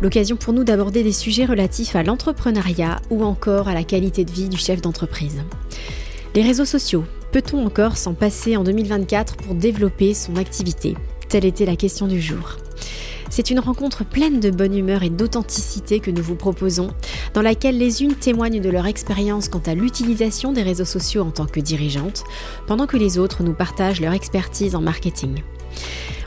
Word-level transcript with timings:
l'occasion 0.00 0.36
pour 0.36 0.52
nous 0.52 0.64
d'aborder 0.64 1.02
des 1.02 1.12
sujets 1.12 1.44
relatifs 1.44 1.96
à 1.96 2.02
l'entrepreneuriat 2.02 3.00
ou 3.10 3.24
encore 3.24 3.68
à 3.68 3.74
la 3.74 3.84
qualité 3.84 4.24
de 4.24 4.30
vie 4.30 4.48
du 4.48 4.56
chef 4.56 4.80
d'entreprise. 4.80 5.42
Les 6.34 6.42
réseaux 6.42 6.64
sociaux, 6.64 7.04
peut-on 7.32 7.64
encore 7.64 7.96
s'en 7.96 8.14
passer 8.14 8.56
en 8.56 8.64
2024 8.64 9.36
pour 9.36 9.54
développer 9.54 10.14
son 10.14 10.36
activité? 10.36 10.94
Telle 11.28 11.44
était 11.44 11.66
la 11.66 11.76
question 11.76 12.06
du 12.06 12.20
jour. 12.20 12.56
C'est 13.30 13.50
une 13.50 13.60
rencontre 13.60 14.04
pleine 14.04 14.40
de 14.40 14.50
bonne 14.50 14.74
humeur 14.74 15.02
et 15.02 15.10
d'authenticité 15.10 16.00
que 16.00 16.10
nous 16.10 16.22
vous 16.22 16.34
proposons, 16.34 16.88
dans 17.34 17.42
laquelle 17.42 17.76
les 17.76 18.02
unes 18.02 18.14
témoignent 18.14 18.60
de 18.60 18.70
leur 18.70 18.86
expérience 18.86 19.48
quant 19.48 19.62
à 19.66 19.74
l'utilisation 19.74 20.52
des 20.52 20.62
réseaux 20.62 20.86
sociaux 20.86 21.22
en 21.22 21.30
tant 21.30 21.46
que 21.46 21.60
dirigeantes, 21.60 22.24
pendant 22.66 22.86
que 22.86 22.96
les 22.96 23.18
autres 23.18 23.42
nous 23.42 23.52
partagent 23.52 24.00
leur 24.00 24.14
expertise 24.14 24.74
en 24.74 24.80
marketing. 24.80 25.42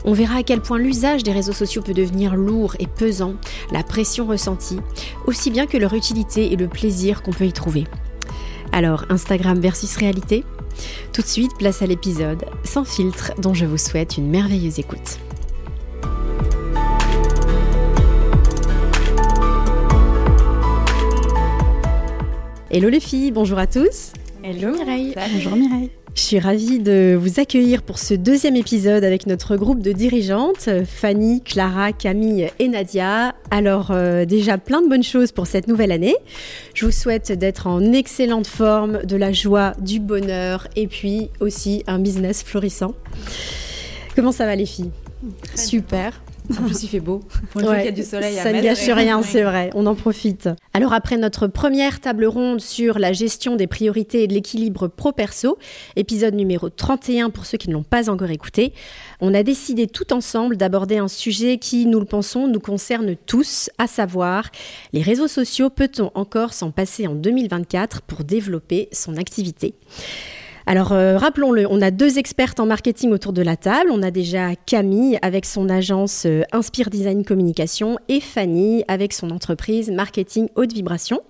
On 0.04 0.14
verra 0.14 0.38
à 0.38 0.42
quel 0.42 0.60
point 0.60 0.78
l'usage 0.78 1.22
des 1.22 1.32
réseaux 1.32 1.52
sociaux 1.52 1.82
peut 1.82 1.94
devenir 1.94 2.34
lourd 2.34 2.74
et 2.78 2.86
pesant, 2.86 3.34
la 3.70 3.82
pression 3.82 4.26
ressentie, 4.26 4.80
aussi 5.26 5.50
bien 5.50 5.66
que 5.66 5.76
leur 5.76 5.94
utilité 5.94 6.52
et 6.52 6.56
le 6.56 6.68
plaisir 6.68 7.22
qu'on 7.22 7.30
peut 7.30 7.46
y 7.46 7.52
trouver. 7.52 7.84
Alors, 8.72 9.04
Instagram 9.10 9.60
versus 9.60 9.96
réalité? 9.96 10.44
Tout 11.12 11.22
de 11.22 11.26
suite, 11.26 11.56
place 11.58 11.82
à 11.82 11.86
l'épisode, 11.86 12.44
sans 12.64 12.84
filtre, 12.84 13.32
dont 13.38 13.54
je 13.54 13.66
vous 13.66 13.78
souhaite 13.78 14.16
une 14.16 14.28
merveilleuse 14.28 14.78
écoute. 14.78 15.18
Hello 22.70 22.88
les 22.88 23.00
filles, 23.00 23.30
bonjour 23.30 23.58
à 23.58 23.66
tous. 23.66 24.14
Hello 24.42 24.72
Mireille. 24.72 25.14
Bonjour 25.14 25.54
Mireille. 25.54 25.90
Je 26.14 26.20
suis 26.20 26.38
ravie 26.38 26.78
de 26.78 27.16
vous 27.18 27.40
accueillir 27.40 27.82
pour 27.82 27.98
ce 27.98 28.12
deuxième 28.12 28.54
épisode 28.54 29.02
avec 29.02 29.26
notre 29.26 29.56
groupe 29.56 29.80
de 29.80 29.92
dirigeantes, 29.92 30.68
Fanny, 30.86 31.40
Clara, 31.40 31.92
Camille 31.92 32.50
et 32.58 32.68
Nadia. 32.68 33.34
Alors 33.50 33.90
euh, 33.90 34.26
déjà 34.26 34.58
plein 34.58 34.82
de 34.82 34.88
bonnes 34.88 35.02
choses 35.02 35.32
pour 35.32 35.46
cette 35.46 35.68
nouvelle 35.68 35.90
année. 35.90 36.14
Je 36.74 36.84
vous 36.84 36.92
souhaite 36.92 37.32
d'être 37.32 37.66
en 37.66 37.92
excellente 37.92 38.46
forme, 38.46 39.04
de 39.04 39.16
la 39.16 39.32
joie, 39.32 39.72
du 39.80 40.00
bonheur 40.00 40.68
et 40.76 40.86
puis 40.86 41.30
aussi 41.40 41.82
un 41.86 41.98
business 41.98 42.42
florissant. 42.42 42.94
Comment 44.14 44.32
ça 44.32 44.44
va 44.44 44.54
les 44.54 44.66
filles? 44.66 44.90
Super. 45.54 46.21
En 46.50 46.64
plus, 46.64 46.82
il 46.82 46.88
fait 46.88 47.00
beau. 47.00 47.20
Pour 47.50 47.62
y 47.62 47.66
a 47.66 47.90
du 47.90 48.02
soleil 48.02 48.34
ça 48.36 48.52
ne 48.52 48.60
gâche 48.60 48.88
rien, 48.88 49.22
c'est 49.22 49.42
vrai. 49.42 49.70
On 49.74 49.86
en 49.86 49.94
profite. 49.94 50.48
Alors, 50.74 50.92
après 50.92 51.16
notre 51.16 51.46
première 51.46 52.00
table 52.00 52.24
ronde 52.24 52.60
sur 52.60 52.98
la 52.98 53.12
gestion 53.12 53.56
des 53.56 53.66
priorités 53.66 54.24
et 54.24 54.26
de 54.26 54.34
l'équilibre 54.34 54.88
pro-perso, 54.88 55.58
épisode 55.96 56.34
numéro 56.34 56.68
31 56.68 57.30
pour 57.30 57.46
ceux 57.46 57.58
qui 57.58 57.68
ne 57.68 57.74
l'ont 57.74 57.82
pas 57.82 58.10
encore 58.10 58.30
écouté, 58.30 58.72
on 59.20 59.34
a 59.34 59.42
décidé 59.42 59.86
tout 59.86 60.12
ensemble 60.12 60.56
d'aborder 60.56 60.98
un 60.98 61.08
sujet 61.08 61.58
qui, 61.58 61.86
nous 61.86 62.00
le 62.00 62.06
pensons, 62.06 62.48
nous 62.48 62.60
concerne 62.60 63.14
tous, 63.26 63.70
à 63.78 63.86
savoir 63.86 64.50
les 64.92 65.02
réseaux 65.02 65.28
sociaux. 65.28 65.70
Peut-on 65.70 66.10
encore 66.14 66.52
s'en 66.54 66.70
passer 66.70 67.06
en 67.06 67.14
2024 67.14 68.02
pour 68.02 68.24
développer 68.24 68.88
son 68.92 69.16
activité? 69.16 69.74
Alors 70.66 70.92
euh, 70.92 71.18
rappelons-le, 71.18 71.66
on 71.68 71.82
a 71.82 71.90
deux 71.90 72.18
expertes 72.18 72.60
en 72.60 72.66
marketing 72.66 73.10
autour 73.10 73.32
de 73.32 73.42
la 73.42 73.56
table. 73.56 73.90
On 73.92 74.02
a 74.02 74.10
déjà 74.10 74.54
Camille 74.54 75.18
avec 75.22 75.44
son 75.44 75.68
agence 75.68 76.24
euh, 76.26 76.42
Inspire 76.52 76.90
Design 76.90 77.24
Communication 77.24 77.98
et 78.08 78.20
Fanny 78.20 78.84
avec 78.88 79.12
son 79.12 79.30
entreprise 79.30 79.90
Marketing 79.90 80.48
Haute 80.54 80.72
Vibration. 80.72 81.20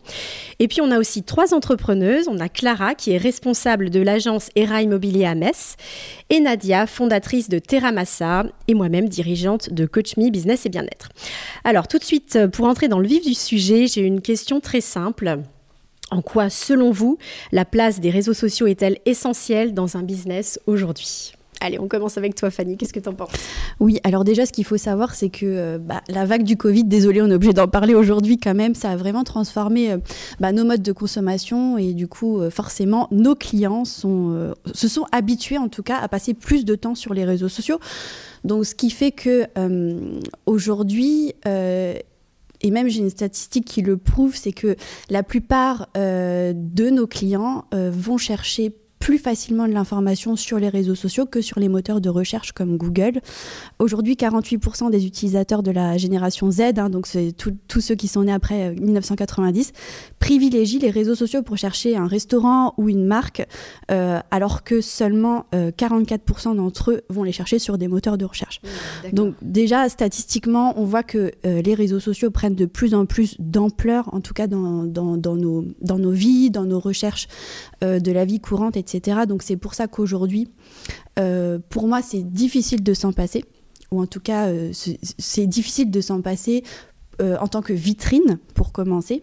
Et 0.58 0.68
puis 0.68 0.80
on 0.80 0.90
a 0.90 0.98
aussi 0.98 1.22
trois 1.22 1.54
entrepreneuses. 1.54 2.28
On 2.28 2.40
a 2.40 2.48
Clara 2.48 2.94
qui 2.94 3.12
est 3.12 3.18
responsable 3.18 3.90
de 3.90 4.00
l'agence 4.00 4.50
ERA 4.54 4.82
Immobilier 4.82 5.24
à 5.24 5.34
Metz 5.34 5.76
et 6.30 6.40
Nadia, 6.40 6.86
fondatrice 6.86 7.48
de 7.48 7.58
Terramassa 7.58 8.44
et 8.68 8.74
moi-même 8.74 9.08
dirigeante 9.08 9.72
de 9.72 9.86
Coach 9.86 10.16
Me 10.16 10.30
Business 10.30 10.66
et 10.66 10.68
Bien-être. 10.68 11.08
Alors 11.64 11.88
tout 11.88 11.98
de 11.98 12.04
suite, 12.04 12.38
pour 12.52 12.66
entrer 12.66 12.88
dans 12.88 12.98
le 12.98 13.08
vif 13.08 13.24
du 13.24 13.34
sujet, 13.34 13.86
j'ai 13.86 14.02
une 14.02 14.20
question 14.20 14.60
très 14.60 14.80
simple. 14.80 15.38
En 16.12 16.20
quoi, 16.20 16.50
selon 16.50 16.90
vous, 16.90 17.16
la 17.52 17.64
place 17.64 17.98
des 17.98 18.10
réseaux 18.10 18.34
sociaux 18.34 18.66
est-elle 18.66 18.98
essentielle 19.06 19.72
dans 19.72 19.96
un 19.96 20.02
business 20.02 20.60
aujourd'hui? 20.66 21.32
Allez, 21.60 21.78
on 21.78 21.88
commence 21.88 22.18
avec 22.18 22.34
toi, 22.34 22.50
Fanny. 22.50 22.76
Qu'est-ce 22.76 22.92
que 22.92 23.00
tu 23.00 23.08
en 23.08 23.14
penses? 23.14 23.30
Oui, 23.80 23.98
alors 24.04 24.22
déjà, 24.22 24.44
ce 24.44 24.52
qu'il 24.52 24.66
faut 24.66 24.76
savoir, 24.76 25.14
c'est 25.14 25.30
que 25.30 25.46
euh, 25.46 25.78
bah, 25.78 26.02
la 26.08 26.26
vague 26.26 26.42
du 26.42 26.58
Covid, 26.58 26.84
désolé, 26.84 27.22
on 27.22 27.30
est 27.30 27.34
obligé 27.34 27.54
d'en 27.54 27.66
parler 27.66 27.94
aujourd'hui 27.94 28.36
quand 28.36 28.54
même, 28.54 28.74
ça 28.74 28.90
a 28.90 28.96
vraiment 28.96 29.24
transformé 29.24 29.92
euh, 29.92 29.98
bah, 30.38 30.52
nos 30.52 30.66
modes 30.66 30.82
de 30.82 30.92
consommation 30.92 31.78
et 31.78 31.94
du 31.94 32.08
coup, 32.08 32.40
euh, 32.40 32.50
forcément, 32.50 33.08
nos 33.10 33.34
clients 33.34 33.86
se 33.86 34.88
sont 34.88 35.06
habitués, 35.12 35.56
en 35.56 35.68
tout 35.68 35.82
cas, 35.82 35.96
à 35.96 36.08
passer 36.08 36.34
plus 36.34 36.66
de 36.66 36.74
temps 36.74 36.94
sur 36.94 37.14
les 37.14 37.24
réseaux 37.24 37.48
sociaux. 37.48 37.78
Donc, 38.44 38.66
ce 38.66 38.74
qui 38.74 38.90
fait 38.90 39.12
que 39.12 39.46
aujourd'hui, 40.44 41.32
et 42.62 42.70
même 42.70 42.88
j'ai 42.88 43.00
une 43.00 43.10
statistique 43.10 43.64
qui 43.64 43.82
le 43.82 43.96
prouve, 43.96 44.36
c'est 44.36 44.52
que 44.52 44.76
la 45.10 45.22
plupart 45.22 45.88
euh, 45.96 46.52
de 46.54 46.90
nos 46.90 47.06
clients 47.06 47.64
euh, 47.74 47.90
vont 47.92 48.18
chercher 48.18 48.74
plus 49.02 49.18
facilement 49.18 49.66
de 49.66 49.72
l'information 49.72 50.36
sur 50.36 50.60
les 50.60 50.68
réseaux 50.68 50.94
sociaux 50.94 51.26
que 51.26 51.40
sur 51.40 51.58
les 51.58 51.68
moteurs 51.68 52.00
de 52.00 52.08
recherche 52.08 52.52
comme 52.52 52.76
Google. 52.76 53.20
Aujourd'hui, 53.80 54.14
48% 54.14 54.92
des 54.92 55.06
utilisateurs 55.06 55.64
de 55.64 55.72
la 55.72 55.98
génération 55.98 56.52
Z, 56.52 56.78
hein, 56.78 56.88
donc 56.88 57.08
c'est 57.08 57.32
tous 57.32 57.80
ceux 57.80 57.96
qui 57.96 58.06
sont 58.06 58.22
nés 58.22 58.32
après 58.32 58.70
1990, 58.74 59.72
euh, 59.74 60.12
privilégient 60.20 60.78
les 60.78 60.90
réseaux 60.90 61.16
sociaux 61.16 61.42
pour 61.42 61.56
chercher 61.56 61.96
un 61.96 62.06
restaurant 62.06 62.74
ou 62.76 62.88
une 62.88 63.04
marque, 63.04 63.44
euh, 63.90 64.20
alors 64.30 64.62
que 64.62 64.80
seulement 64.80 65.46
44% 65.52 66.52
euh, 66.52 66.54
d'entre 66.54 66.92
eux 66.92 67.00
vont 67.10 67.24
les 67.24 67.32
chercher 67.32 67.58
sur 67.58 67.78
des 67.78 67.88
moteurs 67.88 68.18
de 68.18 68.24
recherche. 68.24 68.60
Mmh, 68.62 69.14
donc 69.14 69.34
déjà, 69.42 69.88
statistiquement, 69.88 70.74
on 70.76 70.84
voit 70.84 71.02
que 71.02 71.32
les 71.42 71.74
réseaux 71.74 71.98
sociaux 71.98 72.30
prennent 72.30 72.54
de 72.54 72.66
plus 72.66 72.94
en 72.94 73.04
plus 73.04 73.34
d'ampleur, 73.40 74.14
en 74.14 74.20
tout 74.20 74.32
cas 74.32 74.46
dans, 74.46 74.84
dans, 74.84 75.16
dans, 75.16 75.34
nos, 75.34 75.64
dans 75.80 75.98
nos 75.98 76.12
vies, 76.12 76.50
dans 76.50 76.66
nos 76.66 76.78
recherches 76.78 77.26
de 77.80 78.12
la 78.12 78.24
vie 78.24 78.38
courante, 78.38 78.76
etc. 78.76 78.91
Donc 79.00 79.42
c'est 79.42 79.56
pour 79.56 79.74
ça 79.74 79.86
qu'aujourd'hui, 79.86 80.48
euh, 81.18 81.58
pour 81.68 81.88
moi, 81.88 82.02
c'est 82.02 82.22
difficile 82.22 82.82
de 82.82 82.94
s'en 82.94 83.12
passer, 83.12 83.44
ou 83.90 84.00
en 84.00 84.06
tout 84.06 84.20
cas, 84.20 84.48
euh, 84.48 84.72
c'est 84.72 85.46
difficile 85.46 85.90
de 85.90 86.00
s'en 86.00 86.20
passer 86.22 86.64
euh, 87.20 87.36
en 87.40 87.48
tant 87.48 87.62
que 87.62 87.72
vitrine, 87.72 88.38
pour 88.54 88.72
commencer. 88.72 89.22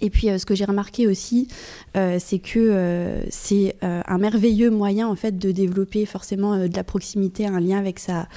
Et 0.00 0.10
puis, 0.10 0.28
ce 0.38 0.44
que 0.44 0.54
j'ai 0.54 0.66
remarqué 0.66 1.06
aussi, 1.06 1.48
c'est 1.94 2.38
que 2.38 3.24
c'est 3.30 3.76
un 3.80 4.18
merveilleux 4.18 4.68
moyen, 4.68 5.08
en 5.08 5.14
fait, 5.14 5.38
de 5.38 5.50
développer 5.52 6.04
forcément 6.04 6.68
de 6.68 6.76
la 6.76 6.84
proximité, 6.84 7.46
un 7.46 7.60
lien 7.60 7.78
avec 7.78 7.98
sa, 7.98 8.28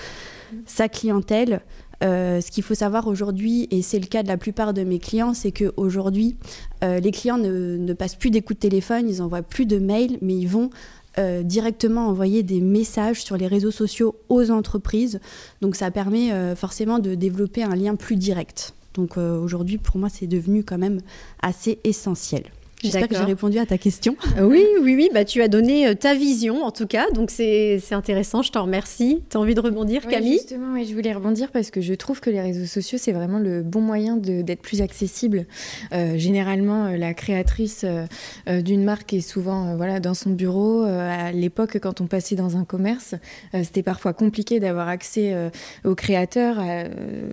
sa 0.66 0.88
clientèle. 0.88 1.60
Ce 2.02 2.52
qu'il 2.52 2.64
faut 2.64 2.76
savoir 2.76 3.08
aujourd'hui, 3.08 3.68
et 3.72 3.82
c'est 3.82 4.00
le 4.00 4.06
cas 4.06 4.24
de 4.24 4.28
la 4.28 4.38
plupart 4.38 4.74
de 4.74 4.84
mes 4.84 5.00
clients, 5.00 5.34
c'est 5.34 5.52
qu'aujourd'hui, 5.52 6.38
euh, 6.84 7.00
les 7.00 7.12
clients 7.12 7.38
ne, 7.38 7.94
passent 7.94 8.16
plus 8.16 8.32
des 8.32 8.42
coups 8.42 8.58
de 8.58 8.62
téléphone, 8.62 9.10
ils 9.10 9.18
n'envoient 9.18 9.42
plus 9.42 9.66
de 9.66 9.80
mails, 9.80 10.18
mais 10.22 10.36
ils 10.36 10.48
vont 10.48 10.70
euh, 11.18 11.44
directement 11.44 12.08
envoyer 12.08 12.44
des 12.44 12.62
messages 12.62 13.24
sur 13.24 13.36
les 13.38 13.48
réseaux 13.48 13.72
sociaux 13.72 14.16
aux 14.30 14.52
entreprises. 14.52 15.20
Donc 15.62 15.76
ça 15.76 15.92
permet 15.92 16.32
euh, 16.32 16.56
forcément 16.56 17.00
de 17.00 17.16
développer 17.16 17.64
un 17.64 17.76
lien 17.76 17.96
plus 17.96 18.16
direct. 18.16 18.74
Donc 18.96 19.18
aujourd'hui, 19.18 19.78
pour 19.78 19.98
moi, 19.98 20.10
c'est 20.10 20.28
devenu 20.28 20.64
quand 20.64 20.80
même 20.80 21.00
assez 21.42 21.80
essentiel. 21.84 22.44
J'espère 22.82 23.08
que 23.08 23.16
j'ai 23.16 23.24
répondu 23.24 23.58
à 23.60 23.66
ta 23.66 23.78
question. 23.78 24.16
Euh, 24.38 24.44
oui, 24.48 24.66
oui, 24.82 24.96
oui. 24.96 25.10
Bah, 25.14 25.26
tu 25.26 25.42
as 25.42 25.48
donné 25.48 25.88
euh, 25.88 25.94
ta 25.96 26.16
vision, 26.16 26.64
en 26.64 26.72
tout 26.72 26.88
cas. 26.88 27.10
Donc, 27.12 27.30
c'est 27.30 27.82
intéressant. 27.92 28.42
Je 28.42 28.52
t'en 28.52 28.64
remercie. 28.64 29.22
Tu 29.30 29.38
as 29.38 29.40
envie 29.40 29.56
de 29.56 29.60
rebondir, 29.60 30.08
Camille? 30.08 30.34
Justement, 30.34 30.74
oui, 30.74 30.86
je 30.86 30.94
voulais 30.94 31.14
rebondir 31.14 31.52
parce 31.52 31.72
que 31.72 31.82
je 31.82 31.94
trouve 31.94 32.22
que 32.22 32.30
les 32.30 32.42
réseaux 32.42 32.66
sociaux, 32.66 32.98
c'est 33.00 33.12
vraiment 33.12 33.40
le 33.40 33.64
bon 33.64 33.82
moyen 33.82 34.18
d'être 34.18 34.62
plus 34.62 34.82
accessible. 34.82 35.46
Euh, 35.94 36.18
généralement, 36.18 36.90
la 36.90 37.14
créatrice 37.14 37.86
d'une 38.48 38.84
marque 38.84 39.14
est 39.14 39.22
souvent 39.22 39.76
voilà, 39.76 40.00
dans 40.00 40.14
son 40.14 40.30
bureau. 40.32 40.84
à 40.84 41.32
l'époque, 41.32 41.80
quand 41.82 42.02
on 42.02 42.08
passait 42.08 42.36
dans 42.36 42.58
un 42.58 42.64
commerce, 42.64 43.16
c'était 43.54 43.84
parfois 43.84 44.14
compliqué 44.14 44.60
d'avoir 44.60 44.88
accès 44.88 45.36
aux 45.84 45.96
créateurs. 45.96 46.64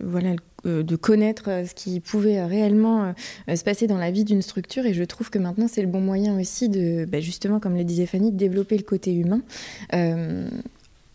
voilà, 0.03 0.31
euh, 0.31 0.37
de 0.67 0.97
connaître 0.97 1.49
euh, 1.49 1.65
ce 1.65 1.75
qui 1.75 2.01
pouvait 2.01 2.45
réellement 2.45 3.15
euh, 3.49 3.57
se 3.57 3.65
passer 3.65 3.87
dans 3.87 3.99
la 3.99 4.11
vie 4.11 4.25
d'une 4.25 4.43
structure. 4.43 4.87
Et 4.87 4.95
je 4.95 5.05
trouve 5.05 5.31
que 5.31 5.39
maintenant, 5.39 5.69
c'est 5.69 5.83
le 5.83 5.89
bon 5.89 6.01
moyen 6.01 6.39
aussi 6.39 6.69
de, 6.69 7.05
bah, 7.05 7.21
justement, 7.21 7.61
comme 7.61 7.77
le 7.77 7.85
disait 7.85 8.07
Fanny, 8.07 8.33
de 8.33 8.37
développer 8.37 8.77
le 8.77 8.85
côté 8.85 9.15
humain 9.15 9.41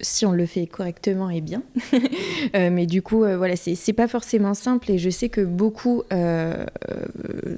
si 0.01 0.25
on 0.25 0.31
le 0.31 0.45
fait 0.45 0.67
correctement 0.67 1.29
et 1.29 1.41
bien. 1.41 1.63
mais 2.53 2.85
du 2.85 3.01
coup, 3.01 3.19
voilà, 3.19 3.55
c'est 3.55 3.93
pas 3.93 4.07
forcément 4.07 4.53
simple 4.53 4.91
et 4.91 4.97
je 4.97 5.09
sais 5.09 5.29
que 5.29 5.41
beaucoup 5.41 6.03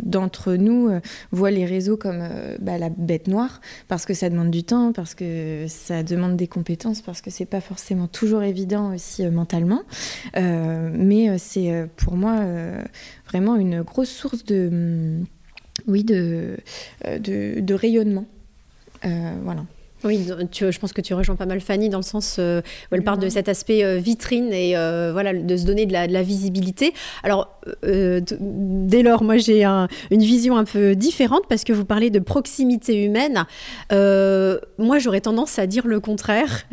d'entre 0.04 0.54
nous 0.54 0.90
voient 1.32 1.52
les 1.52 1.66
réseaux 1.66 1.98
comme 1.98 2.28
bah, 2.60 2.78
la 2.78 2.90
bête 2.90 3.28
noire 3.28 3.62
parce 3.88 4.06
que 4.06 4.14
ça 4.14 4.30
demande 4.30 4.52
du 4.52 4.64
temps, 4.64 4.92
parce 4.94 5.16
que 5.16 5.66
ça 5.68 6.04
demande 6.04 6.36
des 6.36 6.48
compétences, 6.48 7.02
parce 7.02 7.22
que 7.22 7.30
c'est 7.30 7.46
pas 7.46 7.62
forcément 7.62 8.08
toujours 8.08 8.44
évident 8.44 8.94
aussi 8.94 9.26
mentalement. 9.26 9.82
mais 10.36 11.38
c'est 11.38 11.88
pour 11.98 12.16
moi 12.16 12.42
vraiment 13.28 13.56
une 13.56 13.82
grosse 13.82 14.10
source 14.10 14.44
de, 14.44 14.68
hum, 14.72 15.26
oui, 15.88 16.04
de, 16.04 16.58
de 17.20 17.74
rayonnement. 17.74 18.26
voilà. 19.04 19.66
Oui, 20.04 20.28
je 20.28 20.80
pense 20.80 20.92
que 20.92 21.02
tu 21.02 21.14
rejoins 21.14 21.36
pas 21.36 21.46
mal 21.46 21.62
Fanny 21.62 21.90
dans 21.90 22.00
le 22.00 22.04
sens 22.04 22.36
euh, 22.40 22.62
où 22.92 22.96
elle 22.96 23.04
parle 23.04 23.20
de 23.20 23.30
cet 23.30 23.48
aspect 23.48 23.84
euh, 23.84 23.98
vitrine 23.98 24.52
et 24.52 24.76
euh, 24.76 25.12
voilà 25.14 25.34
de 25.34 25.58
se 25.58 25.66
donner 25.66 25.86
de 25.86 25.94
la, 25.94 26.24
visibilité. 26.24 26.94
Alors 27.24 27.60
dès 27.84 29.04
lors, 29.04 29.24
moi 29.24 29.38
j'ai 29.38 29.64
une 29.64 30.22
vision 30.22 30.58
un 30.58 30.64
peu 30.64 30.96
différente 30.96 31.44
parce 31.50 31.64
que 31.64 31.74
vous 31.74 31.86
parlez 31.86 32.10
de 32.10 32.20
proximité 32.20 33.04
humaine. 33.04 33.46
moi 33.92 35.00
j'aurais 35.00 35.22
tendance 35.22 35.60
à 35.60 35.68
dire 35.68 35.88
le 35.88 36.00
contraire. 36.00 36.66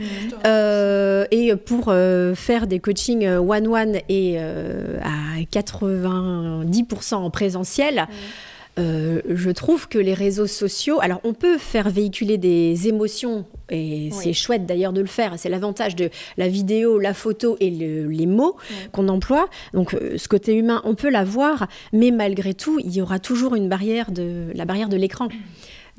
et 1.30 1.56
pour 1.56 1.92
faire 2.34 2.66
des 2.66 2.80
coachings 2.80 3.26
one-one 3.26 3.98
et 4.08 4.38
à 4.38 5.40
90% 5.52 7.14
en 7.14 7.30
présentiel. 7.30 8.06
Euh, 8.78 9.20
je 9.28 9.50
trouve 9.50 9.88
que 9.88 9.99
les 9.99 10.14
réseaux 10.14 10.46
sociaux, 10.46 11.00
alors 11.00 11.20
on 11.25 11.34
peut 11.34 11.58
faire 11.58 11.90
véhiculer 11.90 12.38
des 12.38 12.88
émotions, 12.88 13.44
et 13.69 14.11
c'est 14.12 14.32
chouette 14.32 14.64
d'ailleurs 14.67 14.93
de 14.93 15.00
le 15.00 15.06
faire, 15.06 15.34
c'est 15.38 15.49
l'avantage 15.49 15.96
de 15.96 16.11
la 16.37 16.49
vidéo, 16.49 16.99
la 16.99 17.14
photo 17.14 17.56
et 17.61 17.70
les 17.70 18.26
mots 18.26 18.56
qu'on 18.93 19.08
emploie. 19.08 19.49
Donc 19.75 19.94
euh, 19.94 20.17
ce 20.17 20.28
côté 20.28 20.55
humain, 20.55 20.81
on 20.84 20.94
peut 20.94 21.11
l'avoir, 21.11 21.69
mais 21.93 22.11
malgré 22.11 22.55
tout, 22.55 22.78
il 22.78 22.93
y 22.94 23.02
aura 23.02 23.19
toujours 23.19 23.55
une 23.55 23.69
barrière 23.69 24.12
de 24.12 24.46
la 24.55 24.64
barrière 24.64 24.88
de 24.88 24.96
l'écran. 24.96 25.28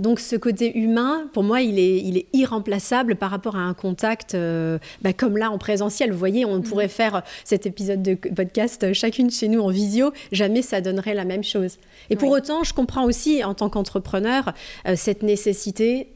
Donc 0.02 0.20
ce 0.20 0.36
côté 0.36 0.76
humain, 0.78 1.30
pour 1.32 1.44
moi, 1.44 1.62
il 1.62 1.78
est, 1.78 2.00
il 2.00 2.18
est 2.18 2.26
irremplaçable 2.34 3.16
par 3.16 3.30
rapport 3.30 3.56
à 3.56 3.60
un 3.60 3.76
contact 3.76 4.34
euh, 4.34 4.80
bah, 5.04 5.14
comme 5.14 5.38
là 5.38 5.52
en 5.52 5.60
présentiel. 5.60 6.12
Vous 6.12 6.18
voyez, 6.18 6.44
on 6.44 6.62
pourrait 6.62 6.88
mm. 6.88 6.90
faire 6.90 7.24
cet 7.44 7.68
épisode 7.68 8.02
de 8.02 8.16
podcast 8.16 8.84
euh, 8.84 8.94
chacune 8.94 9.30
chez 9.30 9.48
nous 9.48 9.62
en 9.62 9.70
visio, 9.70 10.12
jamais 10.32 10.64
ça 10.64 10.82
donnerait 10.82 11.14
la 11.14 11.24
même 11.24 11.44
chose. 11.44 11.78
Et 12.10 12.16
pour 12.16 12.32
autant, 12.32 12.64
je 12.64 12.74
comprends 12.74 13.06
aussi 13.06 13.44
en 13.44 13.54
tant 13.54 13.70
qu'entrepreneur 13.70 14.54
euh, 14.88 14.96
cette 14.96 15.22
nécessité 15.22 16.08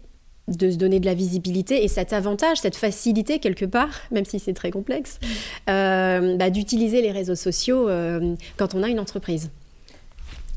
de 0.48 0.72
se 0.72 0.78
donner 0.78 1.00
de 1.00 1.06
la 1.06 1.14
visibilité 1.14 1.84
et 1.84 1.88
cet 1.88 2.12
avantage, 2.12 2.58
cette 2.58 2.76
facilité 2.76 3.38
quelque 3.38 3.66
part, 3.66 4.02
même 4.12 4.26
si 4.26 4.40
c'est 4.40 4.54
très 4.54 4.72
complexe, 4.72 5.20
mm. 5.68 6.38
bah, 6.38 6.50
d'utiliser 6.50 7.04
les 7.04 7.12
réseaux 7.12 7.36
sociaux 7.36 7.88
quand 8.58 8.74
on 8.74 8.82
a 8.82 8.90
une 8.90 9.00
entreprise. 9.00 9.52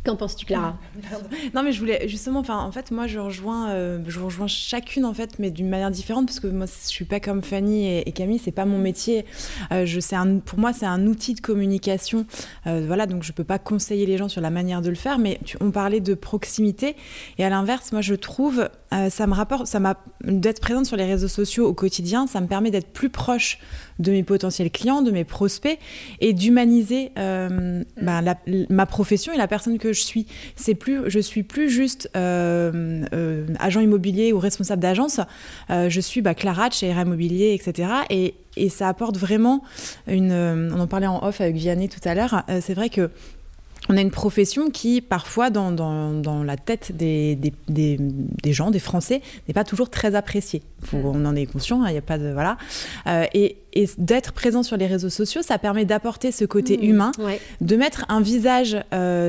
Qu'en 0.09 0.17
penses-tu, 0.17 0.47
Clara? 0.47 0.79
Non, 1.55 1.63
mais 1.63 1.71
je 1.73 1.81
voulais 1.81 2.09
justement, 2.09 2.41
enfin, 2.41 2.61
en 2.61 2.73
fait, 2.73 2.91
moi, 2.93 3.07
je 3.07 3.19
rejoins, 3.19 3.69
euh, 3.73 3.99
je 4.07 4.19
rejoins 4.19 4.47
chacune 4.47 5.05
en 5.05 5.13
fait, 5.13 5.39
mais 5.39 5.51
d'une 5.51 5.69
manière 5.69 5.91
différente, 5.91 6.25
parce 6.25 6.41
que 6.41 6.47
moi, 6.47 6.65
je 6.65 6.89
suis 6.89 7.05
pas 7.05 7.21
comme 7.21 7.43
Fanny 7.43 7.99
et, 7.99 8.11
Camille, 8.13 8.39
c'est 8.39 8.51
pas 8.51 8.65
mon 8.65 8.79
métier. 8.79 9.27
Euh, 9.71 9.85
je, 9.85 10.01
un, 10.15 10.39
pour 10.39 10.59
moi, 10.59 10.73
c'est 10.73 10.87
un 10.87 11.07
outil 11.07 11.35
de 11.35 11.41
communication, 11.41 12.25
euh, 12.67 12.85
voilà, 12.87 13.05
donc 13.05 13.23
je 13.23 13.33
peux 13.33 13.45
pas 13.45 13.59
conseiller 13.59 14.07
les 14.07 14.17
gens 14.17 14.31
sur 14.31 14.41
la 14.41 14.49
manière 14.49 14.81
de 14.81 14.89
le 14.89 14.97
faire, 14.97 15.19
mais 15.19 15.41
on 15.61 15.71
parlait 15.71 16.01
de 16.01 16.15
proximité, 16.15 16.97
et 17.37 17.45
à 17.45 17.51
l'inverse, 17.51 17.93
moi, 17.93 18.01
je 18.01 18.15
trouve, 18.15 18.71
ça 19.11 19.27
me 19.27 19.35
rapporte, 19.35 19.67
ça 19.67 19.79
m'a 19.79 19.99
d'être 20.25 20.63
présente 20.63 20.87
sur 20.87 20.97
les 20.97 21.05
réseaux 21.05 21.29
sociaux 21.29 21.67
au 21.67 21.75
quotidien, 21.75 22.27
ça 22.27 22.41
me 22.41 22.47
permet 22.47 22.71
d'être 22.71 22.95
plus 22.95 23.11
proche 23.11 23.59
de 23.99 24.13
mes 24.13 24.23
potentiels 24.23 24.71
clients, 24.71 25.03
de 25.03 25.11
mes 25.11 25.25
prospects, 25.25 25.79
et 26.21 26.33
d'humaniser 26.33 27.11
mm. 27.17 27.83
ben, 28.01 28.37
ma 28.71 28.87
profession 28.87 29.33
et 29.33 29.37
la 29.37 29.49
personne 29.49 29.79
que 29.79 29.93
je 29.93 30.03
suis. 30.03 30.27
C'est 30.57 30.75
plus, 30.75 31.11
je 31.11 31.19
suis 31.19 31.43
plus 31.43 31.71
juste 31.71 32.11
euh, 32.17 33.05
euh, 33.13 33.47
agent 33.59 33.81
immobilier 33.81 34.33
ou 34.33 34.39
responsable 34.39 34.83
d'agence. 34.83 35.21
Euh, 35.71 35.89
je 35.89 36.01
suis 36.01 36.23
bah, 36.23 36.35
Clara 36.35 36.71
chez 36.71 36.93
RM 36.93 37.09
Immobilier, 37.09 37.55
etc. 37.55 37.91
Et, 38.11 38.35
et, 38.57 38.69
ça 38.69 38.89
apporte 38.89 39.17
vraiment 39.17 39.63
une. 40.07 40.33
on 40.33 40.81
en 40.81 40.87
parlait 40.87 41.07
en 41.07 41.25
off 41.25 41.41
avec 41.41 41.57
Vianney 41.57 41.89
tout 41.89 42.01
à 42.05 42.15
l'heure. 42.15 42.45
c'est 42.61 42.75
vrai 42.75 42.91
que 42.91 43.11
on 43.89 43.97
a 43.97 44.01
une 44.01 44.11
profession 44.11 44.71
qui, 44.71 45.01
parfois, 45.01 45.51
dans, 45.51 45.73
dans, 45.73 46.43
la 46.45 46.57
tête 46.57 46.93
des, 46.95 47.37
des, 47.37 47.99
des, 47.99 48.53
gens, 48.53 48.71
des 48.71 48.79
Français, 48.79 49.23
n'est 49.47 49.55
pas 49.55 49.65
toujours 49.65 49.91
très 49.91 50.15
appréciée. 50.15 50.63
on 50.93 51.25
en 51.25 51.35
est 51.35 51.47
conscient, 51.47 51.83
hein, 51.83 51.89
il 51.89 51.93
n'y 51.93 51.99
a 51.99 52.03
pas 52.03 52.19
de. 52.19 52.31
Voilà. 52.33 52.57
et, 53.33 53.57
et 53.73 53.89
d'être 53.99 54.33
présent 54.33 54.63
sur 54.63 54.77
les 54.77 54.87
réseaux 54.87 55.11
sociaux, 55.11 55.43
ça 55.43 55.59
permet 55.59 55.85
d'apporter 55.85 56.33
ce 56.33 56.45
côté 56.45 56.79
mmh, 56.79 56.85
humain, 56.85 57.13
de 57.61 57.77
mettre 57.77 58.05
un 58.09 58.21
visage 58.21 58.77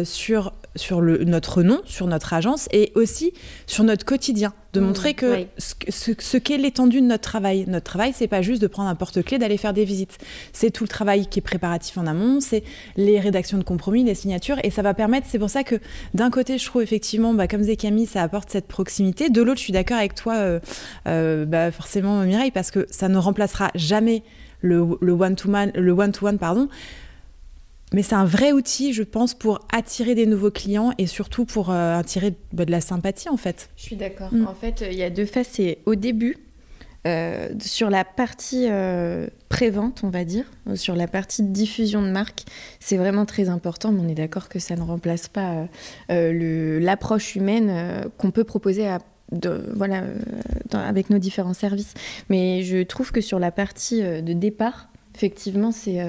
sur 0.04 0.54
sur 0.76 1.02
le, 1.02 1.24
notre 1.24 1.64
nom, 1.64 1.82
sur 1.86 2.08
notre 2.08 2.34
agence 2.34 2.68
et 2.72 2.92
aussi 2.96 3.34
sur 3.68 3.84
notre 3.84 4.06
quotidien, 4.06 4.54
de 4.74 4.80
mmh, 4.80 4.84
montrer 4.84 5.14
que 5.16 5.46
ce, 5.58 6.38
qu'est 6.38 6.58
l'étendue 6.58 7.02
de 7.02 7.08
notre 7.08 7.24
travail. 7.24 7.66
Notre 7.68 7.86
travail, 7.86 8.12
c'est 8.14 8.28
pas 8.28 8.42
juste 8.42 8.62
de 8.62 8.68
prendre 8.68 8.90
un 8.90 8.96
porte-clés, 8.96 9.40
d'aller 9.40 9.58
faire 9.58 9.74
des 9.74 9.86
visites. 9.86 10.18
C'est 10.54 10.70
tout 10.70 10.84
le 10.84 10.90
travail 10.90 11.28
qui 11.28 11.40
est 11.40 11.42
préparatif 11.42 11.98
en 11.98 12.06
amont, 12.06 12.40
c'est 12.40 12.64
les 12.96 13.20
rédactions 13.20 13.58
de 13.58 13.64
compromis, 13.64 14.04
les 14.04 14.16
signatures, 14.16 14.58
et 14.64 14.70
ça 14.70 14.82
va 14.82 14.94
permettre. 14.94 15.28
C'est 15.30 15.40
pour 15.40 15.50
ça 15.50 15.64
que 15.64 15.76
d'un 16.14 16.30
côté, 16.30 16.58
je 16.58 16.66
trouve 16.66 16.82
effectivement, 16.82 17.34
bah, 17.34 17.48
comme 17.48 17.62
disait 17.62 17.76
Camille, 17.76 18.06
ça 18.06 18.22
apporte 18.22 18.50
cette 18.50 18.68
proximité. 18.68 19.30
De 19.30 19.42
l'autre, 19.42 19.58
je 19.58 19.64
suis 19.64 19.74
d'accord 19.74 19.98
avec 19.98 20.16
toi, 20.16 20.36
euh, 20.36 20.60
euh, 21.08 21.46
bah, 21.46 21.72
forcément 21.72 22.22
Mireille, 22.24 22.52
parce 22.52 22.72
que 22.72 22.86
ça 22.92 23.10
ne 23.10 23.18
remplacera 23.18 23.72
jamais 23.76 24.24
le, 24.62 24.82
one-to-one, 24.82 25.72
le 25.74 25.92
one-to-one, 25.92 26.38
pardon 26.38 26.68
mais 27.94 28.04
c'est 28.04 28.16
un 28.16 28.26
vrai 28.26 28.52
outil, 28.52 28.94
je 28.94 29.04
pense, 29.04 29.34
pour 29.34 29.60
attirer 29.74 30.14
des 30.16 30.26
nouveaux 30.26 30.52
clients 30.52 30.92
et 30.98 31.08
surtout 31.08 31.46
pour 31.46 31.72
euh, 31.72 31.98
attirer 31.98 32.36
bah, 32.54 32.66
de 32.66 32.72
la 32.72 32.82
sympathie, 32.82 33.30
en 33.30 33.38
fait. 33.38 33.70
Je 33.78 33.84
suis 33.84 33.96
d'accord. 33.96 34.32
Mm. 34.32 34.48
En 34.48 34.54
fait, 34.54 34.84
il 34.90 34.98
y 34.98 35.04
a 35.04 35.10
deux 35.10 35.26
phases. 35.26 35.48
C'est 35.52 35.80
au 35.86 35.96
début, 35.96 36.38
euh, 37.08 37.50
sur 37.60 37.90
la 37.90 38.04
partie 38.04 38.68
euh, 38.70 39.28
prévente, 39.48 40.02
on 40.04 40.10
va 40.10 40.24
dire, 40.24 40.46
sur 40.76 40.96
la 40.96 41.08
partie 41.08 41.42
diffusion 41.42 42.04
de 42.04 42.10
marque, 42.10 42.44
c'est 42.80 42.98
vraiment 42.98 43.26
très 43.26 43.50
important. 43.50 43.92
Mais 43.92 44.02
on 44.02 44.08
est 44.08 44.16
d'accord 44.16 44.50
que 44.50 44.60
ça 44.60 44.76
ne 44.76 44.84
remplace 44.84 45.28
pas 45.28 45.68
l'approche 46.10 47.36
humaine 47.36 48.04
qu'on 48.18 48.32
peut 48.32 48.44
proposer 48.44 48.88
à 48.88 49.00
voilà, 49.76 50.06
avec 50.74 51.12
nos 51.12 51.20
différents 51.20 51.54
services. 51.54 51.94
Mais 52.30 52.64
je 52.64 52.82
trouve 52.82 53.12
que 53.12 53.22
sur 53.22 53.38
la 53.38 53.52
partie 53.52 54.02
de 54.02 54.34
départ, 54.34 54.90
effectivement, 55.14 55.72
c'est 55.72 56.00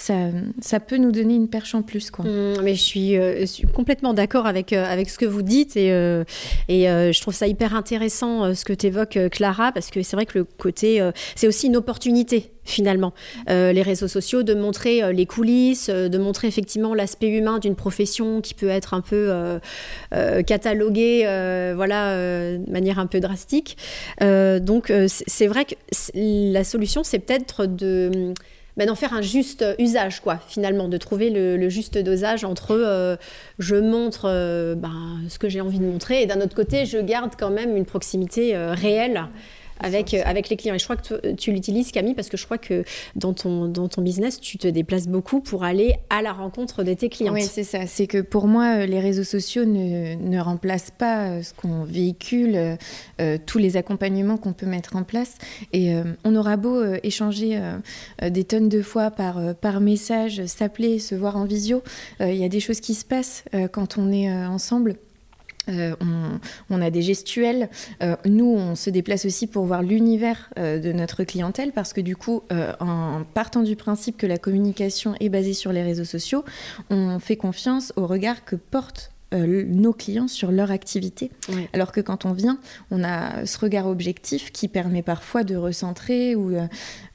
ça, 0.00 0.80
peut 0.80 0.96
nous 0.96 1.12
donner 1.12 1.34
une 1.34 1.48
perche 1.48 1.74
en 1.74 1.82
plus. 1.82 2.10
Quoi. 2.10 2.24
Mmh, 2.24 2.62
mais 2.62 2.74
je 2.74 2.82
suis, 2.82 3.16
euh, 3.16 3.44
complètement 3.74 4.14
d'accord 4.14 4.46
avec, 4.46 4.72
euh, 4.72 4.84
avec 4.84 5.10
ce 5.10 5.18
que 5.18 5.26
vous 5.26 5.42
dites 5.42 5.76
et, 5.76 5.92
euh, 5.92 6.24
je 6.68 7.20
trouve 7.20 7.34
ça 7.34 7.46
hyper 7.46 7.74
intéressant 7.74 8.54
ce 8.54 8.64
que 8.64 8.72
tu 8.72 8.86
évoques, 8.86 9.18
Clara, 9.30 9.72
parce 9.72 9.90
que 9.90 10.02
c'est 10.02 10.16
vrai 10.16 10.26
que 10.26 10.38
le 10.38 10.44
côté, 10.44 11.00
c'est 11.34 11.46
aussi 11.46 11.66
une 11.66 11.76
opportunité 11.76 12.52
finalement, 12.64 13.12
les 13.48 13.82
réseaux 13.82 14.08
sociaux, 14.08 14.42
de 14.42 14.54
montrer 14.54 15.12
les 15.12 15.26
coulisses, 15.26 15.90
de 15.90 16.18
montrer 16.18 16.48
effectivement 16.48 16.94
l'aspect 16.94 17.28
humain 17.28 17.58
d'une 17.58 17.74
profession 17.74 18.40
qui 18.40 18.54
peut 18.54 18.68
être 18.68 18.94
un 18.94 19.00
peu 19.00 19.60
cataloguée, 20.46 21.22
voilà, 21.74 22.16
de 22.16 22.70
manière 22.70 22.98
un 22.98 23.06
peu 23.06 23.20
drastique. 23.20 23.76
donc 24.20 24.92
c'est 25.26 25.46
vrai 25.46 25.64
que 25.64 25.74
la 26.14 26.64
solution, 26.64 27.02
c'est 27.02 27.18
peut-être 27.18 27.66
de 27.66 28.34
bah, 28.80 28.86
d'en 28.86 28.94
faire 28.94 29.12
un 29.12 29.20
juste 29.20 29.62
usage, 29.78 30.20
quoi, 30.20 30.38
finalement, 30.48 30.88
de 30.88 30.96
trouver 30.96 31.28
le, 31.28 31.68
juste 31.68 31.98
dosage 31.98 32.44
entre 32.44 32.70
euh, 32.70 33.16
je 33.58 33.76
montre 33.76 34.22
euh, 34.24 34.74
ben, 34.74 35.18
ce 35.28 35.38
que 35.38 35.50
j'ai 35.50 35.60
envie 35.60 35.80
de 35.80 35.84
montrer 35.84 36.22
et 36.22 36.26
d'un 36.26 36.40
autre 36.40 36.56
côté, 36.56 36.86
je 36.86 36.96
garde 36.96 37.32
quand 37.38 37.50
même 37.50 37.76
une 37.76 37.84
proximité 37.84 38.56
euh, 38.56 38.72
réelle 38.72 39.24
avec, 39.80 40.14
euh, 40.14 40.22
avec 40.24 40.48
les 40.48 40.56
clients. 40.56 40.74
Et 40.74 40.78
je 40.78 40.84
crois 40.84 40.96
que 40.96 41.32
tu, 41.32 41.52
l'utilises, 41.52 41.90
Camille, 41.92 42.14
parce 42.14 42.28
que 42.28 42.36
je 42.36 42.44
crois 42.44 42.58
que 42.58 42.84
dans 43.16 43.32
ton, 43.32 43.66
dans 43.66 43.88
ton 43.88 44.02
business, 44.02 44.40
tu 44.40 44.58
te 44.58 44.68
déplaces 44.68 45.08
beaucoup 45.08 45.40
pour 45.40 45.64
aller 45.64 45.96
à 46.10 46.22
la 46.22 46.32
rencontre 46.32 46.84
de 46.84 46.94
tes 46.94 47.08
clients. 47.08 47.32
Oui, 47.32 47.42
c'est 47.42 47.64
ça. 47.64 47.86
C'est 47.86 48.06
que 48.06 48.20
pour 48.20 48.46
moi, 48.46 48.80
euh, 48.80 48.86
les 48.86 49.00
réseaux 49.00 49.24
sociaux 49.24 49.64
ne, 49.64 50.14
ne 50.14 50.40
remplacent 50.40 50.92
pas 50.96 51.28
euh, 51.28 51.42
ce 51.42 51.54
qu'on 51.54 51.84
véhicule, 51.84 52.76
tous 53.46 53.58
les 53.58 53.76
accompagnements 53.76 54.36
qu'on 54.36 54.52
peut 54.52 54.66
mettre 54.66 54.96
en 54.96 55.02
place. 55.02 55.36
Et 55.72 55.94
on 56.24 56.34
aura 56.34 56.56
beau 56.56 56.82
échanger 57.02 57.60
des 58.22 58.44
tonnes 58.44 58.68
de 58.68 58.82
fois 58.82 59.10
par, 59.10 59.54
par 59.56 59.80
message, 59.80 60.44
s'appeler, 60.46 60.98
se 60.98 61.14
voir 61.14 61.36
en 61.36 61.44
visio, 61.44 61.82
il 62.20 62.34
y 62.34 62.44
a 62.44 62.48
des 62.48 62.60
choses 62.60 62.80
qui 62.80 62.94
se 62.94 63.04
passent 63.04 63.44
quand 63.72 63.98
on 63.98 64.12
est 64.12 64.30
ensemble. 64.32 64.96
Euh, 65.70 65.94
on, 66.70 66.80
a 66.80 66.90
des 66.90 67.02
gestuels. 67.02 67.68
Euh, 68.02 68.16
nous, 68.24 68.46
on 68.46 68.74
se 68.74 68.90
déplace 68.90 69.24
aussi 69.24 69.46
pour 69.46 69.64
voir 69.64 69.82
l'univers 69.82 70.50
euh, 70.58 70.78
de 70.78 70.92
notre 70.92 71.24
clientèle 71.24 71.72
parce 71.72 71.92
que 71.92 72.00
du 72.00 72.16
coup, 72.16 72.42
en 72.80 73.22
partant 73.34 73.62
du 73.62 73.76
principe 73.76 74.16
que 74.16 74.26
la 74.26 74.38
communication 74.38 75.14
est 75.20 75.28
basée 75.28 75.52
sur 75.52 75.72
les 75.72 75.82
réseaux 75.82 76.04
sociaux, 76.04 76.44
on 76.88 77.18
fait 77.18 77.36
confiance 77.36 77.92
au 77.96 78.06
regard 78.06 78.44
que 78.44 78.56
portent 78.56 79.12
euh, 79.32 79.64
nos 79.64 79.92
clients 79.92 80.26
sur 80.26 80.50
leur 80.50 80.72
activité. 80.72 81.30
Alors 81.72 81.92
que 81.92 82.00
quand 82.00 82.24
on 82.24 82.32
vient, 82.32 82.58
on 82.90 83.04
a 83.04 83.46
ce 83.46 83.58
regard 83.58 83.86
objectif 83.86 84.50
qui 84.50 84.66
permet 84.66 85.02
parfois 85.02 85.44
de 85.44 85.54
recentrer 85.54 86.34
ou 86.34 86.50
euh, 86.50 86.66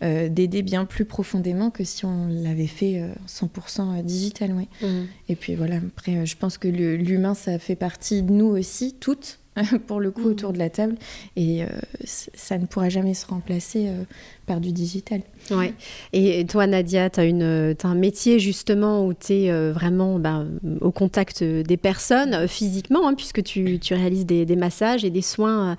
euh, 0.01 0.29
d'aider 0.29 0.61
bien 0.61 0.85
plus 0.85 1.03
profondément 1.03 1.71
que 1.71 1.83
si 1.83 2.05
on 2.05 2.27
l'avait 2.27 2.67
fait 2.67 3.03
100% 3.27 4.01
digital. 4.03 4.53
Mmh. 4.53 4.87
Et 5.27 5.35
puis 5.35 5.55
voilà, 5.55 5.77
après, 5.77 6.25
je 6.25 6.37
pense 6.37 6.57
que 6.57 6.69
l'humain, 6.69 7.33
ça 7.33 7.59
fait 7.59 7.75
partie 7.75 8.23
de 8.23 8.31
nous 8.31 8.47
aussi, 8.47 8.95
toutes. 8.99 9.39
pour 9.87 9.99
le 9.99 10.11
coup 10.11 10.23
mm. 10.23 10.31
autour 10.31 10.53
de 10.53 10.59
la 10.59 10.69
table 10.69 10.95
et 11.35 11.63
euh, 11.63 11.67
ça 12.03 12.57
ne 12.57 12.65
pourra 12.65 12.89
jamais 12.89 13.13
se 13.13 13.25
remplacer 13.25 13.87
euh, 13.87 14.03
par 14.45 14.59
du 14.59 14.71
digital. 14.71 15.21
Ouais. 15.51 15.73
Et 16.13 16.45
toi 16.45 16.67
Nadia, 16.67 17.09
tu 17.09 17.19
as, 17.19 17.23
as, 17.23 17.87
un 17.87 17.95
métier 17.95 18.39
justement 18.39 19.05
où 19.05 19.13
tu 19.13 19.33
es 19.33 19.51
euh, 19.51 19.71
vraiment 19.71 20.19
ben, 20.19 20.47
au 20.81 20.91
contact 20.91 21.43
des 21.43 21.77
personnes 21.77 22.47
physiquement 22.47 23.07
hein, 23.07 23.13
puisque 23.13 23.43
tu, 23.43 23.79
tu 23.79 23.93
réalises 23.93 24.25
des, 24.25 24.45
des, 24.45 24.55
massages 24.55 25.05
et 25.05 25.09
des 25.09 25.21
soins 25.21 25.77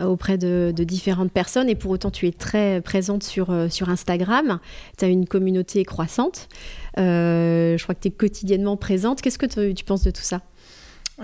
auprès 0.00 0.38
de, 0.38 0.72
de, 0.74 0.84
différentes 0.84 1.32
personnes 1.32 1.68
et 1.68 1.74
pour 1.74 1.90
autant 1.90 2.10
tu 2.10 2.26
es 2.26 2.32
très 2.32 2.80
présente 2.80 3.22
sur, 3.22 3.54
sur 3.70 3.88
Instagram, 3.88 4.58
tu 4.96 5.04
as 5.04 5.08
une 5.08 5.26
communauté 5.26 5.84
croissante, 5.84 6.48
je 6.96 7.82
crois 7.82 7.94
que 7.94 8.00
tu 8.00 8.08
es 8.08 8.10
quotidiennement 8.10 8.76
présente. 8.76 9.20
Qu'est-ce 9.20 9.38
que 9.38 9.72
tu 9.72 9.84
penses 9.84 10.04
de 10.04 10.10
tout 10.10 10.22
ça? 10.22 10.40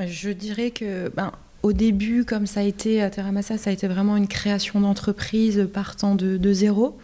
Je 0.06 0.30
dirais 0.30 0.70
que 0.70 1.08
ben, 1.08 1.32
au 1.64 1.72
début, 1.72 2.26
comme 2.26 2.46
ça 2.46 2.60
a 2.60 2.62
été 2.62 3.08
Terramassa, 3.10 3.56
ça 3.56 3.70
a 3.70 3.72
été 3.72 3.88
vraiment 3.88 4.18
une 4.18 4.28
création 4.28 4.80
d'entreprise 4.82 5.66
partant 5.72 6.14
de, 6.14 6.52
zéro. 6.52 6.98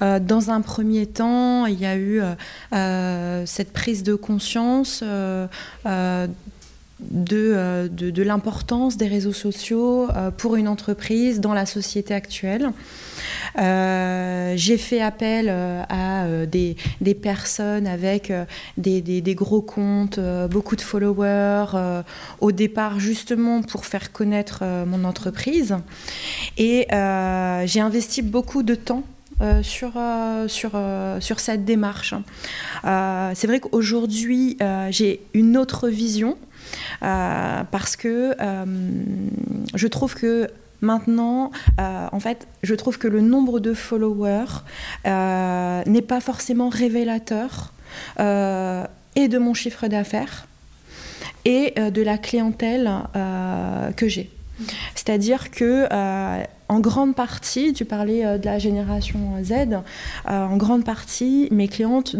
Euh, 0.00 0.20
dans 0.20 0.50
un 0.52 0.60
premier 0.60 1.06
temps, 1.06 1.66
il 1.66 1.80
y 1.80 1.86
a 1.86 1.96
eu 1.96 2.20
euh, 2.20 2.34
euh, 2.72 3.42
cette 3.46 3.72
prise 3.72 4.04
de 4.04 4.14
conscience 4.14 5.02
de, 7.00 7.88
de, 7.92 8.22
l'importance 8.22 8.96
des 8.96 9.06
réseaux 9.06 9.32
sociaux 9.32 10.08
pour 10.38 10.56
une 10.56 10.68
entreprise 10.68 11.40
dans 11.40 11.52
la 11.52 11.66
société 11.66 12.14
actuelle. 12.14 12.70
Euh, 13.58 14.54
j'ai 14.56 14.76
fait 14.76 15.00
appel 15.00 15.46
euh, 15.48 15.82
à 15.88 16.24
euh, 16.24 16.46
des, 16.46 16.76
des, 17.00 17.14
personnes 17.14 17.86
avec 17.86 18.32
des, 18.76 19.00
des, 19.00 19.34
gros 19.34 19.62
comptes, 19.62 20.20
beaucoup 20.50 20.76
de 20.76 20.80
followers, 20.80 22.02
au 22.40 22.52
départ 22.52 23.00
justement 23.00 23.62
pour 23.62 23.86
faire 23.86 24.12
connaître 24.12 24.64
mon 24.86 25.04
entreprise. 25.04 25.76
Et 26.58 26.86
j'ai 26.90 27.80
investi 27.80 28.22
beaucoup 28.22 28.62
de 28.62 28.74
temps 28.74 29.02
sur, 29.62 29.92
sur, 30.46 30.72
sur 31.20 31.40
cette 31.40 31.64
démarche. 31.64 32.14
c'est 32.82 33.46
vrai 33.46 33.60
qu'aujourd'hui, 33.60 34.56
j'ai 34.90 35.20
une 35.34 35.56
autre 35.56 35.88
vision 35.88 36.36
parce 37.00 37.96
que 37.96 38.34
je 39.74 39.86
trouve 39.86 40.14
que 40.14 40.48
Maintenant, 40.80 41.50
euh, 41.80 42.06
en 42.12 42.20
fait, 42.20 42.46
je 42.62 42.74
trouve 42.74 42.98
que 42.98 43.08
le 43.08 43.20
nombre 43.20 43.60
de 43.60 43.72
followers 43.74 44.62
euh, 45.06 45.82
n'est 45.86 46.02
pas 46.02 46.20
forcément 46.20 46.68
révélateur 46.68 47.72
euh, 48.20 48.84
et 49.14 49.28
de 49.28 49.38
mon 49.38 49.54
chiffre 49.54 49.88
d'affaires 49.88 50.46
et 51.44 51.74
de 51.78 52.02
la 52.02 52.18
clientèle 52.18 52.90
que 53.96 54.08
j'ai. 54.08 54.30
C'est-à-dire 54.96 55.52
que 55.52 55.86
en 56.68 56.80
grande 56.80 57.14
partie, 57.14 57.72
tu 57.72 57.84
parlais 57.84 58.38
de 58.38 58.44
la 58.44 58.58
génération 58.58 59.18
Z, 59.42 59.52
en 60.26 60.56
grande 60.56 60.84
partie, 60.84 61.48
mes 61.50 61.68
clientes 61.68 62.16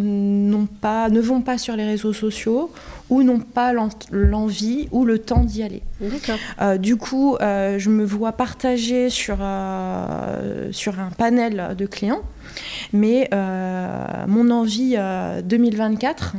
pas, 0.81 1.09
ne 1.09 1.21
vont 1.21 1.43
pas 1.43 1.59
sur 1.59 1.76
les 1.76 1.85
réseaux 1.85 2.12
sociaux 2.12 2.71
ou 3.11 3.23
n'ont 3.23 3.41
pas 3.41 3.73
l'envie 4.11 4.88
ou 4.91 5.05
le 5.05 5.19
temps 5.19 5.45
d'y 5.45 5.62
aller. 5.62 5.83
Euh, 6.61 6.79
du 6.79 6.97
coup, 6.97 7.37
euh, 7.37 7.79
je 7.79 7.91
me 7.91 8.05
vois 8.05 8.33
partager 8.33 9.11
sur, 9.11 9.38
euh, 9.41 10.71
sur 10.73 10.99
un 11.00 11.11
panel 11.11 11.75
de 11.76 11.87
clients. 11.87 12.23
Mais 12.93 13.29
mon 13.33 14.50
envie 14.50 14.97
2024, 15.45 16.37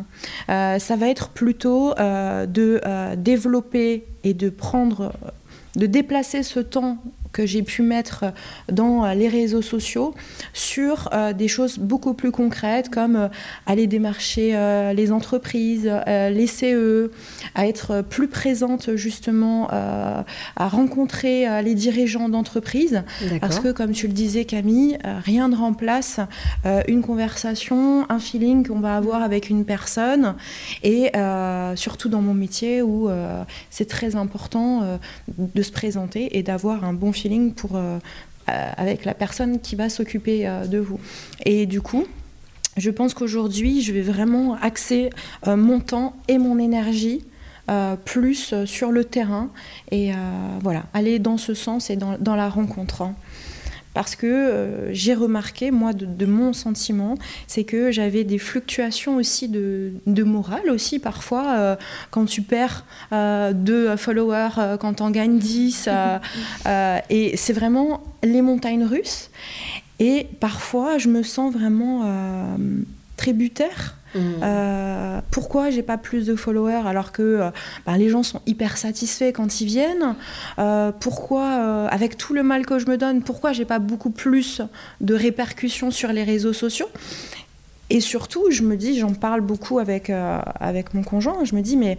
ça 0.47 0.95
va 0.97 1.09
être 1.09 1.29
plutôt 1.29 1.93
de 1.93 2.81
développer 3.15 4.05
et 4.23 4.33
de 4.33 4.49
prendre, 4.49 5.11
de 5.75 5.85
déplacer 5.85 6.43
ce 6.43 6.59
temps 6.59 6.97
que 7.37 7.45
j'ai 7.45 7.61
pu 7.61 7.83
mettre 7.83 8.25
dans 8.71 9.05
les 9.13 9.27
réseaux 9.27 9.61
sociaux 9.61 10.15
sur 10.53 11.09
euh, 11.13 11.33
des 11.33 11.47
choses 11.47 11.77
beaucoup 11.77 12.15
plus 12.15 12.31
concrètes 12.31 12.89
comme 12.89 13.15
euh, 13.15 13.27
aller 13.67 13.85
démarcher 13.85 14.55
euh, 14.55 14.91
les 14.93 15.11
entreprises, 15.11 15.91
les 16.07 16.47
CE, 16.47 17.11
à 17.53 17.67
être 17.67 18.01
plus 18.01 18.27
présente 18.27 18.95
justement, 18.95 19.67
à 19.69 20.67
rencontrer 20.67 21.61
les 21.61 21.75
dirigeants 21.75 22.29
d'entreprises. 22.29 23.03
Parce 23.41 23.59
que 23.59 23.71
comme 23.71 23.91
tu 23.91 24.07
le 24.07 24.13
disais 24.13 24.45
Camille, 24.45 24.97
rien 25.03 25.49
ne 25.49 25.55
remplace 25.55 26.19
une 26.87 27.01
conversation, 27.01 28.05
un 28.09 28.19
feeling 28.19 28.65
qu'on 28.67 28.79
va 28.79 28.95
avoir 28.95 29.21
avec 29.21 29.49
une 29.49 29.65
personne. 29.65 30.35
Et 30.83 31.11
surtout 31.75 32.09
dans 32.09 32.21
mon 32.21 32.33
métier 32.33 32.81
où 32.81 33.09
c'est 33.69 33.87
très 33.87 34.15
important 34.15 34.99
de 35.37 35.61
se 35.61 35.71
présenter 35.71 36.37
et 36.37 36.43
d'avoir 36.43 36.83
un 36.83 36.93
bon 36.93 37.11
feeling 37.11 37.26
euh, 37.31 37.99
euh, 38.49 38.71
avec 38.77 39.05
la 39.05 39.13
personne 39.13 39.59
qui 39.59 39.75
va 39.75 39.89
s'occuper 39.89 40.47
euh, 40.47 40.65
de 40.65 40.77
vous. 40.77 40.99
Et 41.45 41.65
du 41.65 41.81
coup, 41.81 42.05
je 42.77 42.89
pense 42.89 43.13
qu'aujourd'hui, 43.13 43.81
je 43.81 43.91
vais 43.91 44.01
vraiment 44.01 44.55
axer 44.61 45.09
mon 45.45 45.79
temps 45.79 46.15
et 46.27 46.37
mon 46.37 46.59
énergie 46.59 47.25
plus 48.05 48.53
sur 48.65 48.91
le 48.91 49.03
terrain 49.03 49.49
et 49.91 50.11
voilà, 50.61 50.83
aller 50.93 51.17
dans 51.17 51.37
ce 51.37 51.55
sens 51.55 51.89
et 51.89 51.95
dans, 51.95 52.17
dans 52.19 52.35
la 52.35 52.49
rencontre. 52.49 53.09
Parce 53.97 54.15
que 54.15 54.27
euh, 54.27 54.93
j'ai 54.93 55.15
remarqué, 55.15 55.71
moi, 55.71 55.91
de, 55.91 56.25
mon 56.27 56.53
sentiment, 56.53 57.15
c'est 57.47 57.63
que 57.63 57.89
j'avais 57.89 58.23
des 58.23 58.37
fluctuations 58.37 59.15
aussi 59.15 59.49
de, 59.49 60.23
morale 60.23 60.69
aussi 60.69 60.99
parfois, 60.99 61.55
euh, 61.57 61.75
quand 62.11 62.25
tu 62.25 62.43
perds 62.43 62.85
euh, 63.11 63.53
deux 63.53 63.95
followers, 63.95 64.77
quand 64.79 65.01
on 65.01 65.09
gagne 65.09 65.39
10, 65.39 65.89
et 67.09 67.35
c'est 67.37 67.53
vraiment 67.53 68.03
les 68.21 68.43
montagnes 68.43 68.83
russes. 68.83 69.31
Et 69.97 70.27
parfois, 70.39 70.99
je 70.99 71.07
me 71.07 71.23
sens 71.23 71.51
vraiment 71.51 72.05
tributaire 73.15 73.96
Mmh. 74.15 74.19
Euh, 74.41 75.21
pourquoi 75.31 75.69
j'ai 75.69 75.83
pas 75.83 75.97
plus 75.97 76.25
de 76.25 76.35
followers 76.35 76.83
alors 76.85 77.11
que 77.11 77.21
euh, 77.21 77.49
bah, 77.85 77.97
les 77.97 78.09
gens 78.09 78.23
sont 78.23 78.41
hyper 78.45 78.77
satisfaits 78.77 79.31
quand 79.33 79.61
ils 79.61 79.67
viennent? 79.67 80.15
Euh, 80.59 80.91
Pourquoi, 80.97 81.45
avec 81.89 82.17
tout 82.17 82.33
le 82.33 82.43
mal 82.43 82.65
que 82.65 82.79
je 82.79 82.87
me 82.87 82.97
donne, 82.97 83.21
pourquoi 83.21 83.53
j'ai 83.53 83.65
pas 83.65 83.79
beaucoup 83.79 84.09
plus 84.09 84.61
de 85.01 85.13
répercussions 85.13 85.91
sur 85.91 86.11
les 86.11 86.23
réseaux 86.23 86.53
sociaux? 86.53 86.87
Et 87.89 88.01
surtout, 88.01 88.51
je 88.51 88.63
me 88.63 88.75
dis, 88.75 88.99
j'en 88.99 89.13
parle 89.13 89.41
beaucoup 89.41 89.79
avec, 89.79 90.09
avec 90.09 90.93
mon 90.93 91.03
conjoint, 91.03 91.45
je 91.45 91.55
me 91.55 91.61
dis, 91.61 91.77
mais 91.77 91.97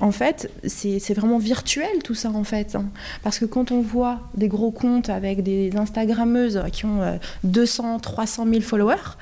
en 0.00 0.12
fait, 0.12 0.50
c'est 0.64 1.14
vraiment 1.14 1.38
virtuel 1.38 2.02
tout 2.04 2.14
ça 2.14 2.30
en 2.30 2.44
fait. 2.44 2.76
Hein. 2.76 2.84
Parce 3.22 3.38
que 3.38 3.44
quand 3.44 3.72
on 3.72 3.80
voit 3.80 4.20
des 4.36 4.48
gros 4.48 4.70
comptes 4.70 5.08
avec 5.10 5.42
des 5.42 5.76
Instagrammeuses 5.76 6.62
qui 6.72 6.84
ont 6.84 7.18
200, 7.44 7.98
300 8.00 8.46
000 8.48 8.60
followers, 8.60 9.16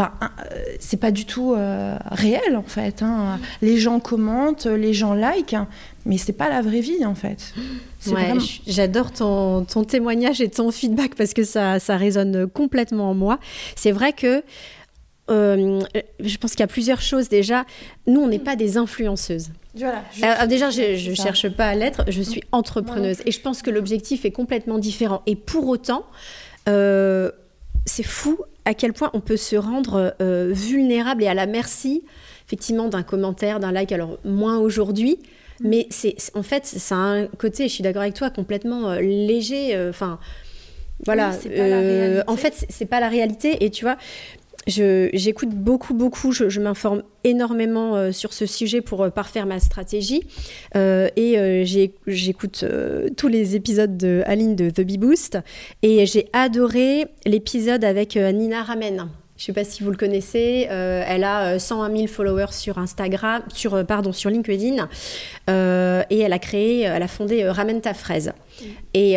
euh, 0.00 0.04
c'est 0.80 0.96
pas 0.96 1.10
du 1.10 1.24
tout 1.24 1.54
euh, 1.54 1.96
réel 2.10 2.56
en 2.56 2.62
fait. 2.62 3.02
Hein. 3.02 3.38
Les 3.62 3.78
gens 3.78 4.00
commentent, 4.00 4.66
les 4.66 4.92
gens 4.92 5.14
like, 5.14 5.54
mais 6.04 6.18
c'est 6.18 6.32
pas 6.32 6.48
la 6.48 6.62
vraie 6.62 6.80
vie 6.80 7.04
en 7.04 7.14
fait. 7.14 7.54
J'adore 8.66 9.12
ton, 9.12 9.64
ton, 9.64 9.84
témoignage 9.84 10.40
et 10.40 10.48
ton 10.48 10.70
feedback 10.70 11.14
parce 11.14 11.32
que 11.32 11.44
ça, 11.44 11.78
ça 11.78 11.96
résonne 11.96 12.46
complètement 12.46 13.10
en 13.10 13.14
moi. 13.14 13.38
C'est 13.76 13.92
vrai 13.92 14.12
que 14.12 14.42
euh, 15.30 15.80
je 16.20 16.36
pense 16.36 16.50
qu'il 16.50 16.60
y 16.60 16.64
a 16.64 16.68
plusieurs 16.68 17.00
choses 17.00 17.28
déjà. 17.28 17.64
Nous, 18.06 18.20
on 18.20 18.28
n'est 18.28 18.38
pas 18.38 18.56
des 18.56 18.76
influenceuses. 18.76 19.50
Voilà, 19.76 20.04
déjà, 20.46 20.70
je 20.70 21.10
ne 21.10 21.14
cherche 21.14 21.48
pas 21.48 21.66
à 21.66 21.74
l'être, 21.74 22.04
je 22.08 22.22
suis 22.22 22.42
entrepreneuse. 22.52 23.22
Et 23.26 23.32
je 23.32 23.40
pense 23.40 23.62
que 23.62 23.70
l'objectif 23.70 24.24
est 24.24 24.30
complètement 24.30 24.78
différent. 24.78 25.22
Et 25.26 25.34
pour 25.34 25.66
autant, 25.66 26.04
c'est 27.84 28.02
fou 28.02 28.38
à 28.64 28.74
quel 28.74 28.92
point 28.92 29.10
on 29.12 29.20
peut 29.20 29.36
se 29.36 29.56
rendre 29.56 30.14
euh, 30.20 30.50
vulnérable 30.52 31.22
et 31.22 31.28
à 31.28 31.34
la 31.34 31.46
merci, 31.46 32.02
effectivement, 32.46 32.88
d'un 32.88 33.02
commentaire, 33.02 33.60
d'un 33.60 33.72
like. 33.72 33.92
Alors, 33.92 34.18
moins 34.24 34.58
aujourd'hui, 34.58 35.18
mm. 35.60 35.68
mais 35.68 35.86
c'est 35.90 36.16
en 36.34 36.42
fait, 36.42 36.66
ça 36.66 36.96
a 36.96 36.98
un 36.98 37.26
côté, 37.26 37.68
je 37.68 37.74
suis 37.74 37.82
d'accord 37.82 38.02
avec 38.02 38.14
toi, 38.14 38.30
complètement 38.30 38.90
euh, 38.90 39.00
léger. 39.00 39.74
Euh, 39.74 39.90
enfin, 39.90 40.18
voilà. 41.04 41.32
en 42.26 42.36
fait, 42.36 42.66
c'est 42.68 42.86
pas 42.86 43.00
la 43.00 43.08
réalité. 43.08 43.64
Et 43.64 43.70
tu 43.70 43.84
vois, 43.84 43.98
J'écoute 44.66 45.50
beaucoup, 45.50 45.94
beaucoup, 45.94 46.32
je, 46.32 46.60
m'informe 46.60 47.02
énormément 47.22 47.96
euh, 47.96 48.12
sur 48.12 48.32
ce 48.32 48.46
sujet 48.46 48.80
pour 48.80 49.02
euh, 49.02 49.10
parfaire 49.10 49.46
ma 49.46 49.60
stratégie. 49.60 50.22
Euh, 50.74 51.08
et 51.16 51.64
j'écoute 52.06 52.64
tous 53.16 53.28
les 53.28 53.56
épisodes 53.56 53.96
de 53.96 54.22
Aline 54.26 54.56
de 54.56 54.70
The 54.70 54.80
Bee 54.80 54.98
Boost. 54.98 55.38
Et 55.82 56.06
j'ai 56.06 56.28
adoré 56.32 57.06
l'épisode 57.26 57.84
avec 57.84 58.16
Nina 58.16 58.62
Ramen. 58.62 59.08
Je 59.36 59.42
ne 59.42 59.46
sais 59.46 59.52
pas 59.52 59.64
si 59.64 59.82
vous 59.82 59.90
le 59.90 59.96
connaissez. 59.96 60.66
elle 60.70 61.24
a 61.24 61.58
101 61.58 61.94
000 61.94 62.06
followers 62.06 62.52
sur 62.52 62.78
Instagram, 62.78 63.42
sur, 63.52 63.84
pardon, 63.84 64.12
sur 64.12 64.30
LinkedIn. 64.30 64.88
et 65.48 66.18
elle 66.18 66.32
a 66.32 66.38
créé, 66.38 66.82
elle 66.82 67.02
a 67.02 67.08
fondé 67.08 67.46
Ramène 67.48 67.80
ta 67.80 67.94
fraise. 67.94 68.32
Mm. 68.60 68.64
Et 68.94 69.16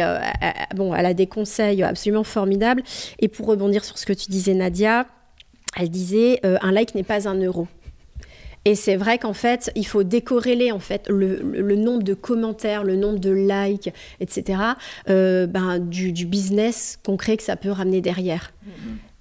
bon, 0.76 0.96
elle 0.96 1.06
a 1.06 1.14
des 1.14 1.28
conseils 1.28 1.84
absolument 1.84 2.24
formidables. 2.24 2.82
Et 3.20 3.28
pour 3.28 3.46
rebondir 3.46 3.86
sur 3.86 3.98
ce 3.98 4.06
que 4.06 4.14
tu 4.14 4.32
disais, 4.32 4.56
Nadia, 4.56 5.06
elle 5.80 5.90
disait 5.90 6.42
un 6.44 6.72
like 6.72 6.96
n'est 6.96 7.04
pas 7.04 7.28
un 7.28 7.36
euro. 7.36 7.68
Et 8.68 8.76
c'est 8.76 8.98
vrai 8.98 9.18
qu'en 9.18 9.32
fait, 9.32 9.72
il 9.76 9.88
faut 9.88 10.04
décorréler 10.04 10.74
en 10.74 10.80
fait 10.80 11.08
le, 11.08 11.76
nombre 11.78 12.04
de 12.04 12.14
commentaires, 12.14 12.84
le 12.84 12.98
nombre 12.98 13.18
de 13.18 13.32
likes, 13.32 13.94
etc. 14.20 14.60
Euh, 15.10 15.48
ben, 15.48 15.80
du, 15.80 16.26
business 16.26 17.00
concret 17.02 17.38
que 17.38 17.44
ça 17.44 17.56
peut 17.56 17.72
ramener 17.72 18.02
derrière. 18.02 18.52
Mm-hmm. 18.66 18.70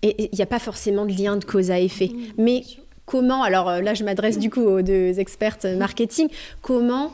Et 0.03 0.31
il 0.33 0.37
n'y 0.37 0.43
a 0.43 0.47
pas 0.47 0.59
forcément 0.59 1.07
de 1.07 1.13
lien 1.13 1.37
de 1.37 1.45
cause 1.45 1.71
à 1.71 1.79
effet. 1.79 2.07
Mm-hmm. 2.07 2.33
Mais 2.39 2.65
comment, 3.05 3.45
alors 3.45 3.69
euh, 3.69 3.81
là 3.83 3.95
je 3.95 4.03
m'adresse 4.03 4.41
du 4.41 4.51
coup 4.51 4.63
aux 4.63 4.83
deux 4.83 5.21
expertes 5.21 5.65
marketing, 5.79 6.27
comment 6.61 7.13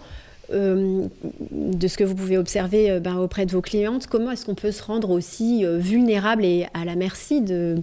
euh, 0.53 1.07
de 1.51 1.89
ce 1.89 1.97
que 1.97 2.05
vous 2.05 2.15
pouvez 2.15 2.39
observer 2.39 3.01
ben, 3.01 3.19
auprès 3.19 3.47
de 3.47 3.53
vos 3.53 3.61
clientes, 3.61 4.07
comment 4.07 4.31
est-ce 4.31 4.45
qu'on 4.47 4.55
peut 4.55 4.73
se 4.73 4.83
rendre 4.83 5.11
aussi 5.11 5.65
vulnérable 5.65 6.45
et 6.45 6.67
à 6.75 6.85
la 6.85 6.97
merci 6.97 7.41
de, 7.41 7.77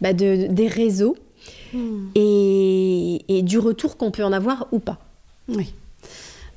ben, 0.00 0.16
de 0.16 0.46
des 0.48 0.68
réseaux 0.68 1.16
Hmm. 1.72 2.08
et, 2.14 3.42
du 3.42 3.58
retour 3.58 3.96
qu'on 3.96 4.10
peut 4.10 4.24
en 4.24 4.32
avoir 4.32 4.68
ou 4.72 4.78
pas? 4.78 4.98
Oui. 5.48 5.74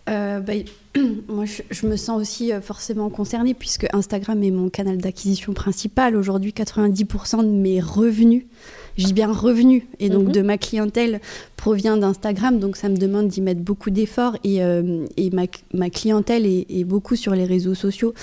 Euh, 0.09 0.39
bah, 0.39 0.53
moi, 1.27 1.45
je, 1.45 1.87
me 1.87 1.95
sens 1.95 2.21
aussi 2.21 2.53
euh, 2.53 2.61
forcément 2.61 3.09
concernée 3.09 3.53
puisque 3.53 3.87
Instagram 3.93 4.43
est 4.43 4.51
mon 4.51 4.69
canal 4.69 4.97
d'acquisition 4.97 5.53
principal. 5.53 6.15
Aujourd'hui, 6.15 6.51
90% 6.51 7.43
de 7.43 7.49
mes 7.49 7.79
revenus, 7.81 8.45
je 8.97 9.05
dis 9.05 9.13
bien 9.13 9.31
revenus, 9.31 9.83
et 9.99 10.09
donc 10.09 10.27
mhm. 10.27 10.31
de 10.31 10.41
ma 10.41 10.57
clientèle 10.57 11.19
provient 11.55 11.97
d'Instagram. 11.97 12.59
Donc 12.59 12.77
ça 12.77 12.89
me 12.89 12.97
demande 12.97 13.27
d'y 13.27 13.41
mettre 13.41 13.61
beaucoup 13.61 13.89
d'efforts 13.89 14.37
et, 14.43 14.63
euh, 14.63 15.05
et 15.17 15.29
ma, 15.31 15.43
ma, 15.73 15.89
clientèle 15.89 16.45
est, 16.45 16.65
est, 16.69 16.83
beaucoup 16.83 17.15
sur 17.15 17.33
les 17.33 17.45
réseaux 17.45 17.75
sociaux. 17.75 18.13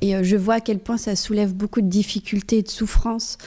Et 0.00 0.22
je 0.22 0.36
vois 0.36 0.54
à 0.54 0.60
quel 0.60 0.78
point 0.78 0.96
ça 0.96 1.16
soulève 1.16 1.54
beaucoup 1.54 1.80
de 1.80 1.88
difficultés 1.88 2.58
et 2.58 2.62
de 2.62 2.68
souffrances 2.68 3.38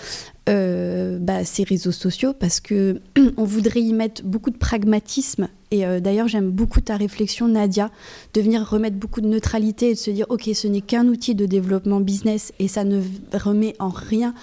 euh, 0.50 1.18
bah, 1.20 1.46
ces 1.46 1.64
réseaux 1.64 1.92
sociaux 1.92 2.34
parce 2.34 2.60
que 2.60 3.02
on 3.38 3.44
voudrait 3.44 3.82
y 3.82 3.94
mettre 3.94 4.24
beaucoup 4.24 4.50
de 4.50 4.58
pragmatisme. 4.58 5.48
Et 5.72 5.86
euh, 5.86 6.00
d'ailleurs, 6.00 6.28
j'aime 6.28 6.50
beaucoup 6.50 6.82
ta 6.82 6.98
réflexion, 6.98 7.48
Nadia, 7.48 7.92
de 8.34 8.42
venir 8.42 8.68
remettre 8.68 8.98
beaucoup 8.98 9.22
de 9.22 9.28
neutralité 9.28 9.92
et 9.92 9.94
de 9.94 10.00
se 10.00 10.10
dire, 10.10 10.26
ok, 10.30 10.50
ce 10.54 10.68
n'est 10.68 10.82
qu'un 10.82 11.08
outil 11.08 11.36
de 11.36 11.46
développement 11.46 12.00
business 12.00 12.52
et 12.58 12.68
ça 12.68 12.84
ne 12.84 13.02
remet 13.34 13.76
en 13.80 13.90
rien 13.90 14.34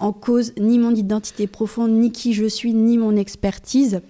en 0.00 0.12
cause 0.12 0.52
ni 0.58 0.78
mon 0.78 0.94
identité 0.94 1.46
profonde, 1.46 1.92
ni 1.92 2.12
qui 2.12 2.34
je 2.34 2.46
suis, 2.46 2.74
ni 2.74 2.98
mon 2.98 3.16
expertise. 3.16 4.00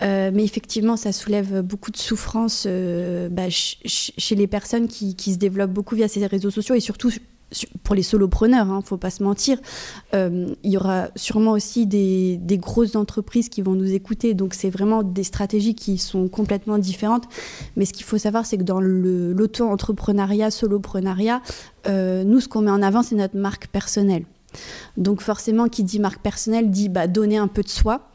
Euh, 0.00 0.30
mais 0.32 0.44
effectivement, 0.44 0.96
ça 0.96 1.12
soulève 1.12 1.60
beaucoup 1.60 1.90
de 1.90 1.96
souffrance 1.96 2.66
bah, 3.30 3.50
chez 3.50 4.34
les 4.34 4.46
personnes 4.46 4.88
qui, 4.88 5.16
qui, 5.16 5.34
se 5.34 5.38
développent 5.38 5.72
beaucoup 5.72 5.96
via 5.96 6.08
ces 6.08 6.24
réseaux 6.26 6.50
sociaux 6.50 6.74
et 6.74 6.80
surtout 6.80 7.10
pour 7.84 7.94
les 7.94 8.02
solopreneurs, 8.02 8.70
hein, 8.70 8.82
faut 8.84 8.96
pas 8.96 9.10
se 9.10 9.22
mentir, 9.22 9.58
euh, 10.14 10.54
il 10.64 10.70
y 10.70 10.76
aura 10.76 11.08
sûrement 11.14 11.52
aussi 11.52 11.86
des, 11.86 12.40
grosses 12.58 12.96
entreprises 12.96 13.48
qui 13.48 13.62
vont 13.62 13.74
nous 13.74 13.92
écouter. 13.92 14.34
Donc 14.34 14.54
c'est 14.54 14.70
vraiment 14.70 15.02
des 15.02 15.24
stratégies 15.24 15.74
qui 15.74 15.98
sont 15.98 16.28
complètement 16.28 16.78
différentes. 16.78 17.24
Mais 17.76 17.84
ce 17.84 17.92
qu'il 17.92 18.04
faut 18.04 18.18
savoir, 18.18 18.46
c'est 18.46 18.58
que 18.58 18.62
dans 18.62 18.80
l'auto-entrepreneuriat, 18.80 20.50
soloprenariat, 20.50 21.42
euh, 21.86 22.24
nous, 22.24 22.40
ce 22.40 22.48
qu'on 22.48 22.62
met 22.62 22.70
en 22.70 22.82
avant, 22.82 23.02
c'est 23.02 23.14
notre 23.14 23.36
marque 23.36 23.68
personnelle. 23.68 24.24
Donc 24.96 25.20
forcément, 25.20 25.68
qui 25.68 25.84
dit 25.84 25.98
marque 25.98 26.22
personnelle 26.22 26.70
dit 26.70 26.88
bah, 26.88 27.06
donner 27.06 27.36
un 27.36 27.48
peu 27.48 27.62
de 27.62 27.68
soi. 27.68 28.08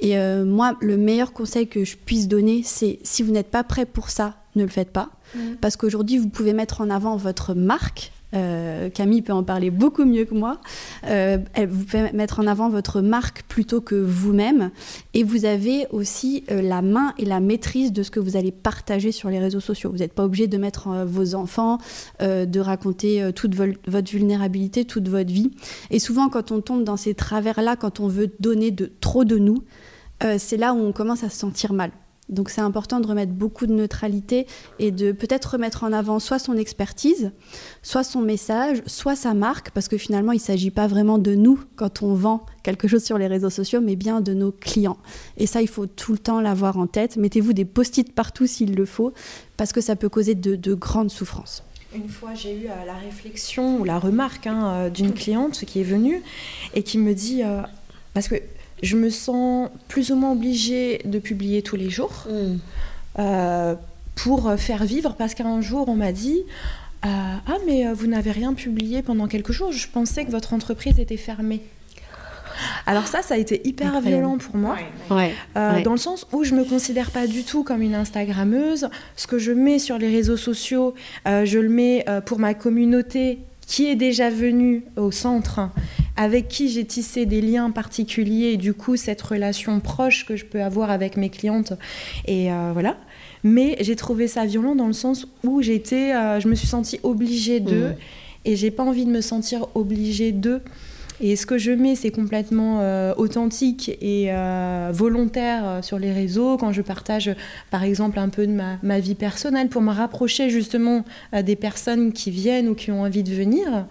Et 0.00 0.18
euh, 0.18 0.44
moi, 0.44 0.76
le 0.80 0.96
meilleur 0.96 1.32
conseil 1.32 1.66
que 1.68 1.84
je 1.84 1.96
puisse 1.96 2.28
donner, 2.28 2.62
c'est 2.64 2.98
si 3.02 3.22
vous 3.22 3.32
n'êtes 3.32 3.50
pas 3.50 3.64
prêt 3.64 3.86
pour 3.86 4.10
ça, 4.10 4.36
ne 4.54 4.62
le 4.62 4.68
faites 4.68 4.90
pas. 4.90 5.10
Mmh. 5.34 5.56
Parce 5.60 5.76
qu'aujourd'hui, 5.76 6.18
vous 6.18 6.28
pouvez 6.28 6.52
mettre 6.52 6.80
en 6.80 6.90
avant 6.90 7.16
votre 7.16 7.54
marque, 7.54 8.12
euh, 8.34 8.90
Camille 8.90 9.22
peut 9.22 9.32
en 9.32 9.44
parler 9.44 9.70
beaucoup 9.70 10.04
mieux 10.04 10.24
que 10.24 10.34
moi. 10.34 10.60
Euh, 11.06 11.38
elle 11.54 11.68
vous 11.68 11.86
fait 11.86 12.12
mettre 12.12 12.40
en 12.40 12.46
avant 12.46 12.68
votre 12.68 13.00
marque 13.00 13.44
plutôt 13.48 13.80
que 13.80 13.94
vous-même. 13.94 14.70
Et 15.14 15.22
vous 15.22 15.44
avez 15.44 15.86
aussi 15.90 16.44
euh, 16.50 16.60
la 16.60 16.82
main 16.82 17.14
et 17.18 17.24
la 17.24 17.40
maîtrise 17.40 17.92
de 17.92 18.02
ce 18.02 18.10
que 18.10 18.20
vous 18.20 18.36
allez 18.36 18.52
partager 18.52 19.12
sur 19.12 19.30
les 19.30 19.38
réseaux 19.38 19.60
sociaux. 19.60 19.90
Vous 19.90 19.98
n'êtes 19.98 20.14
pas 20.14 20.24
obligé 20.24 20.46
de 20.46 20.58
mettre 20.58 21.04
vos 21.04 21.34
enfants, 21.34 21.78
de 22.20 22.60
raconter 22.60 23.30
toute 23.34 23.54
votre 23.54 24.10
vulnérabilité, 24.10 24.84
toute 24.84 25.08
votre 25.08 25.32
vie. 25.32 25.50
Et 25.90 25.98
souvent, 25.98 26.28
quand 26.28 26.52
on 26.52 26.60
tombe 26.60 26.84
dans 26.84 26.96
ces 26.96 27.14
travers-là, 27.14 27.76
quand 27.76 28.00
on 28.00 28.08
veut 28.08 28.30
donner 28.40 28.70
de 28.70 28.90
trop 29.00 29.24
de 29.24 29.38
nous, 29.38 29.62
c'est 30.38 30.56
là 30.56 30.74
où 30.74 30.78
on 30.78 30.92
commence 30.92 31.24
à 31.24 31.28
se 31.28 31.38
sentir 31.38 31.72
mal. 31.72 31.90
Donc 32.28 32.50
c'est 32.50 32.60
important 32.60 33.00
de 33.00 33.06
remettre 33.06 33.32
beaucoup 33.32 33.66
de 33.66 33.72
neutralité 33.72 34.46
et 34.78 34.90
de 34.90 35.12
peut-être 35.12 35.52
remettre 35.52 35.84
en 35.84 35.92
avant 35.92 36.18
soit 36.18 36.40
son 36.40 36.56
expertise, 36.56 37.30
soit 37.82 38.02
son 38.02 38.20
message, 38.20 38.82
soit 38.86 39.14
sa 39.14 39.32
marque, 39.32 39.70
parce 39.70 39.86
que 39.86 39.96
finalement 39.96 40.32
il 40.32 40.36
ne 40.36 40.40
s'agit 40.40 40.72
pas 40.72 40.88
vraiment 40.88 41.18
de 41.18 41.34
nous 41.34 41.60
quand 41.76 42.02
on 42.02 42.14
vend 42.14 42.44
quelque 42.64 42.88
chose 42.88 43.04
sur 43.04 43.16
les 43.16 43.28
réseaux 43.28 43.50
sociaux, 43.50 43.80
mais 43.80 43.94
bien 43.94 44.20
de 44.20 44.34
nos 44.34 44.50
clients. 44.50 44.98
Et 45.36 45.46
ça, 45.46 45.62
il 45.62 45.68
faut 45.68 45.86
tout 45.86 46.12
le 46.12 46.18
temps 46.18 46.40
l'avoir 46.40 46.78
en 46.78 46.88
tête. 46.88 47.16
Mettez-vous 47.16 47.52
des 47.52 47.64
post-it 47.64 48.12
partout 48.12 48.46
s'il 48.46 48.74
le 48.74 48.86
faut, 48.86 49.12
parce 49.56 49.72
que 49.72 49.80
ça 49.80 49.94
peut 49.94 50.08
causer 50.08 50.34
de, 50.34 50.74
grandes 50.74 51.10
souffrances. 51.10 51.62
Une 51.94 52.08
fois, 52.08 52.34
j'ai 52.34 52.54
eu 52.54 52.66
euh, 52.66 52.84
la 52.84 52.94
réflexion 52.94 53.78
ou 53.78 53.84
la 53.84 53.98
remarque 53.98 54.48
hein, 54.48 54.66
euh, 54.66 54.90
d'une 54.90 55.12
cliente 55.12 55.64
qui 55.64 55.80
est 55.80 55.84
venue 55.84 56.20
et 56.74 56.82
qui 56.82 56.98
me 56.98 57.14
dit, 57.14 57.42
euh, 57.44 57.62
parce 58.12 58.26
que 58.26 58.34
je 58.82 58.96
me 58.96 59.10
sens 59.10 59.70
plus 59.88 60.10
ou 60.10 60.16
moins 60.16 60.32
obligée 60.32 61.00
de 61.04 61.18
publier 61.18 61.62
tous 61.62 61.76
les 61.76 61.90
jours 61.90 62.26
mm. 62.28 62.56
euh, 63.18 63.74
pour 64.14 64.52
faire 64.56 64.84
vivre 64.84 65.14
parce 65.16 65.34
qu'un 65.34 65.60
jour 65.60 65.88
on 65.88 65.96
m'a 65.96 66.12
dit 66.12 66.42
euh, 67.04 67.08
Ah, 67.08 67.56
mais 67.66 67.86
euh, 67.86 67.94
vous 67.94 68.06
n'avez 68.06 68.32
rien 68.32 68.54
publié 68.54 69.02
pendant 69.02 69.26
quelques 69.28 69.52
jours, 69.52 69.72
je 69.72 69.88
pensais 69.88 70.24
que 70.24 70.30
votre 70.30 70.52
entreprise 70.52 70.98
était 70.98 71.16
fermée. 71.16 71.62
Alors 72.86 73.06
ça, 73.06 73.20
ça 73.20 73.34
a 73.34 73.36
été 73.36 73.60
hyper 73.68 74.00
violent 74.00 74.38
pour 74.38 74.56
moi, 74.56 74.78
dans 75.10 75.92
le 75.92 75.98
sens 75.98 76.26
où 76.32 76.42
je 76.42 76.54
me 76.54 76.64
considère 76.64 77.10
pas 77.10 77.26
du 77.26 77.44
tout 77.44 77.64
comme 77.64 77.82
une 77.82 77.94
Instagrammeuse. 77.94 78.88
Ce 79.14 79.26
que 79.26 79.38
je 79.38 79.52
mets 79.52 79.78
sur 79.78 79.98
les 79.98 80.08
réseaux 80.08 80.38
sociaux, 80.38 80.94
je 81.26 81.58
le 81.58 81.68
mets 81.68 82.06
pour 82.24 82.38
ma 82.38 82.54
communauté 82.54 83.40
qui 83.66 83.88
est 83.88 83.96
déjà 83.96 84.30
venue 84.30 84.84
au 84.96 85.10
centre 85.10 85.68
avec 86.16 86.48
qui 86.48 86.68
j'ai 86.68 86.84
tissé 86.84 87.26
des 87.26 87.40
liens 87.40 87.70
particuliers 87.70 88.52
et 88.52 88.56
du 88.56 88.74
coup 88.74 88.96
cette 88.96 89.20
relation 89.20 89.80
proche 89.80 90.26
que 90.26 90.36
je 90.36 90.44
peux 90.44 90.62
avoir 90.62 90.90
avec 90.90 91.16
mes 91.16 91.28
clientes. 91.28 91.72
Et 92.26 92.50
euh, 92.50 92.70
voilà. 92.72 92.96
Mais 93.44 93.76
j'ai 93.80 93.96
trouvé 93.96 94.26
ça 94.26 94.44
violent 94.46 94.74
dans 94.74 94.86
le 94.86 94.92
sens 94.92 95.26
où 95.44 95.62
j'étais, 95.62 96.14
euh, 96.14 96.40
je 96.40 96.48
me 96.48 96.54
suis 96.54 96.66
sentie 96.66 96.98
obligée 97.02 97.60
d'eux 97.60 97.90
mmh. 97.90 97.96
et 98.46 98.56
j'ai 98.56 98.70
pas 98.70 98.82
envie 98.82 99.04
de 99.04 99.10
me 99.10 99.20
sentir 99.20 99.66
obligée 99.74 100.32
d'eux. 100.32 100.62
Et 101.20 101.36
ce 101.36 101.46
que 101.46 101.56
je 101.56 101.72
mets, 101.72 101.94
c'est 101.94 102.10
complètement 102.10 102.80
euh, 102.80 103.14
authentique 103.16 103.96
et 104.02 104.26
euh, 104.28 104.90
volontaire 104.92 105.62
euh, 105.64 105.82
sur 105.82 105.98
les 105.98 106.12
réseaux, 106.12 106.58
quand 106.58 106.72
je 106.72 106.82
partage 106.82 107.34
par 107.70 107.84
exemple 107.84 108.18
un 108.18 108.28
peu 108.28 108.46
de 108.46 108.52
ma, 108.52 108.98
vie 108.98 109.14
personnelle 109.14 109.68
pour 109.68 109.82
me 109.82 109.92
rapprocher 109.92 110.50
justement 110.50 111.04
des 111.32 111.56
personnes 111.56 112.12
qui 112.12 112.30
viennent 112.30 112.68
ou 112.68 112.74
qui 112.74 112.90
ont 112.90 113.02
envie 113.02 113.22
de 113.22 113.32
venir. 113.32 113.86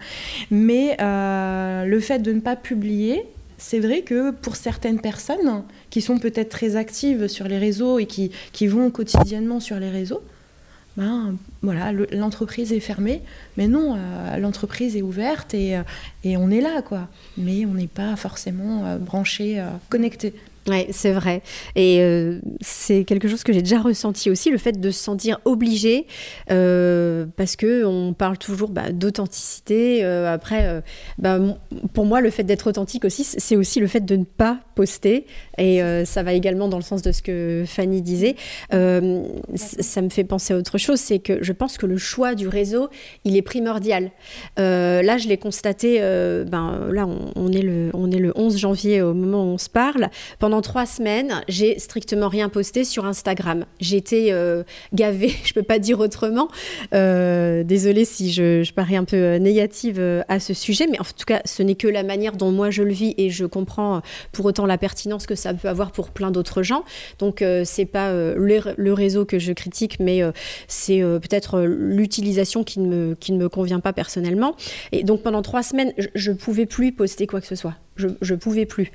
Mais 0.49 0.97
le 0.99 1.99
fait 1.99 2.19
de 2.19 2.31
ne 2.31 2.39
pas 2.39 2.55
publier, 2.55 3.23
c'est 3.57 3.79
vrai 3.79 4.01
que 4.01 4.31
pour 4.31 4.55
certaines 4.55 4.99
personnes 4.99 5.63
qui 5.89 6.01
sont 6.01 6.17
peut-être 6.17 6.49
très 6.49 6.75
actives 6.75 7.27
sur 7.27 7.47
les 7.47 7.57
réseaux 7.57 7.99
et 7.99 8.05
qui, 8.05 8.31
qui 8.51 8.67
vont 8.67 8.89
quotidiennement 8.89 9.59
sur 9.59 9.79
les 9.79 9.89
réseaux, 9.89 10.21
ben, 10.97 11.35
voilà, 11.61 11.91
l'entreprise 11.91 12.71
est 12.71 12.79
fermée, 12.79 13.21
mais 13.57 13.67
non, 13.67 13.95
euh, 13.97 14.37
l'entreprise 14.37 14.95
est 14.95 15.01
ouverte 15.01 15.53
et, 15.53 15.77
euh, 15.77 15.83
et, 16.23 16.37
on 16.37 16.49
est 16.49 16.61
là, 16.61 16.81
quoi. 16.81 17.09
Mais 17.37 17.65
on 17.65 17.73
n'est 17.73 17.87
pas 17.87 18.15
forcément 18.15 18.85
euh, 18.85 18.97
branché, 18.97 19.61
connecté. 19.89 20.33
Oui, 20.67 20.87
c'est 20.89 21.11
vrai. 21.11 21.43
Et 21.75 21.99
euh, 22.01 22.39
c'est 22.59 23.03
quelque 23.03 23.27
chose 23.27 23.43
que 23.43 23.53
j'ai 23.53 23.61
déjà 23.61 23.79
ressenti 23.79 24.31
aussi, 24.31 24.49
le 24.49 24.57
fait 24.57 24.79
de 24.79 24.89
se 24.89 24.99
sentir 24.99 25.39
obligé, 25.45 26.07
euh, 26.49 27.27
parce 27.37 27.55
que 27.55 27.85
on 27.85 28.13
parle 28.13 28.39
toujours 28.39 28.69
bah, 28.69 28.91
d'authenticité. 28.91 30.03
Euh, 30.03 30.33
après, 30.33 30.81
bah, 31.19 31.37
pour 31.93 32.05
moi, 32.05 32.19
le 32.19 32.31
fait 32.31 32.43
d'être 32.43 32.67
authentique 32.67 33.05
aussi, 33.05 33.23
c'est 33.23 33.55
aussi 33.55 33.79
le 33.79 33.85
fait 33.85 34.03
de 34.03 34.15
ne 34.15 34.23
pas 34.23 34.59
poster. 34.73 35.27
Et 35.59 35.81
ça 36.05 36.23
va 36.23 36.33
également 36.33 36.67
dans 36.67 36.77
le 36.77 36.83
sens 36.83 37.01
de 37.01 37.11
ce 37.11 37.21
que 37.21 37.63
Fanny 37.67 38.01
disait. 38.01 38.35
ça 38.71 40.01
me 40.01 40.09
fait 40.09 40.23
penser 40.23 40.53
à 40.53 40.57
autre 40.57 40.77
chose, 40.77 40.99
c'est 40.99 41.19
que 41.19 41.43
je 41.43 41.53
pense 41.53 41.77
que 41.77 41.85
le 41.85 41.97
choix 41.97 42.33
du 42.33 42.47
réseau, 42.47 42.89
il 43.23 43.37
est 43.37 43.41
primordial. 43.43 44.09
là, 44.57 45.17
je 45.17 45.27
l'ai 45.27 45.37
constaté, 45.37 45.99
ben, 45.99 46.87
là, 46.91 47.05
on, 47.05 47.31
on, 47.35 47.51
est 47.51 47.61
le, 47.61 47.91
on 47.93 48.09
est 48.09 48.19
le 48.19 48.33
11 48.35 48.57
janvier 48.57 49.01
au 49.01 49.13
moment 49.13 49.43
où 49.43 49.53
on 49.53 49.57
se 49.57 49.69
parle. 49.69 50.09
Pendant 50.39 50.54
trois 50.61 50.85
semaines, 50.85 51.43
j'ai 51.47 51.79
strictement 51.79 52.27
rien 52.27 52.49
posté 52.49 52.83
sur 52.83 53.05
Instagram. 53.05 53.65
Été 53.79 54.33
euh, 54.33 54.63
gavée, 54.93 55.33
je 55.43 55.53
peux 55.53 55.63
pas 55.63 55.79
dire 55.79 55.99
autrement. 55.99 56.49
Euh, 56.93 57.63
désolée 57.63 58.05
si 58.05 58.31
je, 58.31 58.63
je, 58.63 58.73
parais 58.73 58.97
un 58.97 59.05
peu 59.05 59.35
négative 59.35 60.01
à 60.27 60.39
ce 60.39 60.53
sujet, 60.53 60.87
mais 60.89 60.99
en 60.99 61.03
tout 61.03 61.25
cas, 61.25 61.41
ce 61.45 61.63
n'est 61.63 61.75
que 61.75 61.87
la 61.87 62.03
manière 62.03 62.35
dont 62.35 62.51
moi 62.51 62.69
je 62.69 62.83
le 62.83 62.91
vis 62.91 63.13
et 63.17 63.29
je 63.29 63.45
comprends 63.45 64.01
pour 64.31 64.45
autant 64.45 64.65
la 64.65 64.77
pertinence 64.77 65.25
que 65.25 65.35
ça 65.35 65.53
peut 65.53 65.69
avoir 65.69 65.91
pour 65.91 66.09
plein 66.09 66.31
d'autres 66.31 66.61
gens. 66.61 66.83
Donc, 67.19 67.43
c'est 67.63 67.85
pas 67.85 68.11
le, 68.13 68.93
réseau 68.93 69.25
que 69.25 69.39
je 69.39 69.53
critique, 69.53 69.99
mais 69.99 70.21
c'est 70.67 70.99
peut-être 70.99 71.61
l'utilisation 71.61 72.63
qui, 72.63 72.79
ne 72.79 72.87
me, 72.87 73.15
qui 73.15 73.31
ne 73.31 73.37
me 73.37 73.49
convient 73.49 73.79
pas 73.79 73.93
personnellement. 73.93 74.55
Et 74.91 75.03
donc, 75.03 75.21
pendant 75.21 75.41
trois 75.41 75.63
semaines, 75.63 75.93
je 76.15 76.31
ne 76.31 76.35
pouvais 76.35 76.65
plus 76.65 76.91
poster 76.91 77.27
quoi 77.27 77.41
que 77.41 77.47
ce 77.47 77.55
soit. 77.55 77.75
Je 77.97 78.33
ne 78.33 78.35
pouvais 78.35 78.65
plus. 78.65 78.91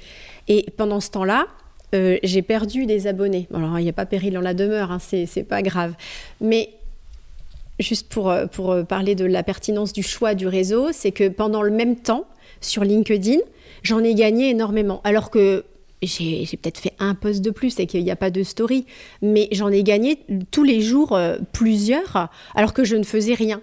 Et 0.51 0.67
pendant 0.77 0.99
ce 0.99 1.11
temps-là, 1.11 1.47
euh, 1.95 2.19
j'ai 2.25 2.43
perdu 2.43 2.85
des 2.85 3.07
abonnés. 3.07 3.47
Alors, 3.55 3.79
il 3.79 3.85
n'y 3.85 3.89
a 3.89 3.93
pas 3.93 4.05
péril 4.05 4.35
dans 4.35 4.41
la 4.41 4.53
demeure, 4.53 4.91
hein, 4.91 4.99
c'est 4.99 5.45
pas 5.49 5.63
grave. 5.63 5.95
Mais 6.41 6.71
juste 7.79 8.09
pour, 8.09 8.31
euh, 8.31 8.47
euh, 8.59 8.83
parler 8.83 9.15
de 9.15 9.25
la 9.25 9.45
pertinence 9.45 9.93
du 9.93 10.03
choix 10.03 10.35
du 10.35 10.49
réseau, 10.49 10.89
c'est 10.93 11.13
que 11.13 11.29
pendant 11.29 11.63
le 11.63 11.71
même 11.71 11.95
temps, 11.95 12.27
sur 12.61 12.83
LinkedIn, 12.83 13.39
j'en 13.85 14.03
ai 14.03 14.13
gagné 14.15 14.51
énormément. 14.51 15.01
Alors 15.05 15.31
que 15.31 15.65
j'ai 16.03 16.45
peut-être 16.61 16.79
fait 16.79 16.95
un 16.99 17.15
post 17.15 17.43
de 17.43 17.51
plus 17.51 17.79
et 17.79 17.87
qu'il 17.87 18.03
n'y 18.03 18.11
a 18.11 18.17
pas 18.17 18.31
de 18.31 18.43
story, 18.43 18.87
mais 19.23 19.49
j'en 19.53 19.69
ai 19.69 19.85
gagné 19.85 20.19
tous 20.51 20.65
les 20.65 20.81
jours 20.81 21.17
plusieurs, 21.53 22.29
alors 22.57 22.73
que 22.73 22.83
je 22.83 22.97
ne 22.97 23.05
faisais 23.05 23.35
rien. 23.35 23.61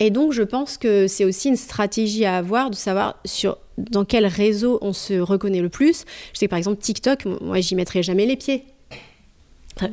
Et 0.00 0.10
donc, 0.10 0.32
je 0.32 0.42
pense 0.42 0.78
que 0.78 1.06
c'est 1.06 1.24
aussi 1.24 1.48
une 1.48 1.56
stratégie 1.56 2.24
à 2.24 2.36
avoir 2.36 2.70
de 2.70 2.74
savoir 2.74 3.20
sur 3.24 3.58
dans 3.78 4.04
quel 4.04 4.26
réseau 4.26 4.78
on 4.82 4.92
se 4.92 5.20
reconnaît 5.20 5.60
le 5.60 5.68
plus. 5.68 6.04
Je 6.32 6.38
sais 6.38 6.46
que 6.46 6.50
par 6.50 6.58
exemple, 6.58 6.80
TikTok, 6.80 7.26
moi, 7.40 7.60
j'y 7.60 7.74
mettrai 7.74 8.02
jamais 8.02 8.26
les 8.26 8.36
pieds. 8.36 8.64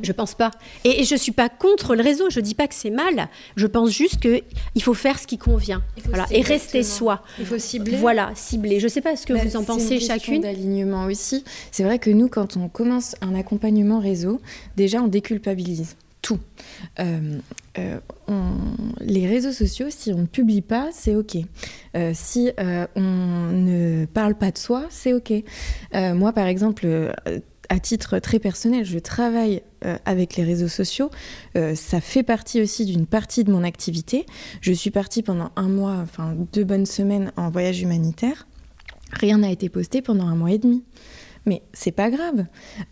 Je 0.02 0.12
pense 0.12 0.34
pas. 0.34 0.50
Et, 0.84 1.04
je 1.04 1.18
je 1.18 1.22
suis 1.24 1.32
pas 1.32 1.48
contre 1.48 1.96
le 1.96 2.02
réseau. 2.02 2.30
Je 2.30 2.40
dis 2.40 2.54
pas 2.54 2.68
que 2.68 2.74
c'est 2.74 2.90
mal. 2.90 3.28
Je 3.56 3.66
pense 3.66 3.90
juste 3.90 4.20
que 4.20 4.42
il 4.74 4.82
faut 4.82 4.94
faire 4.94 5.18
ce 5.18 5.26
qui 5.26 5.36
convient. 5.36 5.82
Voilà. 6.04 6.26
Et 6.30 6.42
rester 6.42 6.82
soi. 6.82 7.22
Il 7.38 7.46
faut 7.46 7.58
cibler. 7.58 7.96
Voilà, 7.96 8.30
cibler. 8.34 8.78
Je 8.78 8.86
sais 8.86 9.00
pas 9.00 9.16
ce 9.16 9.26
que 9.26 9.32
bah, 9.32 9.40
vous 9.44 9.56
en 9.56 9.64
pensez 9.64 9.98
chacune. 9.98 10.42
D'alignement 10.42 11.06
aussi. 11.06 11.44
C'est 11.72 11.82
vrai 11.82 11.98
que 11.98 12.10
nous, 12.10 12.28
quand 12.28 12.56
on 12.56 12.68
commence 12.68 13.16
un 13.20 13.34
accompagnement 13.34 13.98
réseau, 13.98 14.40
déjà 14.76 15.02
on 15.02 15.08
déculpabilise 15.08 15.96
Euh, 17.00 17.38
euh, 17.78 17.98
les 19.00 19.26
réseaux 19.26 19.52
sociaux, 19.52 19.86
si 19.90 20.12
on 20.12 20.18
ne 20.18 20.26
publie 20.26 20.62
pas, 20.62 20.90
c'est 20.92 21.16
OK. 21.16 21.36
Euh, 21.96 22.12
si 22.14 22.50
on 22.58 23.50
ne 23.52 24.06
parle 24.06 24.34
pas 24.34 24.50
de 24.50 24.58
soi, 24.58 24.86
c'est 24.90 25.12
OK. 25.12 25.32
moi, 25.94 26.32
par 26.32 26.46
exemple, 26.46 27.12
à 27.68 27.78
titre 27.78 28.18
très 28.18 28.38
personnel, 28.38 28.84
je 28.84 28.98
travaille 28.98 29.62
avec 30.04 30.36
les 30.36 30.44
réseaux 30.44 30.68
sociaux. 30.68 31.10
ça 31.74 32.00
fait 32.00 32.22
partie 32.22 32.60
aussi 32.62 32.84
d'une 32.84 33.06
partie 33.06 33.44
de 33.44 33.52
mon 33.52 33.64
activité. 33.64 34.26
Je 34.60 34.72
suis 34.72 34.90
partie 34.90 35.22
pendant 35.22 35.50
un 35.56 35.68
mois, 35.68 35.96
enfin 36.02 36.34
deux 36.52 36.64
bonnes 36.64 36.86
semaines 36.86 37.32
en 37.36 37.50
voyage 37.50 37.80
humanitaire. 37.82 38.46
Rien 39.12 39.38
n'a 39.38 39.50
été 39.50 39.68
posté 39.68 40.02
pendant 40.02 40.26
un 40.26 40.34
mois 40.34 40.52
et 40.52 40.58
demi. 40.58 40.84
Mais 41.48 41.62
c'est 41.72 41.92
pas 41.92 42.10
grave. 42.10 42.44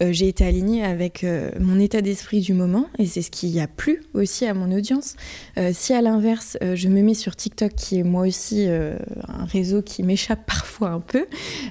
Euh, 0.03 0.13
j'ai 0.13 0.29
été 0.29 0.43
alignée 0.43 0.83
avec 0.83 1.25
euh, 1.25 1.51
mon 1.61 1.79
état 1.79 2.01
d'esprit 2.01 2.41
du 2.41 2.55
moment 2.55 2.89
et 2.99 3.05
c'est 3.05 3.21
ce 3.21 3.31
qui 3.31 3.61
a 3.61 3.67
plu 3.67 4.03
aussi 4.15 4.47
à 4.47 4.55
mon 4.55 4.75
audience. 4.75 5.15
Euh, 5.59 5.73
si 5.75 5.93
à 5.93 6.01
l'inverse, 6.01 6.57
je 6.63 6.89
me 6.89 7.03
mets 7.03 7.13
sur 7.13 7.37
TikTok, 7.37 7.75
qui 7.75 7.99
est 7.99 8.03
moi 8.03 8.27
aussi 8.27 8.67
un 8.67 9.45
réseau 9.45 9.83
qui 9.83 10.03
m'échappe 10.03 10.41
parfois 10.47 10.89
un 10.89 11.01
peu, 11.01 11.27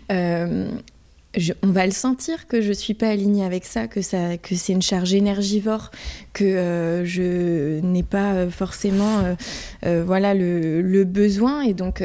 on 0.09 1.67
va 1.67 1.85
le 1.85 1.91
sentir 1.91 2.47
que 2.47 2.61
je 2.61 2.71
suis 2.71 2.93
pas 2.93 3.09
alignée 3.09 3.43
avec 3.43 3.65
ça, 3.65 3.87
que 3.87 4.01
ça, 4.01 4.37
que 4.37 4.55
c'est 4.55 4.73
une 4.73 4.81
charge 4.81 5.13
énergivore, 5.13 5.89
que 6.33 7.01
je 7.03 7.79
n'ai 7.81 8.03
pas 8.03 8.47
forcément, 8.49 9.35
voilà, 9.83 10.35
le, 10.35 10.81
le, 10.81 11.03
besoin 11.03 11.61
et 11.61 11.73
donc 11.73 12.03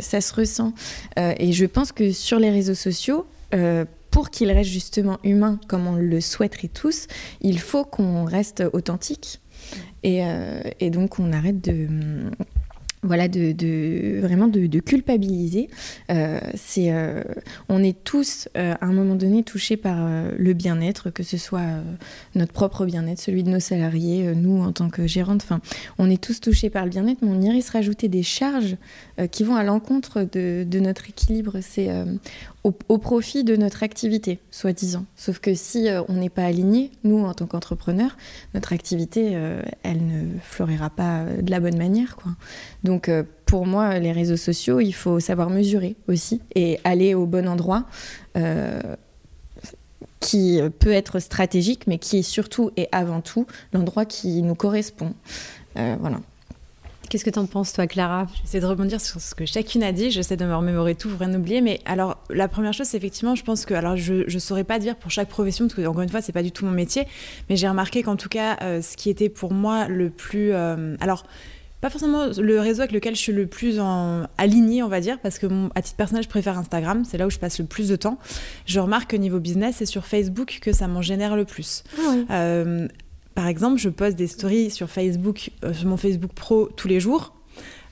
ça 0.00 0.20
se 0.20 0.34
ressent. 0.34 0.72
et 1.16 1.52
je 1.52 1.66
pense 1.66 1.92
que 1.92 2.10
sur 2.10 2.38
les 2.38 2.50
réseaux 2.50 2.74
sociaux, 2.74 3.26
pour 4.10 4.30
qu'il 4.30 4.50
reste 4.50 4.70
justement 4.70 5.18
humain 5.24 5.60
comme 5.68 5.86
on 5.86 5.96
le 5.96 6.20
souhaiterait 6.20 6.68
tous, 6.68 7.06
il 7.40 7.58
faut 7.58 7.84
qu'on 7.84 8.24
reste 8.24 8.62
authentique. 8.72 9.40
Et, 10.02 10.24
euh, 10.24 10.62
donc 10.90 11.18
on 11.18 11.32
arrête 11.32 11.60
de, 11.62 11.88
voilà, 13.02 13.28
de, 13.28 14.20
vraiment 14.20 14.48
de, 14.48 14.78
culpabiliser. 14.80 15.68
Euh, 16.10 16.40
c'est, 16.54 16.92
euh, 16.92 17.22
on 17.68 17.82
est 17.82 18.04
tous, 18.04 18.48
à 18.54 18.84
un 18.84 18.92
moment 18.92 19.14
donné, 19.14 19.42
touchés 19.42 19.76
par 19.76 20.08
le 20.36 20.52
bien-être, 20.52 21.10
que 21.10 21.22
ce 21.22 21.36
soit 21.36 21.66
notre 22.34 22.52
propre 22.52 22.86
bien-être, 22.86 23.20
celui 23.20 23.42
de 23.42 23.50
nos 23.50 23.60
salariés, 23.60 24.34
nous 24.34 24.62
en 24.62 24.72
tant 24.72 24.88
que 24.88 25.06
gérante. 25.06 25.42
Enfin, 25.42 25.60
on 25.98 26.08
est 26.10 26.22
tous 26.22 26.40
touchés 26.40 26.70
par 26.70 26.84
le 26.84 26.90
bien-être, 26.90 27.22
mais 27.22 27.28
on 27.28 27.40
irait 27.40 27.60
se 27.60 27.72
rajouter 27.72 28.08
des 28.08 28.22
charges 28.22 28.76
qui 29.30 29.44
vont 29.44 29.56
à 29.56 29.64
l'encontre 29.64 30.22
de, 30.22 30.64
de, 30.64 30.80
notre 30.80 31.08
équilibre. 31.08 31.58
C'est 31.60 31.88
au, 32.88 32.98
profit 32.98 33.44
de 33.44 33.56
notre 33.56 33.82
activité, 33.82 34.38
soi-disant. 34.50 35.04
Sauf 35.16 35.38
que 35.38 35.54
si 35.54 35.88
on 36.08 36.14
n'est 36.14 36.28
pas 36.28 36.44
aligné, 36.44 36.90
nous 37.04 37.24
en 37.24 37.34
tant 37.34 37.46
qu'entrepreneurs, 37.46 38.16
notre 38.54 38.72
activité, 38.72 39.36
elle 39.82 40.06
ne 40.06 40.38
fleurira 40.40 40.90
pas 40.90 41.24
de 41.40 41.50
la 41.50 41.60
bonne 41.60 41.76
manière. 41.76 42.16
Donc 42.84 43.08
euh, 43.08 43.22
pour 43.46 43.66
moi, 43.66 43.98
les 43.98 44.12
réseaux 44.12 44.36
sociaux, 44.36 44.80
il 44.80 44.92
faut 44.92 45.20
savoir 45.20 45.50
mesurer 45.50 45.96
aussi 46.06 46.40
et 46.54 46.78
aller 46.84 47.14
au 47.14 47.26
bon 47.26 47.48
endroit. 47.48 47.84
Euh, 48.36 48.80
qui 50.20 50.60
peut 50.80 50.90
être 50.90 51.20
stratégique, 51.20 51.86
mais 51.86 51.98
qui 51.98 52.18
est 52.18 52.22
surtout 52.22 52.72
et 52.76 52.88
avant 52.90 53.20
tout 53.20 53.46
l'endroit 53.72 54.04
qui 54.04 54.42
nous 54.42 54.56
correspond. 54.56 55.14
Euh, 55.76 55.96
voilà. 56.00 56.20
Qu'est-ce 57.08 57.24
que 57.24 57.30
tu 57.30 57.38
en 57.38 57.46
penses, 57.46 57.72
toi, 57.72 57.86
Clara? 57.86 58.26
J'essaie 58.42 58.60
de 58.60 58.66
rebondir 58.66 59.00
sur 59.00 59.20
ce 59.20 59.34
que 59.34 59.46
chacune 59.46 59.82
a 59.82 59.92
dit. 59.92 60.10
J'essaie 60.10 60.36
de 60.36 60.44
me 60.44 60.54
remémorer 60.54 60.94
tout 60.94 61.08
pour 61.08 61.20
rien 61.20 61.34
oublier. 61.34 61.60
Mais 61.60 61.80
alors, 61.86 62.18
la 62.28 62.48
première 62.48 62.74
chose, 62.74 62.86
c'est 62.86 62.96
effectivement, 62.98 63.34
je 63.34 63.44
pense 63.44 63.64
que, 63.64 63.74
alors, 63.74 63.96
je 63.96 64.30
ne 64.32 64.38
saurais 64.38 64.64
pas 64.64 64.78
dire 64.78 64.96
pour 64.96 65.10
chaque 65.10 65.28
profession, 65.28 65.66
parce 65.66 65.74
que, 65.74 65.86
encore 65.86 66.02
une 66.02 66.08
fois, 66.10 66.20
c'est 66.20 66.32
pas 66.32 66.42
du 66.42 66.52
tout 66.52 66.66
mon 66.66 66.72
métier. 66.72 67.06
Mais 67.48 67.56
j'ai 67.56 67.68
remarqué 67.68 68.02
qu'en 68.02 68.16
tout 68.16 68.28
cas, 68.28 68.56
ce 68.82 68.96
qui 68.96 69.08
était 69.08 69.28
pour 69.28 69.52
moi 69.52 69.88
le 69.88 70.10
plus. 70.10 70.52
alors, 70.52 71.24
pas 71.80 71.90
forcément 71.90 72.26
le 72.36 72.60
réseau 72.60 72.80
avec 72.80 72.92
lequel 72.92 73.14
je 73.14 73.20
suis 73.20 73.32
le 73.32 73.46
plus 73.46 73.78
en... 73.78 74.26
aligné, 74.36 74.82
on 74.82 74.88
va 74.88 75.00
dire, 75.00 75.18
parce 75.20 75.38
que 75.38 75.46
à 75.74 75.82
titre 75.82 75.96
personnel, 75.96 76.24
je 76.24 76.28
préfère 76.28 76.58
Instagram, 76.58 77.04
c'est 77.04 77.18
là 77.18 77.26
où 77.26 77.30
je 77.30 77.38
passe 77.38 77.58
le 77.58 77.66
plus 77.66 77.88
de 77.88 77.96
temps. 77.96 78.18
Je 78.66 78.80
remarque 78.80 79.10
que 79.10 79.16
niveau 79.16 79.38
business, 79.38 79.76
c'est 79.78 79.86
sur 79.86 80.04
Facebook 80.04 80.58
que 80.60 80.72
ça 80.72 80.88
m'en 80.88 81.02
génère 81.02 81.36
le 81.36 81.44
plus. 81.44 81.84
Ah 81.98 82.34
euh, 82.34 82.88
par 83.38 83.46
exemple, 83.46 83.78
je 83.78 83.88
poste 83.88 84.16
des 84.16 84.26
stories 84.26 84.68
sur 84.68 84.90
Facebook, 84.90 85.50
euh, 85.62 85.72
sur 85.72 85.86
mon 85.86 85.96
Facebook 85.96 86.32
Pro 86.32 86.68
tous 86.74 86.88
les 86.88 86.98
jours. 86.98 87.34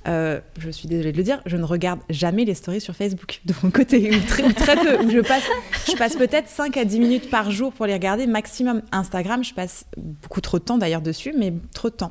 Euh, 0.09 0.41
je 0.59 0.71
suis 0.71 0.89
désolée 0.89 1.13
de 1.13 1.17
le 1.17 1.23
dire, 1.23 1.41
je 1.47 1.57
ne 1.57 1.63
regarde 1.63 2.01
jamais 2.11 2.45
les 2.45 2.55
stories 2.55 2.81
sur 2.81 2.97
Facebook 2.97 3.41
de 3.45 3.55
mon 3.63 3.71
côté, 3.71 4.11
ou 4.11 4.21
très, 4.27 4.43
peu. 4.43 5.09
je 5.09 5.97
passe, 5.97 6.17
peut-être 6.17 6.49
5 6.49 6.77
à 6.77 6.85
10 6.85 6.99
minutes 6.99 7.31
par 7.31 7.53
jour 7.53 7.73
pour 7.73 7.87
les 7.87 7.93
regarder, 7.93 8.27
maximum. 8.27 8.83
Instagram, 8.91 9.45
je 9.45 9.55
passe 9.55 9.87
beaucoup 9.97 10.41
trop 10.41 10.59
de 10.59 10.65
temps 10.65 10.79
d'ailleurs 10.79 11.01
dessus, 11.01 11.33
mais 11.39 11.53
trop 11.73 11.91
de 11.91 11.95
temps. 11.95 12.11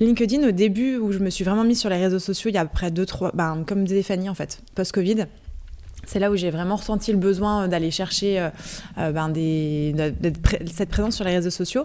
LinkedIn, 0.00 0.48
au 0.48 0.52
début, 0.52 0.96
où 0.96 1.12
je 1.12 1.18
me 1.18 1.28
suis 1.28 1.44
vraiment 1.44 1.64
mise 1.64 1.80
sur 1.80 1.90
les 1.90 1.98
réseaux 1.98 2.18
sociaux, 2.18 2.48
il 2.48 2.54
y 2.54 2.58
a 2.58 2.62
après 2.62 2.90
deux, 2.90 3.04
trois, 3.04 3.32
ben, 3.34 3.64
comme 3.66 3.84
disait 3.84 4.28
en 4.30 4.34
fait, 4.34 4.62
post-Covid, 4.74 5.26
c'est 6.06 6.20
là 6.20 6.30
où 6.30 6.36
j'ai 6.36 6.50
vraiment 6.50 6.76
ressenti 6.76 7.12
le 7.12 7.18
besoin 7.18 7.68
d'aller 7.68 7.90
chercher 7.90 8.48
euh, 8.96 9.12
ben, 9.12 9.34
cette 10.74 10.88
présence 10.88 11.16
sur 11.16 11.26
les 11.26 11.34
réseaux 11.34 11.50
sociaux. 11.50 11.84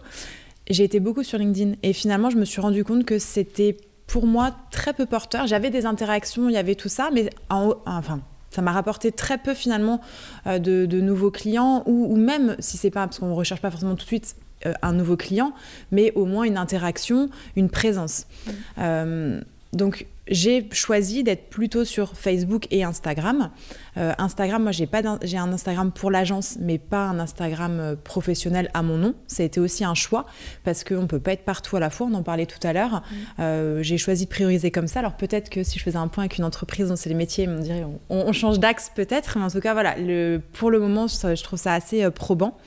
J'ai 0.71 0.83
été 0.83 0.99
beaucoup 0.99 1.23
sur 1.23 1.37
LinkedIn 1.37 1.73
et 1.83 1.93
finalement, 1.93 2.29
je 2.29 2.37
me 2.37 2.45
suis 2.45 2.61
rendu 2.61 2.83
compte 2.83 3.05
que 3.05 3.19
c'était 3.19 3.77
pour 4.07 4.25
moi 4.25 4.55
très 4.71 4.93
peu 4.93 5.05
porteur. 5.05 5.47
J'avais 5.47 5.69
des 5.69 5.85
interactions, 5.85 6.49
il 6.49 6.53
y 6.53 6.57
avait 6.57 6.75
tout 6.75 6.89
ça, 6.89 7.09
mais 7.13 7.29
en, 7.49 7.73
enfin, 7.85 8.21
ça 8.49 8.61
m'a 8.61 8.71
rapporté 8.71 9.11
très 9.11 9.37
peu 9.37 9.53
finalement 9.53 10.01
euh, 10.47 10.59
de, 10.59 11.01
nouveaux 11.01 11.31
clients 11.31 11.83
ou, 11.85 12.13
ou 12.13 12.17
même 12.17 12.55
si 12.59 12.77
c'est 12.77 12.91
pas 12.91 13.05
parce 13.07 13.19
qu'on 13.19 13.27
ne 13.29 13.33
recherche 13.33 13.61
pas 13.61 13.71
forcément 13.71 13.95
tout 13.95 14.03
de 14.03 14.07
suite 14.07 14.35
euh, 14.65 14.73
un 14.81 14.93
nouveau 14.93 15.17
client, 15.17 15.53
mais 15.91 16.11
au 16.15 16.25
moins 16.25 16.43
une 16.43 16.57
interaction, 16.57 17.29
une 17.55 17.69
présence. 17.69 18.25
Mm. 18.45 18.51
Euh, 18.79 19.41
donc 19.73 20.05
j'ai 20.27 20.67
choisi 20.71 21.23
d'être 21.23 21.49
plutôt 21.49 21.83
sur 21.83 22.15
Facebook 22.15 22.67
et 22.71 22.83
Instagram. 22.83 23.49
Euh, 23.97 24.13
Instagram, 24.17 24.63
moi 24.63 24.71
j'ai 24.71 24.85
pas 24.85 25.01
j'ai 25.23 25.37
un 25.37 25.51
Instagram 25.51 25.91
pour 25.91 26.11
l'agence, 26.11 26.57
mais 26.59 26.77
pas 26.77 27.05
un 27.05 27.19
Instagram 27.19 27.95
professionnel 28.03 28.69
à 28.73 28.81
mon 28.81 28.97
nom. 28.97 29.15
Ça 29.27 29.43
a 29.43 29.45
été 29.45 29.59
aussi 29.59 29.83
un 29.83 29.95
choix 29.95 30.25
parce 30.63 30.83
qu'on 30.83 31.07
peut 31.07 31.19
pas 31.19 31.33
être 31.33 31.43
partout 31.43 31.75
à 31.75 31.79
la 31.79 31.89
fois. 31.89 32.07
On 32.09 32.13
en 32.13 32.23
parlait 32.23 32.45
tout 32.45 32.65
à 32.65 32.73
l'heure. 32.73 33.03
Mm. 33.37 33.81
j'ai 33.81 33.97
choisi 33.97 34.25
de 34.25 34.29
prioriser 34.29 34.71
comme 34.71 34.87
ça. 34.87 34.99
Alors 34.99 35.17
peut-être 35.17 35.49
que 35.49 35.63
si 35.63 35.79
je 35.79 35.83
faisais 35.83 35.97
un 35.97 36.07
point 36.07 36.23
avec 36.25 36.37
une 36.37 36.45
entreprise 36.45 36.89
dont 36.89 36.95
c'est 36.95 37.09
les 37.09 37.15
métiers, 37.15 37.47
on 37.47 37.59
dirait 37.59 37.85
on, 38.09 38.31
change 38.33 38.59
d'axe 38.59 38.91
peut-être, 38.93 39.37
mais 39.37 39.45
en 39.45 39.49
tout 39.49 39.59
cas 39.59 39.73
voilà. 39.73 39.95
Le, 39.97 40.39
pour 40.53 40.69
le 40.71 40.79
moment, 40.79 41.07
je 41.07 41.43
trouve 41.43 41.59
ça 41.59 41.73
assez 41.73 42.09
probant. 42.11 42.57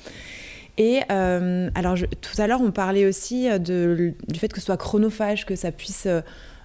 Et 0.76 1.00
euh, 1.10 1.70
alors, 1.74 1.96
tout 1.96 2.40
à 2.40 2.46
l'heure, 2.46 2.60
on 2.60 2.72
parlait 2.72 3.06
aussi 3.06 3.48
euh, 3.48 3.58
de, 3.58 4.14
du 4.28 4.38
fait 4.38 4.52
que 4.52 4.58
ce 4.58 4.66
soit 4.66 4.76
chronophage, 4.76 5.46
que 5.46 5.56
ça 5.56 5.72
puisse. 5.72 6.08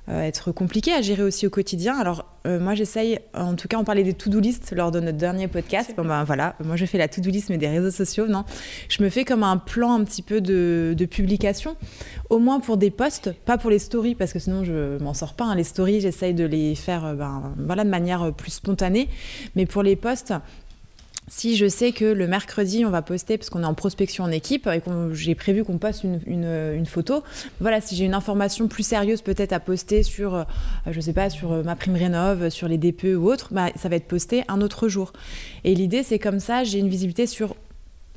Euh, 0.10 0.22
être 0.22 0.52
compliqué 0.52 0.92
à 0.94 1.02
gérer 1.02 1.24
aussi 1.24 1.46
au 1.46 1.50
quotidien. 1.50 1.98
Alors 1.98 2.26
moi 2.46 2.74
j'essaye, 2.74 3.20
en 3.36 3.54
tout 3.54 3.68
cas 3.68 3.78
on 3.78 3.84
parlait 3.84 4.04
des 4.04 4.14
to-do 4.14 4.40
list 4.40 4.74
lors 4.76 4.90
de 4.90 5.00
notre 5.00 5.18
dernier 5.18 5.48
podcast. 5.48 5.94
Bon 5.96 6.04
ben 6.04 6.24
voilà, 6.24 6.56
moi 6.64 6.78
je 6.78 6.86
fais 6.86 6.98
la 6.98 7.08
to-do 7.08 7.30
list 7.30 7.50
mais 7.50 7.58
des 7.58 7.68
réseaux 7.68 7.92
sociaux, 7.92 8.28
non. 8.28 8.44
Je 8.88 9.04
me 9.04 9.10
fais 9.10 9.24
comme 9.24 9.44
un 9.44 9.58
plan 9.58 9.94
un 9.94 10.04
petit 10.04 10.24
peu 10.24 10.42
de, 10.42 10.96
publication, 11.06 11.76
au 12.32 12.40
moins 12.40 12.60
pour 12.60 12.78
des 12.78 12.90
posts, 12.90 13.34
pas 13.46 13.60
pour 13.60 13.70
les 13.70 13.78
stories 13.78 14.16
parce 14.16 14.34
que 14.34 14.40
sinon 14.40 14.64
je 14.64 14.98
m'en 15.04 15.14
sors 15.14 15.36
pas. 15.36 15.46
Hein. 15.46 15.56
Les 15.56 15.64
stories 15.64 16.02
j'essaye 16.02 16.34
de 16.34 16.46
les 16.46 16.74
faire 16.74 17.14
ben, 17.14 17.54
voilà, 17.58 17.84
de 17.84 17.90
manière 17.90 18.34
plus 18.34 18.52
spontanée, 18.52 19.10
mais 19.56 19.68
pour 19.68 19.84
les 19.84 19.96
posts 19.96 20.34
si 21.30 21.56
je 21.56 21.68
sais 21.68 21.92
que 21.92 22.06
le 22.06 22.28
mercredi, 22.28 22.86
on 22.86 22.90
va 22.90 23.02
poster, 23.02 23.38
parce 23.38 23.50
qu'on 23.50 23.64
est 23.64 23.68
en 23.68 23.74
prospection 23.74 24.24
en 24.24 24.32
équipe, 24.32 24.68
et 24.68 24.82
que 24.82 25.14
j'ai 25.14 25.36
prévu 25.36 25.64
qu'on 25.64 25.78
poste 25.78 26.04
une, 26.04 26.86
photo, 26.86 27.24
voilà, 27.60 27.82
si 27.82 27.96
j'ai 27.96 28.06
une 28.06 28.14
information 28.14 28.68
plus 28.68 28.84
sérieuse 28.84 29.22
peut-être 29.22 29.54
à 29.54 29.60
poster 29.60 30.04
sur, 30.04 30.34
euh, 30.34 30.44
je 30.90 31.00
sais 31.00 31.14
pas, 31.14 31.30
sur 31.30 31.52
euh, 31.52 31.64
ma 31.64 31.76
prime 31.76 31.96
rénov, 31.96 32.50
sur 32.50 32.68
les 32.68 32.78
DPE 32.78 33.16
ou 33.18 33.30
autre, 33.30 33.50
bah, 33.52 33.68
ça 33.76 33.90
va 33.90 33.96
être 33.96 34.08
posté 34.08 34.44
un 34.48 34.62
autre 34.62 34.88
jour. 34.88 35.14
Et 35.64 35.76
l'idée, 35.76 36.04
c'est 36.04 36.20
comme 36.20 36.40
ça, 36.40 36.64
j'ai 36.64 36.80
une 36.80 36.90
visibilité 36.90 37.28
sur, 37.28 37.56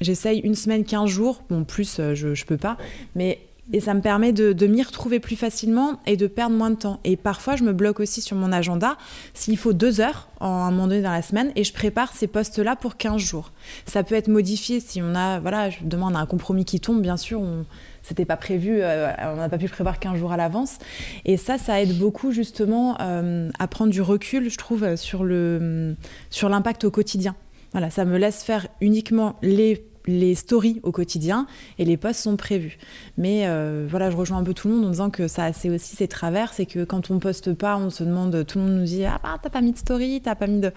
j'essaye 0.01 0.41
une 0.41 0.55
semaine, 0.55 0.85
15 0.85 1.09
jours, 1.09 1.43
bon, 1.51 1.65
plus, 1.65 1.99
euh, 1.99 2.15
je, 2.15 2.35
je 2.35 2.47
peux 2.47 2.57
pas, 2.57 2.79
mais 3.15 3.39
et 3.73 3.81
ça 3.81 3.95
me 3.95 4.01
permet 4.01 4.33
de, 4.33 4.67
m'y 4.67 4.83
retrouver 4.83 5.21
plus 5.21 5.37
facilement 5.37 6.01
et 6.07 6.17
de 6.17 6.27
perdre 6.27 6.57
moins 6.57 6.71
de 6.71 6.77
temps. 6.77 7.01
Et 7.05 7.17
parfois, 7.17 7.57
je 7.57 7.65
me 7.65 7.73
bloque 7.73 8.01
aussi 8.01 8.21
sur 8.21 8.37
mon 8.37 8.53
agenda 8.53 8.97
s'il 9.35 9.57
faut 9.57 9.73
deux 9.73 10.01
heures 10.01 10.29
en 10.41 10.49
un 10.49 10.71
moment 10.71 10.87
donné 10.87 11.03
dans 11.03 11.11
la 11.11 11.23
semaine 11.23 11.53
et 11.57 11.65
je 11.65 11.73
prépare 11.73 12.15
ces 12.15 12.27
postes-là 12.27 12.77
pour 12.77 12.97
15 12.97 13.21
jours. 13.21 13.53
Ça 13.87 14.03
peut 14.03 14.15
être 14.15 14.29
modifié 14.29 14.81
si 14.81 15.01
on 15.03 15.15
a, 15.15 15.41
voilà, 15.41 15.71
je 15.71 15.79
demande 15.83 16.17
un 16.17 16.27
compromis 16.27 16.65
qui 16.65 16.81
tombe, 16.81 17.01
bien 17.01 17.17
sûr, 17.17 17.41
on, 17.41 17.65
c'était 18.03 18.25
pas 18.25 18.37
prévu, 18.37 18.81
euh, 18.81 19.11
on 19.33 19.37
n'a 19.37 19.49
pas 19.49 19.59
pu 19.59 19.69
prévoir 19.69 19.99
15 19.99 20.19
jours 20.19 20.33
à 20.33 20.37
l'avance. 20.37 20.79
Et 21.25 21.37
ça, 21.37 21.59
ça 21.59 21.81
aide 21.81 21.97
beaucoup 21.99 22.33
justement 22.33 22.97
euh, 23.01 23.51
à 23.59 23.67
prendre 23.69 23.91
du 23.91 24.03
recul, 24.03 24.51
je 24.51 24.59
trouve, 24.59 24.97
sur 24.97 25.25
le 25.25 25.97
sur 26.31 26.49
l'impact 26.49 26.85
au 26.85 26.91
quotidien. 26.91 27.37
Voilà, 27.73 27.89
ça 27.91 28.05
me 28.05 28.19
laisse 28.19 28.43
faire 28.43 28.67
uniquement 28.81 29.37
les 29.43 29.87
les 30.07 30.35
stories 30.35 30.81
au 30.83 30.93
quotidien 30.93 31.47
et 31.79 31.85
les 31.85 31.97
posts 31.97 32.21
sont 32.21 32.37
prévus. 32.37 32.79
Mais 33.17 33.47
euh, 33.47 33.87
voilà, 33.89 34.11
je 34.11 34.17
rejoins 34.17 34.39
un 34.39 34.45
peu 34.45 34.55
tout 34.55 34.69
le 34.69 34.75
monde 34.75 34.87
en 34.87 34.91
disant 34.91 35.11
que 35.11 35.29
ça, 35.29 35.53
c'est 35.53 35.71
aussi 35.71 35.97
ses 35.97 36.09
travers, 36.09 36.53
c'est 36.53 36.67
que 36.67 36.85
quand 36.85 37.11
on 37.11 37.19
poste 37.19 37.53
pas, 37.53 37.77
on 37.77 37.91
se 37.91 38.05
demande, 38.05 38.45
tout 38.47 38.59
le 38.59 38.65
monde 38.65 38.75
nous 38.79 38.85
dit 38.85 39.05
ah 39.05 39.19
bah 39.23 39.39
t'as 39.41 39.51
pas 39.51 39.61
mis 39.61 39.73
de 39.73 39.79
story, 39.79 40.21
t'as 40.23 40.35
pas 40.35 40.47
mis 40.47 40.61
de, 40.61 40.73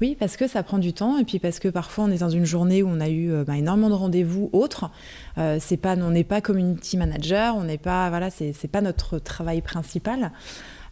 oui 0.00 0.16
parce 0.18 0.36
que 0.36 0.46
ça 0.46 0.62
prend 0.62 0.78
du 0.78 0.92
temps 0.92 1.18
et 1.18 1.24
puis 1.24 1.38
parce 1.38 1.58
que 1.58 1.68
parfois 1.68 2.04
on 2.04 2.10
est 2.10 2.18
dans 2.18 2.30
une 2.30 2.44
journée 2.44 2.82
où 2.82 2.88
on 2.88 3.00
a 3.00 3.08
eu 3.08 3.32
euh, 3.32 3.44
bah, 3.44 3.56
énormément 3.56 3.88
de 3.90 3.94
rendez-vous 3.94 4.50
autres. 4.52 4.90
Euh, 5.38 5.58
c'est 5.60 5.76
pas, 5.76 5.96
on 5.96 6.10
n'est 6.10 6.24
pas 6.24 6.40
community 6.40 6.96
manager, 6.96 7.56
on 7.56 7.64
n'est 7.64 7.78
pas, 7.78 8.08
voilà, 8.08 8.30
c'est 8.30 8.70
pas 8.70 8.80
notre 8.80 9.18
travail 9.18 9.60
principal. 9.60 10.32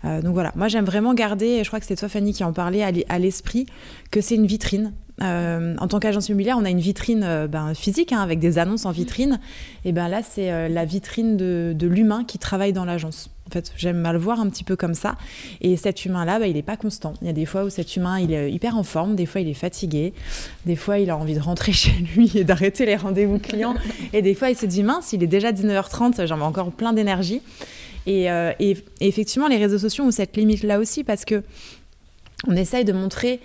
donc 0.05 0.33
voilà, 0.33 0.53
moi 0.55 0.69
j'aime 0.69 0.85
vraiment 0.85 1.15
garder, 1.15 1.47
et 1.47 1.65
je 1.65 1.69
crois 1.69 1.81
que 1.81 1.87
c'est 1.87 1.97
toi 1.97 2.09
Fanny 2.09 2.33
qui 2.33 2.45
en 2.45 2.53
parlait, 2.53 2.83
à 2.83 3.19
l'esprit 3.19 3.67
que 4.11 4.21
c'est 4.21 4.37
une 4.37 4.47
vitrine 4.47 4.93
euh, 5.23 5.75
en 5.79 5.89
tant 5.89 5.99
qu'agence 5.99 6.29
immobilière, 6.29 6.57
on 6.59 6.65
a 6.65 6.71
une 6.71 6.81
vitrine 6.81 7.25
euh, 7.25 7.49
ben, 7.49 7.75
physique 7.75 8.13
hein, 8.13 8.21
avec 8.21 8.39
des 8.39 8.59
annonces 8.59 8.87
en 8.87 8.93
vitrine. 8.93 9.41
Et 9.85 9.93
ben 9.93 10.09
là, 10.09 10.21
c'est 10.23 10.53
euh, 10.53 10.69
la 10.69 10.85
vitrine 10.85 11.37
de, 11.37 11.87
l'humain 11.87 12.25
qui 12.25 12.39
travaille 12.39 12.73
dans 12.73 12.85
l'agence. 12.85 13.31
En 13.49 13.51
fait, 13.51 13.73
j'aime 13.77 13.99
mal 13.99 14.17
voir 14.17 14.41
un 14.41 14.49
petit 14.49 14.63
peu 14.65 14.77
comme 14.77 14.95
ça. 14.95 15.17
Et 15.61 15.77
cet 15.77 16.05
humain-là, 16.05 16.39
ben, 16.39 16.47
il 16.47 16.55
n'est 16.55 16.63
pas 16.63 16.77
constant. 16.77 17.15
Il 17.23 17.27
y 17.27 17.31
a 17.31 17.33
des 17.33 17.47
fois 17.47 17.65
où 17.65 17.71
cet 17.71 17.97
humain, 17.97 18.21
il 18.21 18.33
est 18.33 18.53
hyper 18.53 18.77
en 18.77 18.83
forme, 18.83 19.17
des 19.17 19.27
fois, 19.27 19.41
il 19.41 19.49
est 19.49 19.55
fatigué, 19.55 20.13
des 20.67 20.77
fois, 20.77 20.99
il 20.99 21.11
a 21.11 21.17
envie 21.17 21.35
de 21.35 21.41
rentrer 21.41 21.73
chez 21.73 21.93
lui 22.15 22.31
et 22.37 22.45
d'arrêter 22.45 22.87
les 22.87 22.97
rendez-vous 22.97 23.39
clients. 23.39 23.75
Et 24.13 24.23
des 24.23 24.35
fois, 24.35 24.51
il 24.51 24.57
se 24.57 24.67
dit, 24.67 24.83
mince, 24.83 25.13
il 25.13 25.23
est 25.23 25.29
déjà 25.29 25.53
19h30, 25.53 26.27
j'en 26.27 26.39
ai 26.39 26.43
encore 26.43 26.71
plein 26.71 26.93
d'énergie. 26.93 27.41
Et, 28.07 28.27
et, 28.59 28.77
effectivement, 29.01 29.49
les 29.49 29.59
réseaux 29.59 29.77
sociaux 29.79 30.05
ont 30.05 30.11
cette 30.11 30.35
limite-là 30.37 30.79
aussi 30.79 31.05
parce 31.05 31.27
que 31.27 31.43
on 32.47 32.57
essaye 32.57 32.85
de 32.85 32.93
montrer 32.93 33.41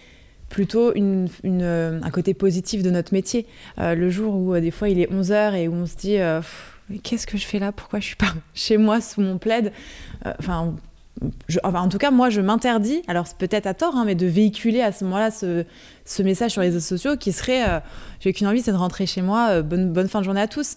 plutôt 0.50 0.94
euh, 0.96 2.00
un 2.02 2.12
côté 2.12 2.34
positif 2.34 2.84
de 2.84 2.90
notre 2.90 3.14
métier. 3.14 3.48
Euh, 3.80 3.96
le 3.96 4.10
jour 4.10 4.36
où 4.36 4.54
euh, 4.54 4.62
des 4.62 4.72
fois 4.72 4.90
il 4.90 5.00
est 5.00 5.12
11h 5.12 5.56
et 5.56 5.68
où 5.68 5.74
on 5.74 5.86
se 5.86 5.96
dit 5.96 6.18
qu'est-ce 7.02 7.28
que 7.28 7.38
je 7.38 7.46
fais 7.46 7.60
là? 7.60 7.72
Pourquoi 7.72 8.00
je 8.00 8.06
suis 8.06 8.16
pas 8.16 8.34
chez 8.54 8.78
moi 8.78 9.02
sous 9.02 9.22
mon 9.22 9.38
plaid? 9.38 9.72
Enfin, 10.40 10.76
en 11.64 11.90
tout 11.90 11.98
cas, 11.98 12.12
moi, 12.12 12.30
je 12.30 12.42
m'interdis, 12.42 13.02
alors 13.08 13.26
peut-être 13.38 13.68
à 13.68 13.74
tort, 13.74 13.96
hein, 13.96 14.04
mais 14.06 14.16
de 14.16 14.26
véhiculer 14.26 14.82
à 14.82 14.92
ce 14.92 15.04
moment-là 15.06 15.32
ce, 15.32 15.64
ce, 16.06 16.24
message 16.24 16.52
sur 16.52 16.62
les 16.62 16.68
réseaux 16.68 16.80
sociaux 16.80 17.18
qui 17.18 17.32
serait 17.32 17.68
euh, 17.68 17.80
j'ai 18.20 18.34
qu'une 18.34 18.48
envie, 18.48 18.62
c'est 18.62 18.72
de 18.72 18.78
rentrer 18.78 19.06
chez 19.06 19.22
moi, 19.22 19.50
euh, 19.52 19.62
bonne, 19.62 19.92
bonne 19.92 20.08
fin 20.08 20.20
de 20.20 20.26
journée 20.26 20.42
à 20.42 20.48
tous. 20.48 20.76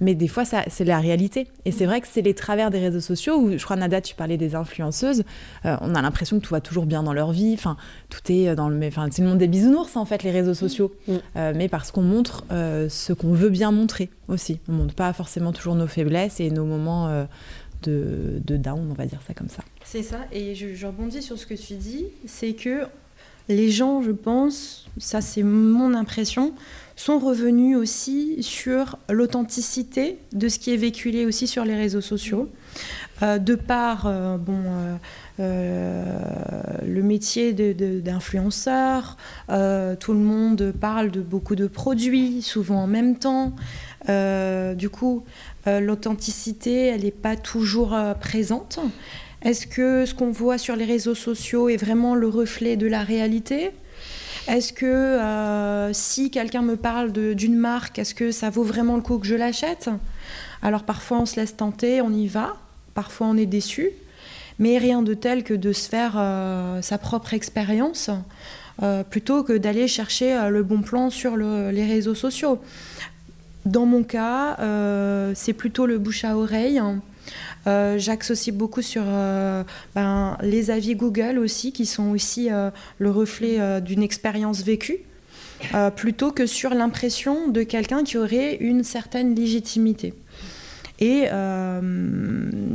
Mais 0.00 0.14
des 0.14 0.28
fois, 0.28 0.44
c'est 0.44 0.84
la 0.84 0.98
réalité. 0.98 1.48
Et 1.64 1.72
c'est 1.72 1.86
vrai 1.86 2.00
que 2.00 2.08
c'est 2.10 2.22
les 2.22 2.34
travers 2.34 2.70
des 2.70 2.78
réseaux 2.78 3.00
sociaux 3.00 3.38
où, 3.38 3.56
je 3.56 3.64
crois, 3.64 3.76
Nada, 3.76 4.00
tu 4.00 4.14
parlais 4.14 4.36
des 4.36 4.54
influenceuses, 4.54 5.24
euh, 5.64 5.76
on 5.80 5.94
a 5.94 6.02
l'impression 6.02 6.38
que 6.38 6.44
tout 6.44 6.54
va 6.54 6.60
toujours 6.60 6.86
bien 6.86 7.02
dans 7.02 7.12
leur 7.12 7.32
vie. 7.32 7.54
Enfin, 7.54 7.76
tout 8.10 8.20
est 8.30 8.54
dans 8.54 8.68
le. 8.68 8.86
Enfin, 8.86 9.08
c'est 9.10 9.22
le 9.22 9.28
monde 9.28 9.38
des 9.38 9.48
bisounours, 9.48 9.96
en 9.96 10.04
fait, 10.04 10.22
les 10.22 10.30
réseaux 10.30 10.54
sociaux. 10.54 10.92
Mm. 11.06 11.16
mais 11.54 11.68
parce 11.68 11.90
qu'on 11.90 12.02
montre 12.02 12.44
ce 12.50 13.12
qu'on 13.12 13.32
veut 13.32 13.50
bien 13.50 13.70
montrer 13.70 14.10
aussi. 14.28 14.60
On 14.68 14.72
montre 14.72 14.94
pas 14.94 15.12
forcément 15.12 15.52
toujours 15.52 15.74
nos 15.74 15.86
faiblesses 15.86 16.40
et 16.40 16.50
nos 16.50 16.64
moments 16.64 17.26
de, 17.82 18.40
down, 18.44 18.88
on 18.90 18.94
va 18.94 19.06
dire 19.06 19.20
ça 19.26 19.34
comme 19.34 19.48
ça. 19.48 19.62
C'est 19.84 20.02
ça, 20.02 20.20
et 20.32 20.54
je, 20.54 20.86
rebondis 20.86 21.22
sur 21.22 21.38
ce 21.38 21.46
que 21.46 21.54
tu 21.54 21.74
dis, 21.74 22.06
c'est 22.26 22.52
que 22.52 22.86
les 23.48 23.70
gens, 23.70 24.02
je 24.02 24.10
pense, 24.10 24.88
ça 24.98 25.20
c'est 25.20 25.42
mon 25.42 25.94
impression, 25.94 26.52
sont 26.96 27.18
revenus 27.18 27.76
aussi 27.76 28.42
sur 28.42 28.98
l'authenticité 29.08 30.18
de 30.32 30.48
ce 30.48 30.58
qui 30.58 30.74
est 30.74 30.76
véhiculé 30.76 31.24
aussi 31.24 31.46
sur 31.46 31.64
les 31.64 31.76
réseaux 31.76 32.00
sociaux. 32.00 32.48
Euh, 33.22 33.38
de 33.38 33.56
par 33.56 34.06
euh, 34.06 34.36
bon, 34.36 34.62
euh, 35.40 36.20
le 36.86 37.02
métier 37.02 37.52
d'influenceur, 37.52 39.16
tout 39.48 40.12
le 40.12 40.18
monde 40.18 40.72
parle 40.80 41.10
de 41.10 41.20
beaucoup 41.20 41.56
de 41.56 41.66
produits, 41.66 42.42
souvent 42.42 42.82
en 42.82 42.86
même 42.86 43.16
temps. 43.18 43.52
du 44.08 44.88
coup, 44.90 45.24
l'authenticité, 45.66 46.86
elle 46.86 47.02
n'est 47.02 47.10
pas 47.10 47.36
toujours 47.36 47.96
présente. 48.20 48.78
Est-ce 49.42 49.66
que 49.66 50.04
ce 50.06 50.14
qu'on 50.14 50.30
voit 50.30 50.58
sur 50.58 50.76
les 50.76 50.84
réseaux 50.84 51.14
sociaux 51.14 51.68
est 51.68 51.76
vraiment 51.76 52.14
le 52.14 52.28
reflet 52.28 52.76
de 52.76 52.86
la 52.86 53.02
réalité? 53.02 53.70
Est-ce 54.48 54.72
que 54.72 54.86
euh, 54.86 55.92
si 55.92 56.30
quelqu'un 56.30 56.62
me 56.62 56.76
parle 56.76 57.12
d'une 57.12 57.56
marque, 57.56 57.98
est-ce 57.98 58.14
que 58.14 58.30
ça 58.30 58.48
vaut 58.48 58.62
vraiment 58.62 58.96
le 58.96 59.02
coup 59.02 59.18
que 59.18 59.26
je 59.26 59.34
l'achète? 59.34 59.90
Alors 60.62 60.84
parfois 60.84 61.20
on 61.20 61.26
se 61.26 61.36
laisse 61.36 61.54
tenter, 61.54 62.00
on 62.00 62.10
y 62.10 62.26
va, 62.26 62.56
parfois 62.94 63.26
on 63.26 63.36
est 63.36 63.46
déçu, 63.46 63.90
mais 64.58 64.78
rien 64.78 65.02
de 65.02 65.12
tel 65.12 65.44
que 65.44 65.52
de 65.52 65.72
se 65.72 65.88
faire 65.88 66.14
euh, 66.16 66.80
sa 66.80 66.96
propre 66.96 67.34
expérience. 67.34 68.10
Euh, 68.82 69.02
plutôt 69.02 69.42
que 69.42 69.52
d'aller 69.54 69.88
chercher 69.88 70.48
le 70.50 70.62
bon 70.62 70.82
plan 70.82 71.10
sur 71.10 71.36
les 71.36 71.86
réseaux 71.86 72.14
sociaux. 72.14 72.60
Dans 73.66 73.86
mon 73.86 74.02
cas, 74.02 74.56
c'est 75.34 75.52
plutôt 75.52 75.86
le 75.86 75.98
bouche 75.98 76.24
à 76.24 76.36
oreille. 76.36 76.80
Euh, 77.66 77.98
j'axe 77.98 78.30
aussi 78.30 78.52
beaucoup 78.52 78.82
sur 78.82 79.02
euh, 79.06 79.62
ben, 79.94 80.38
les 80.42 80.70
avis 80.70 80.94
Google 80.94 81.38
aussi, 81.38 81.72
qui 81.72 81.86
sont 81.86 82.10
aussi 82.10 82.50
euh, 82.50 82.70
le 82.98 83.10
reflet 83.10 83.80
d'une 83.80 84.02
expérience 84.02 84.62
vécue. 84.62 84.98
plutôt 85.96 86.30
que 86.30 86.46
sur 86.46 86.72
l'impression 86.72 87.48
de 87.48 87.64
quelqu'un 87.64 88.04
qui 88.04 88.16
aurait 88.16 88.54
une 88.60 88.84
certaine 88.84 89.34
légitimité. 89.34 90.14
Et 91.00 91.26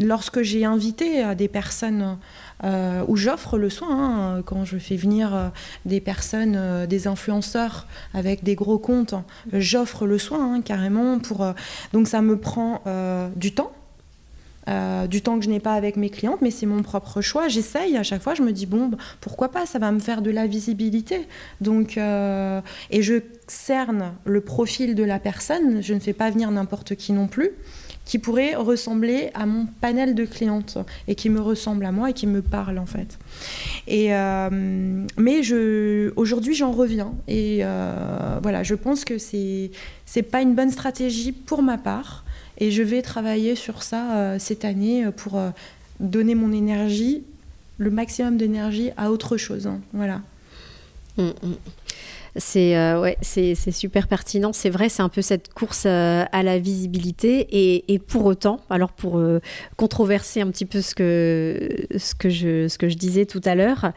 lorsque 0.02 0.42
j'ai 0.42 0.66
invité 0.66 1.36
des 1.36 1.48
personnes 1.48 2.18
où 2.64 3.16
j'offre 3.16 3.58
le 3.58 3.70
soin, 3.70 4.38
hein, 4.38 4.42
quand 4.46 4.66
je 4.66 4.78
fais 4.78 4.96
venir 4.96 5.52
des 5.86 6.00
personnes, 6.00 6.86
des 6.88 7.08
influenceurs 7.08 7.88
avec 8.14 8.44
des 8.44 8.56
gros 8.56 8.78
comptes, 8.78 9.16
j'offre 9.52 10.06
le 10.06 10.18
soin 10.18 10.56
hein, 10.56 10.62
carrément 10.62 11.20
pour. 11.20 11.46
donc 11.92 12.08
ça 12.08 12.22
me 12.22 12.38
prend 12.38 12.82
du 13.36 13.54
temps 13.54 13.72
euh, 14.70 15.08
du 15.08 15.22
temps 15.22 15.38
que 15.38 15.44
je 15.44 15.50
n'ai 15.50 15.60
pas 15.60 15.74
avec 15.74 15.98
mes 15.98 16.10
clientes, 16.10 16.42
mais 16.42 16.52
c'est 16.52 16.66
mon 16.66 16.84
propre 16.84 17.22
choix. 17.22 17.50
J'essaye 17.50 17.98
à 17.98 18.04
chaque 18.04 18.22
fois, 18.22 18.34
je 18.34 18.44
me 18.44 18.52
dis, 18.52 18.66
bon, 18.66 18.92
pourquoi 19.20 19.50
pas, 19.50 19.66
ça 19.66 19.78
va 19.78 19.92
me 19.92 20.00
faire 20.00 20.22
de 20.22 20.32
la 20.32 20.48
visibilité. 20.48 21.28
Donc, 21.60 21.98
euh, 21.98 22.62
et 22.90 23.02
je 23.02 23.16
cerne 23.48 24.14
le 24.24 24.40
profil 24.40 24.96
de 24.96 25.04
la 25.04 25.20
personne, 25.20 25.82
je 25.82 25.94
ne 25.94 26.00
fais 26.00 26.14
pas 26.14 26.30
venir 26.30 26.50
n'importe 26.50 26.96
qui 26.96 27.12
non 27.12 27.28
plus, 27.28 27.52
qui 28.06 28.20
pourrait 28.20 28.56
ressembler 28.56 29.30
à 29.34 29.46
mon 29.46 29.66
panel 29.80 30.14
de 30.14 30.26
clientes 30.26 30.78
et 31.08 31.16
qui 31.16 31.30
me 31.30 31.40
ressemble 31.40 31.86
à 31.86 31.92
moi 31.92 32.10
et 32.10 32.14
qui 32.14 32.28
me 32.28 32.42
parle 32.42 32.78
en 32.78 32.86
fait. 32.86 33.18
Et, 33.88 34.14
euh, 34.14 34.50
mais 35.18 35.42
je, 35.42 36.12
aujourd'hui, 36.18 36.54
j'en 36.54 36.72
reviens. 36.72 37.14
Et 37.28 37.64
voilà, 38.42 38.64
je 38.64 38.76
pense 38.76 39.06
que 39.06 39.18
c'est, 39.18 39.72
c'est 40.06 40.24
pas 40.24 40.42
une 40.42 40.54
bonne 40.54 40.72
stratégie 40.72 41.32
pour 41.32 41.64
ma 41.64 41.78
part 41.78 42.24
et 42.58 42.72
je 42.72 42.84
vais 42.84 43.02
travailler 43.02 43.56
sur 43.56 43.84
ça 43.84 44.16
euh, 44.16 44.40
cette 44.40 44.66
année 44.66 45.06
euh, 45.06 45.12
pour 45.12 45.38
euh, 45.38 45.50
donner 46.00 46.36
mon 46.36 46.52
énergie, 46.52 47.24
le 47.78 47.90
maximum 47.90 48.38
d'énergie 48.38 48.92
à 48.98 49.12
autre 49.12 49.38
chose. 49.38 49.68
Hein. 49.68 49.82
Voilà. 49.94 50.22
Mm, 51.18 51.24
mm. 51.24 51.56
C'est 52.36 52.76
euh, 52.78 53.14
c'est 53.22 53.56
super 53.72 54.08
pertinent. 54.08 54.54
C'est 54.54 54.70
vrai, 54.70 54.90
c'est 54.90 55.04
un 55.04 55.10
peu 55.10 55.22
cette 55.22 55.54
course 55.54 55.84
euh, 55.86 56.26
à 56.32 56.44
la 56.44 56.58
visibilité. 56.58 57.48
Et, 57.52 58.00
pour 58.00 58.26
autant, 58.26 58.60
alors 58.70 58.92
pour 58.92 59.18
euh, 59.18 59.40
controverser 59.78 60.42
un 60.42 60.50
petit 60.50 60.66
peu 60.66 60.82
ce 60.82 60.96
que 60.96 62.30
je 62.30 62.96
disais 62.96 63.26
tout 63.26 63.42
à 63.46 63.56
l'heure, 63.56 63.92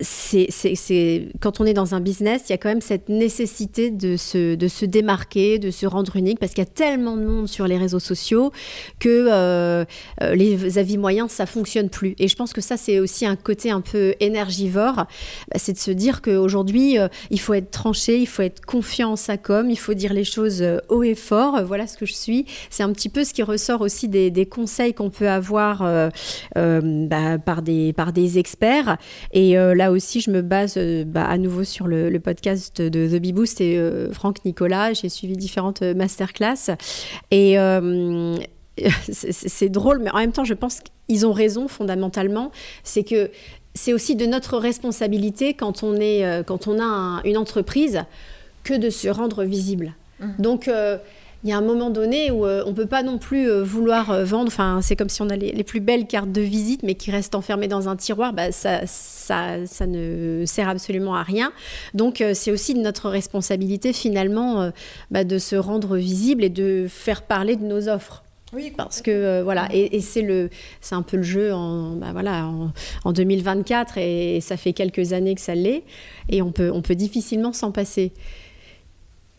c'est 0.00 1.28
quand 1.40 1.60
on 1.60 1.64
est 1.64 1.74
dans 1.74 1.94
un 1.94 2.00
business, 2.00 2.42
il 2.48 2.52
y 2.52 2.54
a 2.54 2.58
quand 2.58 2.68
même 2.68 2.80
cette 2.80 3.08
nécessité 3.08 3.90
de 3.90 4.16
se, 4.16 4.84
démarquer, 4.84 5.58
de 5.58 5.70
se 5.70 5.86
rendre 5.86 6.16
unique, 6.16 6.38
parce 6.38 6.52
qu'il 6.52 6.62
y 6.62 6.66
a 6.66 6.70
tellement 6.70 7.16
de 7.16 7.24
monde 7.24 7.48
sur 7.48 7.66
les 7.66 7.76
réseaux 7.76 7.98
sociaux 7.98 8.52
que 9.00 9.28
euh, 9.28 9.84
euh, 10.22 10.34
les 10.34 10.78
avis 10.78 10.98
moyens, 10.98 11.30
ça 11.30 11.46
fonctionne 11.46 11.90
plus. 11.90 12.14
Et 12.18 12.28
je 12.28 12.36
pense 12.36 12.52
que 12.52 12.60
ça, 12.60 12.76
c'est 12.76 13.00
aussi 13.00 13.26
un 13.26 13.36
côté 13.36 13.70
un 13.70 13.80
peu 13.80 14.14
énergivore, 14.20 14.94
bah, 14.96 15.56
c'est 15.56 15.72
de 15.72 15.78
se 15.78 15.90
dire 15.90 16.22
qu'aujourd'hui, 16.22 16.98
euh, 16.98 17.08
il 17.30 17.40
faut 17.40 17.54
être 17.54 17.70
tranché, 17.70 18.18
il 18.18 18.26
faut 18.26 18.42
être 18.42 18.64
confiant 18.64 19.12
en 19.12 19.16
sa 19.16 19.36
com, 19.36 19.68
il 19.68 19.78
faut 19.78 19.94
dire 19.94 20.12
les 20.12 20.24
choses 20.24 20.64
haut 20.88 21.02
et 21.02 21.14
fort. 21.16 21.64
Voilà 21.64 21.86
ce 21.86 21.96
que 21.96 22.06
je 22.06 22.14
suis. 22.14 22.46
C'est 22.70 22.82
un 22.82 22.92
petit 22.92 23.08
peu 23.08 23.24
ce 23.24 23.32
qui 23.32 23.42
ressort 23.42 23.80
aussi 23.80 24.08
des, 24.08 24.30
des 24.30 24.46
conseils 24.46 24.94
qu'on 24.94 25.10
peut 25.10 25.28
avoir 25.28 25.80
bah, 26.54 27.38
par, 27.44 27.62
des, 27.62 27.92
par 27.92 28.12
des 28.12 28.38
experts. 28.38 28.96
Et 29.32 29.54
là, 29.54 29.87
aussi, 29.90 30.20
je 30.20 30.30
me 30.30 30.42
base 30.42 30.74
euh, 30.76 31.04
bah, 31.04 31.24
à 31.24 31.38
nouveau 31.38 31.64
sur 31.64 31.86
le, 31.86 32.16
podcast 32.18 32.80
de 32.80 33.06
The 33.06 33.20
Beboost 33.20 33.60
et 33.60 33.78
euh, 33.78 34.12
Franck 34.12 34.44
Nicolas. 34.44 34.92
J'ai 34.92 35.08
suivi 35.08 35.36
différentes 35.36 35.82
euh, 35.82 35.94
masterclass. 35.94 36.70
Et 37.30 37.56
c'est 39.10 39.68
drôle, 39.68 39.98
mais 39.98 40.10
en 40.10 40.18
même 40.18 40.32
temps, 40.32 40.44
je 40.44 40.54
pense 40.54 40.80
qu'ils 41.08 41.26
ont 41.26 41.32
raison 41.32 41.68
fondamentalement. 41.68 42.52
C'est 42.84 43.02
que 43.02 43.30
c'est 43.74 43.92
aussi 43.92 44.16
de 44.16 44.26
notre 44.26 44.56
responsabilité 44.58 45.54
quand 45.54 45.82
on, 45.82 45.96
est, 45.96 46.44
quand 46.46 46.68
on 46.68 46.80
a 46.80 47.20
une 47.24 47.36
entreprise 47.36 48.04
que 48.64 48.74
de 48.74 48.90
se 48.90 49.08
rendre 49.08 49.44
visible. 49.44 49.94
Mmh. 50.20 50.26
Donc, 50.38 50.70
il 51.44 51.50
y 51.50 51.52
a 51.52 51.56
un 51.56 51.62
moment 51.62 51.90
donné 51.90 52.32
où 52.32 52.44
euh, 52.44 52.64
on 52.66 52.70
ne 52.70 52.74
peut 52.74 52.86
pas 52.86 53.04
non 53.04 53.18
plus 53.18 53.48
euh, 53.48 53.62
vouloir 53.62 54.10
euh, 54.10 54.24
vendre. 54.24 54.48
Enfin, 54.48 54.80
c'est 54.82 54.96
comme 54.96 55.08
si 55.08 55.22
on 55.22 55.30
a 55.30 55.36
les, 55.36 55.62
plus 55.62 55.78
belles 55.78 56.06
cartes 56.06 56.32
de 56.32 56.40
visite, 56.40 56.82
mais 56.82 56.94
qui 56.94 57.12
restent 57.12 57.36
enfermées 57.36 57.68
dans 57.68 57.88
un 57.88 57.94
tiroir. 57.94 58.32
Bah, 58.32 58.50
ça, 58.50 58.86
ça, 58.86 59.64
ça, 59.64 59.86
ne 59.86 60.42
sert 60.46 60.68
absolument 60.68 61.14
à 61.14 61.22
rien. 61.22 61.52
Donc, 61.94 62.24
c'est 62.34 62.50
aussi 62.50 62.74
de 62.74 62.80
notre 62.80 63.08
responsabilité, 63.08 63.92
finalement, 63.92 64.72
bah, 65.10 65.24
de 65.24 65.38
se 65.38 65.54
rendre 65.54 65.96
visible 65.96 66.42
et 66.42 66.48
de 66.48 66.86
faire 66.88 67.22
parler 67.22 67.56
de 67.56 67.64
nos 67.64 67.88
offres. 67.88 68.24
Oui, 68.54 68.72
parce 68.74 69.02
que 69.02 69.42
voilà, 69.42 69.68
et, 69.72 70.00
c'est 70.00 70.22
le, 70.22 70.48
c'est 70.80 70.94
un 70.94 71.02
peu 71.02 71.18
le 71.18 71.22
jeu 71.22 71.52
en, 71.52 71.96
bah, 71.96 72.08
voilà, 72.12 72.46
en, 72.46 72.72
en 73.04 73.12
2024 73.12 73.98
et, 73.98 74.40
ça 74.40 74.56
fait 74.56 74.72
quelques 74.72 75.12
années 75.12 75.34
que 75.34 75.40
ça 75.40 75.54
l'est, 75.54 75.84
et 76.30 76.40
on 76.40 76.50
peut, 76.50 76.70
on 76.72 76.80
peut 76.80 76.94
difficilement 76.94 77.52
s'en 77.52 77.72
passer. 77.72 78.12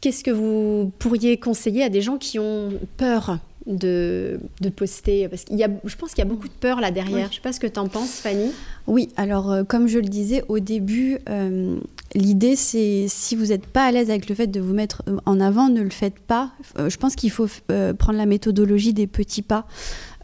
Qu'est-ce 0.01 0.23
que 0.23 0.31
vous 0.31 0.91
pourriez 0.97 1.37
conseiller 1.37 1.83
à 1.83 1.89
des 1.89 2.01
gens 2.01 2.17
qui 2.17 2.39
ont 2.39 2.69
peur 2.95 3.37
de, 3.65 4.39
de 4.61 4.69
poster? 4.69 5.27
Parce 5.27 5.43
qu'il 5.43 5.57
y 5.57 5.63
a, 5.63 5.69
je 5.83 5.95
pense 5.97 6.11
qu'il 6.11 6.19
y 6.19 6.27
a 6.27 6.29
beaucoup 6.29 6.47
de 6.47 6.53
peur 6.53 6.79
là 6.79 6.89
derrière. 6.89 7.25
Je 7.25 7.31
ne 7.31 7.35
sais 7.35 7.41
pas 7.41 7.51
ce 7.51 7.59
que 7.59 7.67
tu 7.67 7.79
en 7.79 7.89
penses, 7.89 8.19
Fanny. 8.21 8.51
Oui, 8.87 9.09
alors 9.17 9.51
euh, 9.51 9.63
comme 9.63 9.87
je 9.87 9.99
le 9.99 10.07
disais 10.07 10.43
au 10.47 10.59
début, 10.59 11.19
euh, 11.27 11.77
l'idée 12.15 12.55
c'est 12.55 13.07
si 13.09 13.35
vous 13.35 13.47
n'êtes 13.47 13.67
pas 13.67 13.83
à 13.83 13.91
l'aise 13.91 14.09
avec 14.09 14.29
le 14.29 14.35
fait 14.35 14.47
de 14.47 14.61
vous 14.61 14.73
mettre 14.73 15.03
euh, 15.09 15.17
en 15.25 15.41
avant, 15.41 15.67
ne 15.67 15.81
le 15.81 15.89
faites 15.89 16.19
pas. 16.19 16.51
je 16.77 16.95
pense 16.95 17.15
qu'il 17.15 17.31
faut 17.31 17.47
prendre 17.67 18.17
la 18.17 18.25
méthodologie 18.25 18.93
des 18.93 19.07
petits 19.07 19.41
pas. 19.41 19.67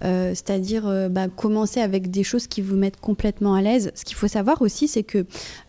c'est-à-dire 0.02 1.10
bah, 1.10 1.28
commencer 1.28 1.82
avec 1.82 2.10
des 2.12 2.24
choses 2.24 2.48
qui 2.48 2.62
vous 2.62 2.78
mettent 2.78 3.00
complètement 3.00 3.56
à 3.56 3.62
l'aise. 3.62 3.92
Ce 3.94 4.06
qu'il 4.06 4.16
faut 4.16 4.30
savoir 4.30 4.62
aussi, 4.62 4.88
c'est 4.88 5.04
que, 5.04 5.26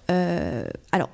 alors, 0.08 1.10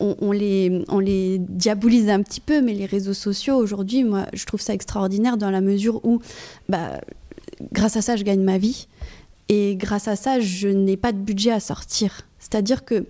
on, 0.00 0.32
les, 0.32 0.84
on 0.88 0.98
les 0.98 1.38
diabolise 1.38 2.08
un 2.08 2.22
petit 2.22 2.40
peu, 2.40 2.60
mais 2.60 2.72
les 2.72 2.86
réseaux 2.86 3.14
sociaux, 3.14 3.56
aujourd'hui, 3.56 4.04
moi, 4.04 4.26
je 4.32 4.44
trouve 4.44 4.60
ça 4.60 4.74
extraordinaire 4.74 5.36
dans 5.36 5.50
la 5.50 5.60
mesure 5.60 6.04
où, 6.04 6.20
bah, 6.68 7.00
grâce 7.72 7.96
à 7.96 8.02
ça, 8.02 8.16
je 8.16 8.24
gagne 8.24 8.42
ma 8.42 8.58
vie. 8.58 8.88
Et 9.48 9.76
grâce 9.76 10.08
à 10.08 10.16
ça, 10.16 10.40
je 10.40 10.68
n'ai 10.68 10.96
pas 10.96 11.12
de 11.12 11.18
budget 11.18 11.52
à 11.52 11.60
sortir. 11.60 12.22
C'est-à-dire 12.38 12.84
que 12.84 13.06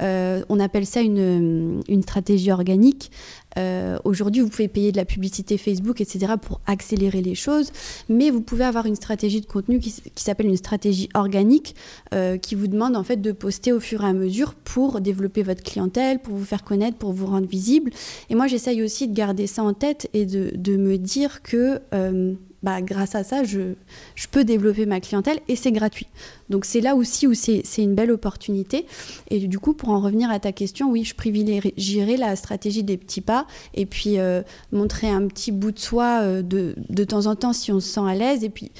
euh, 0.00 0.42
on 0.48 0.58
appelle 0.58 0.86
ça 0.86 1.00
une, 1.00 1.82
une 1.88 2.02
stratégie 2.02 2.50
organique. 2.50 3.10
Euh, 3.58 3.98
aujourd'hui, 4.04 4.42
vous 4.42 4.48
pouvez 4.48 4.68
payer 4.68 4.92
de 4.92 4.96
la 4.96 5.04
publicité 5.04 5.58
Facebook, 5.58 6.00
etc., 6.00 6.34
pour 6.40 6.60
accélérer 6.66 7.22
les 7.22 7.34
choses, 7.34 7.70
mais 8.08 8.30
vous 8.30 8.40
pouvez 8.40 8.64
avoir 8.64 8.86
une 8.86 8.96
stratégie 8.96 9.40
de 9.40 9.46
contenu 9.46 9.78
qui, 9.80 9.94
s'appelle 10.16 10.46
une 10.46 10.56
stratégie 10.56 11.08
organique, 11.14 11.74
euh, 12.14 12.38
qui 12.38 12.54
vous 12.54 12.66
demande 12.66 12.96
en 12.96 13.04
fait 13.04 13.16
de 13.16 13.32
poster 13.32 13.72
au 13.72 13.80
fur 13.80 14.02
et 14.02 14.08
à 14.08 14.12
mesure 14.12 14.54
pour 14.54 15.00
développer 15.00 15.42
votre 15.42 15.62
clientèle, 15.62 16.18
pour 16.18 16.36
vous 16.36 16.44
faire 16.44 16.64
connaître, 16.64 16.96
pour 16.96 17.12
vous 17.12 17.26
rendre 17.26 17.46
visible. 17.46 17.90
Et 18.30 18.34
moi, 18.34 18.46
j'essaye 18.46 18.82
aussi 18.82 19.08
de 19.08 19.14
garder 19.14 19.46
ça 19.46 19.62
en 19.62 19.74
tête 19.74 20.08
et 20.14 20.26
de, 20.26 20.76
me 20.76 20.96
dire 20.96 21.42
que 21.42 21.80
euh, 21.92 22.34
bah, 22.62 22.80
grâce 22.80 23.14
à 23.16 23.24
ça, 23.24 23.42
je, 23.42 23.74
je, 24.14 24.26
peux 24.28 24.44
développer 24.44 24.86
ma 24.86 25.00
clientèle 25.00 25.40
et 25.48 25.56
c'est 25.56 25.72
gratuit. 25.72 26.06
Donc 26.48 26.64
c'est 26.64 26.80
là 26.80 26.94
aussi 26.94 27.26
où 27.26 27.34
c'est 27.34 27.62
une 27.78 27.94
belle 27.94 28.12
opportunité. 28.12 28.86
Et 29.30 29.40
du 29.48 29.58
coup, 29.58 29.74
pour 29.74 29.88
en 29.88 30.00
revenir 30.00 30.30
à 30.30 30.38
ta 30.38 30.52
question, 30.52 30.90
oui, 30.90 31.02
je 31.02 31.14
privilégierai 31.14 32.16
la 32.16 32.36
stratégie 32.36 32.84
des 32.84 32.96
petits 32.96 33.20
pas 33.20 33.46
et 33.74 33.84
puis 33.84 34.18
euh, 34.18 34.42
montrer 34.70 35.08
un 35.08 35.26
petit 35.26 35.50
bout 35.50 35.72
de 35.72 35.78
soi 35.78 36.20
euh, 36.22 36.42
de, 36.42 36.76
de, 36.88 37.04
temps 37.04 37.26
en 37.26 37.34
temps 37.34 37.52
si 37.52 37.72
on 37.72 37.80
se 37.80 37.88
sent 37.88 38.06
à 38.06 38.14
l'aise. 38.14 38.44
Et 38.44 38.50
puis 38.50 38.70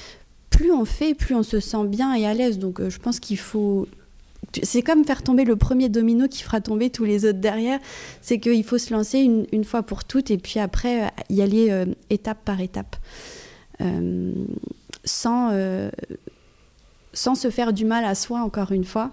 plus 0.49 0.71
on 0.71 0.85
fait, 0.85 1.13
plus 1.13 1.35
on 1.35 1.43
se 1.43 1.59
sent 1.59 1.85
bien 1.85 2.13
et 2.13 2.25
à 2.25 2.33
l'aise. 2.33 2.59
Donc 2.59 2.79
euh, 2.79 2.89
je 2.89 2.99
pense 2.99 3.19
qu'il 3.19 3.37
faut 3.37 3.87
c'est 4.61 4.81
comme 4.81 5.03
faire 5.03 5.23
tomber 5.23 5.45
le 5.45 5.55
premier 5.55 5.89
domino 5.89 6.27
qui 6.27 6.43
fera 6.43 6.61
tomber 6.61 6.89
tous 6.89 7.05
les 7.05 7.25
autres 7.25 7.39
derrière. 7.39 7.79
C'est 8.21 8.39
qu'il 8.39 8.63
faut 8.63 8.77
se 8.77 8.93
lancer 8.93 9.19
une, 9.19 9.45
une, 9.51 9.63
fois 9.63 9.83
pour 9.83 10.03
toutes 10.03 10.31
et 10.31 10.37
puis 10.37 10.59
après 10.59 11.09
y 11.29 11.41
aller 11.41 11.85
étape 12.09 12.37
par 12.45 12.61
étape. 12.61 12.97
Euh, 13.81 14.33
sans, 15.05 15.49
euh, 15.51 15.89
sans 17.13 17.35
se 17.35 17.49
faire 17.49 17.73
du 17.73 17.85
mal 17.85 18.05
à 18.05 18.15
soi, 18.15 18.41
encore 18.41 18.71
une 18.71 18.85
fois. 18.85 19.11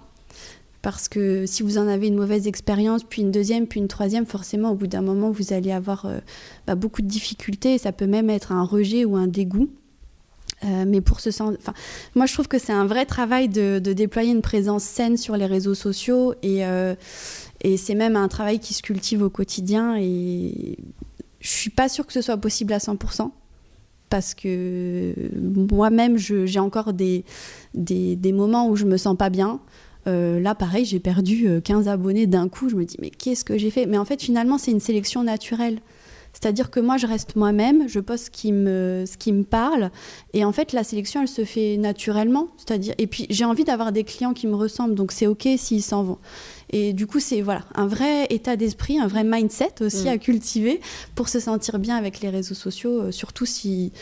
Parce 0.83 1.09
que 1.09 1.45
si 1.47 1.63
vous 1.63 1.77
en 1.79 1.89
avez 1.89 2.07
une 2.07 2.15
mauvaise 2.15 2.47
expérience, 2.47 3.03
puis 3.05 3.23
une 3.23 3.31
deuxième, 3.31 3.67
puis 3.67 3.81
une 3.81 3.89
troisième, 3.89 4.25
forcément, 4.25 4.71
au 4.71 4.75
bout 4.75 4.87
d'un 4.87 5.03
moment, 5.03 5.31
vous 5.31 5.53
allez 5.53 5.73
avoir 5.73 6.07
euh, 6.07 6.19
bah, 6.67 6.75
beaucoup 6.75 7.03
de 7.03 7.07
difficultés. 7.07 7.77
Ça 7.77 7.93
peut 7.93 8.07
même 8.07 8.31
être 8.31 8.53
un 8.53 8.65
rejet 8.65 9.05
ou 9.05 9.17
un 9.17 9.27
dégoût. 9.27 9.69
mais 10.63 11.01
pour 11.01 11.21
ce 11.21 11.31
sens, 11.31 11.55
enfin, 11.59 11.73
moi 12.15 12.27
je 12.27 12.35
trouve 12.35 12.47
que 12.47 12.59
c'est 12.59 12.73
un 12.73 12.85
vrai 12.85 13.07
travail 13.07 13.49
de, 13.49 13.79
de, 13.79 13.95
déployer 13.95 14.31
une 14.31 14.43
présence 14.43 14.85
saine 14.85 15.17
sur 15.17 15.37
les 15.39 15.47
réseaux 15.47 15.75
sociaux 15.75 16.35
et, 16.43 16.61
et 17.63 17.77
c'est 17.79 17.95
même 17.95 18.15
un 18.15 18.29
travail 18.29 18.59
qui 18.59 18.75
se 18.75 18.83
cultive 18.83 19.23
au 19.23 19.31
quotidien 19.31 19.97
et 19.99 20.77
je 21.41 21.49
suis 21.49 21.71
pas 21.71 21.89
sûre 21.89 22.07
que 22.07 22.13
ce 22.13 22.21
soit 22.21 22.37
possible 22.37 22.75
à 22.75 22.79
100% 22.79 23.31
parce 24.11 24.35
que 24.35 25.15
moi-même, 25.73 26.19
j'ai 26.19 26.59
encore 26.59 26.93
des, 26.93 27.25
des, 27.75 28.33
moments 28.33 28.69
où 28.69 28.77
je 28.77 28.85
me 28.85 28.97
sens 28.97 29.17
pas 29.17 29.31
bien. 29.31 29.61
Euh, 30.07 30.41
là, 30.41 30.55
pareil, 30.55 30.85
j'ai 30.85 30.99
perdu 30.99 31.49
15 31.63 31.87
euh, 31.87 31.91
abonnés 31.91 32.27
d'un 32.27 32.49
coup. 32.49 32.69
Je 32.69 32.77
me 32.77 32.85
dis, 32.85 32.97
mais 33.01 33.11
qu'est-ce 33.11 33.45
que 33.45 33.57
j'ai 33.57 33.71
fait? 33.71 33.87
Mais 33.87 33.99
en 33.99 34.05
fait, 34.05 34.21
finalement, 34.21 34.59
c'est 34.59 34.73
une 34.73 34.81
sélection 34.81 35.23
naturelle. 35.23 35.79
C'est-à-dire 36.33 36.71
que 36.71 36.81
moi, 36.81 36.97
je 36.97 37.07
reste 37.07 37.35
moi-même, 37.37 37.89
je 37.89 37.99
poste 37.99 38.27
ce 38.27 38.31
qui, 38.31 38.53
me, 38.53 39.05
ce 39.07 39.17
qui 39.17 39.33
me 39.33 39.43
parle. 39.43 39.91
Et 40.33 40.45
en 40.45 40.53
fait, 40.53 40.73
la 40.73 40.85
sélection, 40.85 41.23
elle 41.23 41.29
se 41.29 41.45
fait 41.45 41.77
naturellement. 41.77 42.49
C'est-à-dire, 42.57 42.95
et 42.99 43.07
puis, 43.07 43.27
j'ai 43.31 43.45
envie 43.45 43.65
d'avoir 43.65 43.93
des 43.93 44.05
clients 44.05 44.33
qui 44.33 44.47
me 44.47 44.55
ressemblent. 44.55 44.95
Donc, 44.95 45.13
c'est 45.13 45.27
OK 45.27 45.49
s'ils 45.57 45.83
s'en 45.83 46.03
vont. 46.03 46.19
Et 46.73 46.93
du 46.93 47.07
coup, 47.07 47.21
c'est 47.21 47.41
voilà, 47.43 47.65
un 47.75 47.87
vrai 47.87 48.27
état 48.31 48.57
d'esprit, 48.57 48.99
un 48.99 49.09
vrai 49.09 49.25
mindset 49.25 49.83
aussi 49.83 50.05
mm. 50.05 50.09
à 50.09 50.19
cultiver 50.19 50.81
pour 51.15 51.29
se 51.29 51.41
sentir 51.41 51.79
bien 51.79 51.97
avec 51.97 52.21
les 52.21 52.31
réseaux 52.31 52.55
sociaux, 52.55 53.03
euh, 53.03 53.11
surtout 53.11 53.47
si 53.47 53.93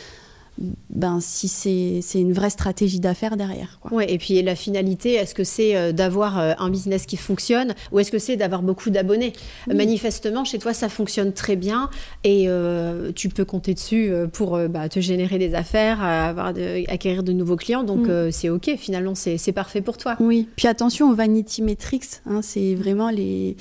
ben, 0.90 1.21
si 1.21 1.49
c'est 1.49 2.21
une 2.21 2.33
vraie 2.33 2.51
stratégie 2.51 3.01
d'affaires 3.01 3.37
derrière. 3.37 3.79
Oui, 3.92 4.05
et 4.09 4.18
puis 4.18 4.42
la 4.42 4.57
finalité, 4.57 5.14
est-ce 5.14 5.35
que 5.35 5.44
c'est 5.44 5.77
euh, 5.77 5.92
d'avoir 5.92 6.38
euh, 6.38 6.53
un 6.59 6.71
business 6.71 7.07
qui 7.07 7.16
fonctionne 7.16 7.75
ou 7.92 8.01
est-ce 8.01 8.11
que 8.11 8.18
c'est 8.18 8.37
d'avoir 8.37 8.62
beaucoup 8.62 8.90
d'abonnés? 8.90 9.33
Manifestement, 9.73 10.44
chez 10.44 10.59
toi, 10.59 10.73
ça 10.73 10.88
fonctionne 10.88 11.33
très 11.33 11.57
bien 11.57 11.90
et 12.25 12.44
euh, 12.49 13.12
tu 13.14 13.29
peux 13.29 13.44
compter 13.44 13.75
dessus 13.75 14.12
pour 14.33 14.59
bah, 14.68 14.88
te 14.88 15.01
générer 15.01 15.38
des 15.38 15.55
affaires, 15.55 16.03
avoir 16.03 16.53
de, 16.53 16.90
acquérir 16.90 17.23
de 17.23 17.33
nouveaux 17.33 17.57
clients. 17.57 17.85
Donc 17.85 18.09
mm. 18.09 18.33
c'est 18.33 18.49
OK, 18.49 18.71
finalement, 18.77 19.14
c'est 19.14 19.53
parfait 19.53 19.81
pour 19.81 19.97
toi. 19.97 20.16
Oui, 20.21 20.49
puis 20.57 20.66
attention 20.66 21.11
aux 21.11 21.14
vanity 21.14 21.62
metrics, 21.62 22.21
hein, 22.27 22.40
c'est 22.42 22.75
vraiment 22.75 23.11
les, 23.11 23.57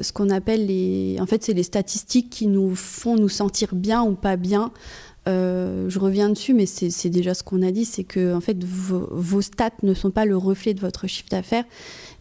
ce 0.00 0.12
qu'on 0.12 0.30
appelle 0.30 0.66
les... 0.66 1.16
En 1.20 1.26
fait, 1.26 1.42
c'est 1.42 1.54
les 1.54 1.62
statistiques 1.62 2.30
qui 2.30 2.46
nous 2.46 2.74
font 2.74 3.16
nous 3.16 3.28
sentir 3.28 3.74
bien 3.74 4.02
ou 4.02 4.14
pas 4.14 4.36
bien. 4.36 4.72
Euh, 5.26 5.88
je 5.88 5.98
reviens 5.98 6.28
dessus, 6.28 6.52
mais 6.52 6.66
c'est 6.66 7.08
déjà 7.08 7.34
ce 7.34 7.42
qu'on 7.42 7.62
a 7.62 7.70
dit, 7.70 7.84
c'est 7.84 8.04
que 8.04 8.34
en 8.34 8.40
fait 8.40 8.62
vos, 8.62 9.40
stats 9.40 9.70
ne 9.82 9.94
sont 9.94 10.10
pas 10.10 10.24
le 10.24 10.36
reflet 10.36 10.74
de 10.74 10.80
votre 10.80 11.06
chiffre 11.06 11.28
d'affaires. 11.30 11.64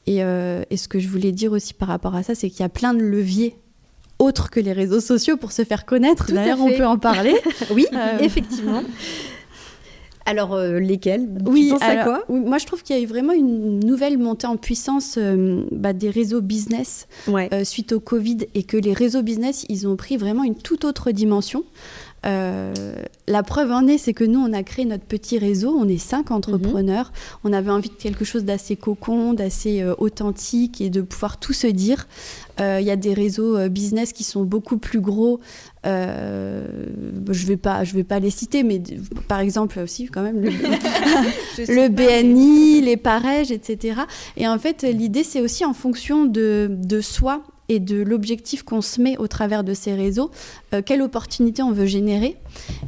Euh, 0.09 0.63
et, 0.69 0.77
ce 0.77 0.87
que 0.87 0.99
je 0.99 1.07
voulais 1.07 1.31
dire 1.31 1.51
aussi 1.51 1.73
par 1.73 1.87
rapport 1.87 2.15
à 2.15 2.23
ça, 2.23 2.35
c'est 2.35 2.49
qu'il 2.49 2.61
y 2.61 2.63
a 2.63 2.69
plein 2.69 2.93
de 2.93 3.01
leviers 3.01 3.55
autres 4.19 4.49
que 4.49 4.59
les 4.59 4.73
réseaux 4.73 4.99
sociaux 4.99 5.37
pour 5.37 5.51
se 5.51 5.63
faire 5.63 5.85
connaître. 5.85 6.31
D'ailleurs, 6.31 6.61
on 6.61 6.71
peut 6.71 6.85
en 6.85 6.97
parler. 6.97 7.35
oui, 7.71 7.85
euh, 7.93 8.19
effectivement. 8.19 8.83
Alors, 10.25 10.57
lesquels? 10.57 11.27
Oui, 11.45 11.73
à 11.81 12.03
quoi? 12.03 12.23
moi 12.29 12.57
je 12.57 12.65
trouve 12.65 12.81
qu'il 12.81 12.95
y 12.95 12.99
a 12.99 13.01
eu 13.01 13.05
vraiment 13.05 13.33
une 13.33 13.81
nouvelle 13.81 14.17
montée 14.17 14.47
en 14.47 14.55
puissance 14.55 15.19
bah, 15.71 15.91
des 15.91 16.09
réseaux 16.09 16.39
business 16.39 17.07
suite 17.63 17.91
au 17.91 17.99
Covid 17.99 18.37
et 18.55 18.63
que 18.63 18.77
les 18.77 18.93
réseaux 18.93 19.21
business, 19.21 19.65
ils 19.67 19.85
ont 19.85 19.97
pris 19.97 20.15
vraiment 20.15 20.45
une 20.45 20.55
toute 20.55 20.85
autre 20.85 21.11
dimension. 21.11 21.65
Euh, 22.25 22.73
la 23.27 23.43
preuve 23.43 23.71
en 23.71 23.87
est, 23.87 23.97
c'est 23.97 24.13
que 24.13 24.23
nous, 24.23 24.39
on 24.39 24.53
a 24.53 24.63
créé 24.63 24.85
notre 24.85 25.03
petit 25.03 25.37
réseau. 25.37 25.75
On 25.77 25.87
est 25.87 25.97
cinq 25.97 26.31
entrepreneurs. 26.31 27.07
Mhm. 27.07 27.39
On 27.45 27.53
avait 27.53 27.71
envie 27.71 27.89
de 27.89 27.95
quelque 27.95 28.25
chose 28.25 28.45
d'assez 28.45 28.75
cocon, 28.75 29.33
d'assez 29.33 29.81
euh, 29.81 29.93
authentique 29.97 30.81
et 30.81 30.89
de 30.89 31.01
pouvoir 31.01 31.37
tout 31.37 31.53
se 31.53 31.67
dire. 31.67 32.07
Euh, 32.59 32.79
il 32.79 32.85
y 32.85 32.91
a 32.91 32.95
des 32.95 33.13
réseaux 33.13 33.67
business 33.69 34.13
qui 34.13 34.23
sont 34.23 34.43
beaucoup 34.43 34.77
plus 34.77 35.01
gros. 35.01 35.39
je 35.83 35.89
ne 35.89 37.47
vais, 37.47 37.57
pas, 37.57 37.83
je 37.83 37.93
vais 37.93 38.03
pas 38.03 38.19
les 38.19 38.29
citer, 38.29 38.63
mais 38.63 38.81
par 39.27 39.39
exemple 39.39 39.79
aussi, 39.79 40.05
quand 40.05 40.21
même, 40.21 40.39
le, 40.39 40.49
le 41.57 41.87
BNI, 41.89 42.81
les 42.81 42.97
Parèges, 42.97 43.51
etc. 43.51 44.01
Et 44.37 44.47
en 44.47 44.59
fait, 44.59 44.83
l'idée, 44.83 45.23
c'est 45.23 45.41
aussi 45.41 45.65
en 45.65 45.73
fonction 45.73 46.25
de, 46.25 46.69
de 46.69 47.01
soi 47.01 47.43
et 47.73 47.79
de 47.79 48.03
l'objectif 48.03 48.61
qu'on 48.61 48.81
se 48.81 49.01
met 49.01 49.17
au 49.17 49.27
travers 49.27 49.63
de 49.63 49.73
ces 49.73 49.95
réseaux, 49.95 50.29
euh, 50.73 50.83
quelle 50.85 51.01
opportunité 51.01 51.63
on 51.63 51.71
veut 51.71 51.87
générer. 51.87 52.37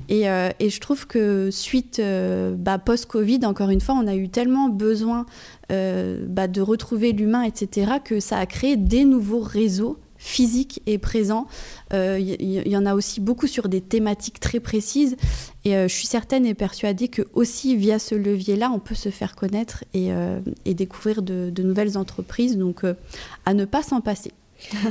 Et, 0.10 0.30
euh, 0.30 0.50
je 0.60 0.80
trouve 0.80 1.08
que 1.08 1.50
suite 1.52 1.98
euh, 1.98 2.54
bah, 2.56 2.78
post-Covid, 2.78 3.40
encore 3.46 3.72
une 3.72 3.82
fois, 3.82 3.96
on 3.96 4.06
a 4.06 4.16
eu 4.16 4.30
tellement 4.30 4.70
besoin 4.70 5.26
bah, 5.70 6.48
de 6.48 6.62
retrouver 6.62 7.12
l'humain, 7.12 7.42
etc., 7.42 7.94
que 8.04 8.20
ça 8.20 8.38
a 8.38 8.46
créé 8.46 8.78
des 8.78 9.04
nouveaux 9.04 9.40
réseaux 9.40 9.98
physiques 10.18 10.82
et 10.86 11.00
présents. 11.00 11.48
Il 11.92 12.68
y, 12.68 12.78
en 12.78 12.86
a 12.86 12.94
aussi 12.94 13.20
beaucoup 13.20 13.48
sur 13.48 13.68
des 13.68 13.82
thématiques 13.82 14.40
très 14.40 14.60
précises. 14.60 15.18
Et 15.64 15.72
je 15.72 15.88
suis 15.88 16.06
certaine 16.06 16.46
et 16.46 16.54
persuadée 16.54 17.08
que 17.08 17.24
aussi 17.34 17.76
via 17.76 17.98
ce 17.98 18.14
levier-là, 18.14 18.70
on 18.72 18.80
peut 18.80 18.94
se 18.94 19.10
faire 19.10 19.36
connaître 19.36 19.84
et, 19.96 20.12
découvrir 20.66 21.24
de, 21.24 21.52
nouvelles 21.64 21.98
entreprises. 21.98 22.58
Donc 22.58 22.84
à 23.46 23.54
ne 23.56 23.66
pas 23.66 23.82
s'en 23.82 24.02
passer. 24.02 24.32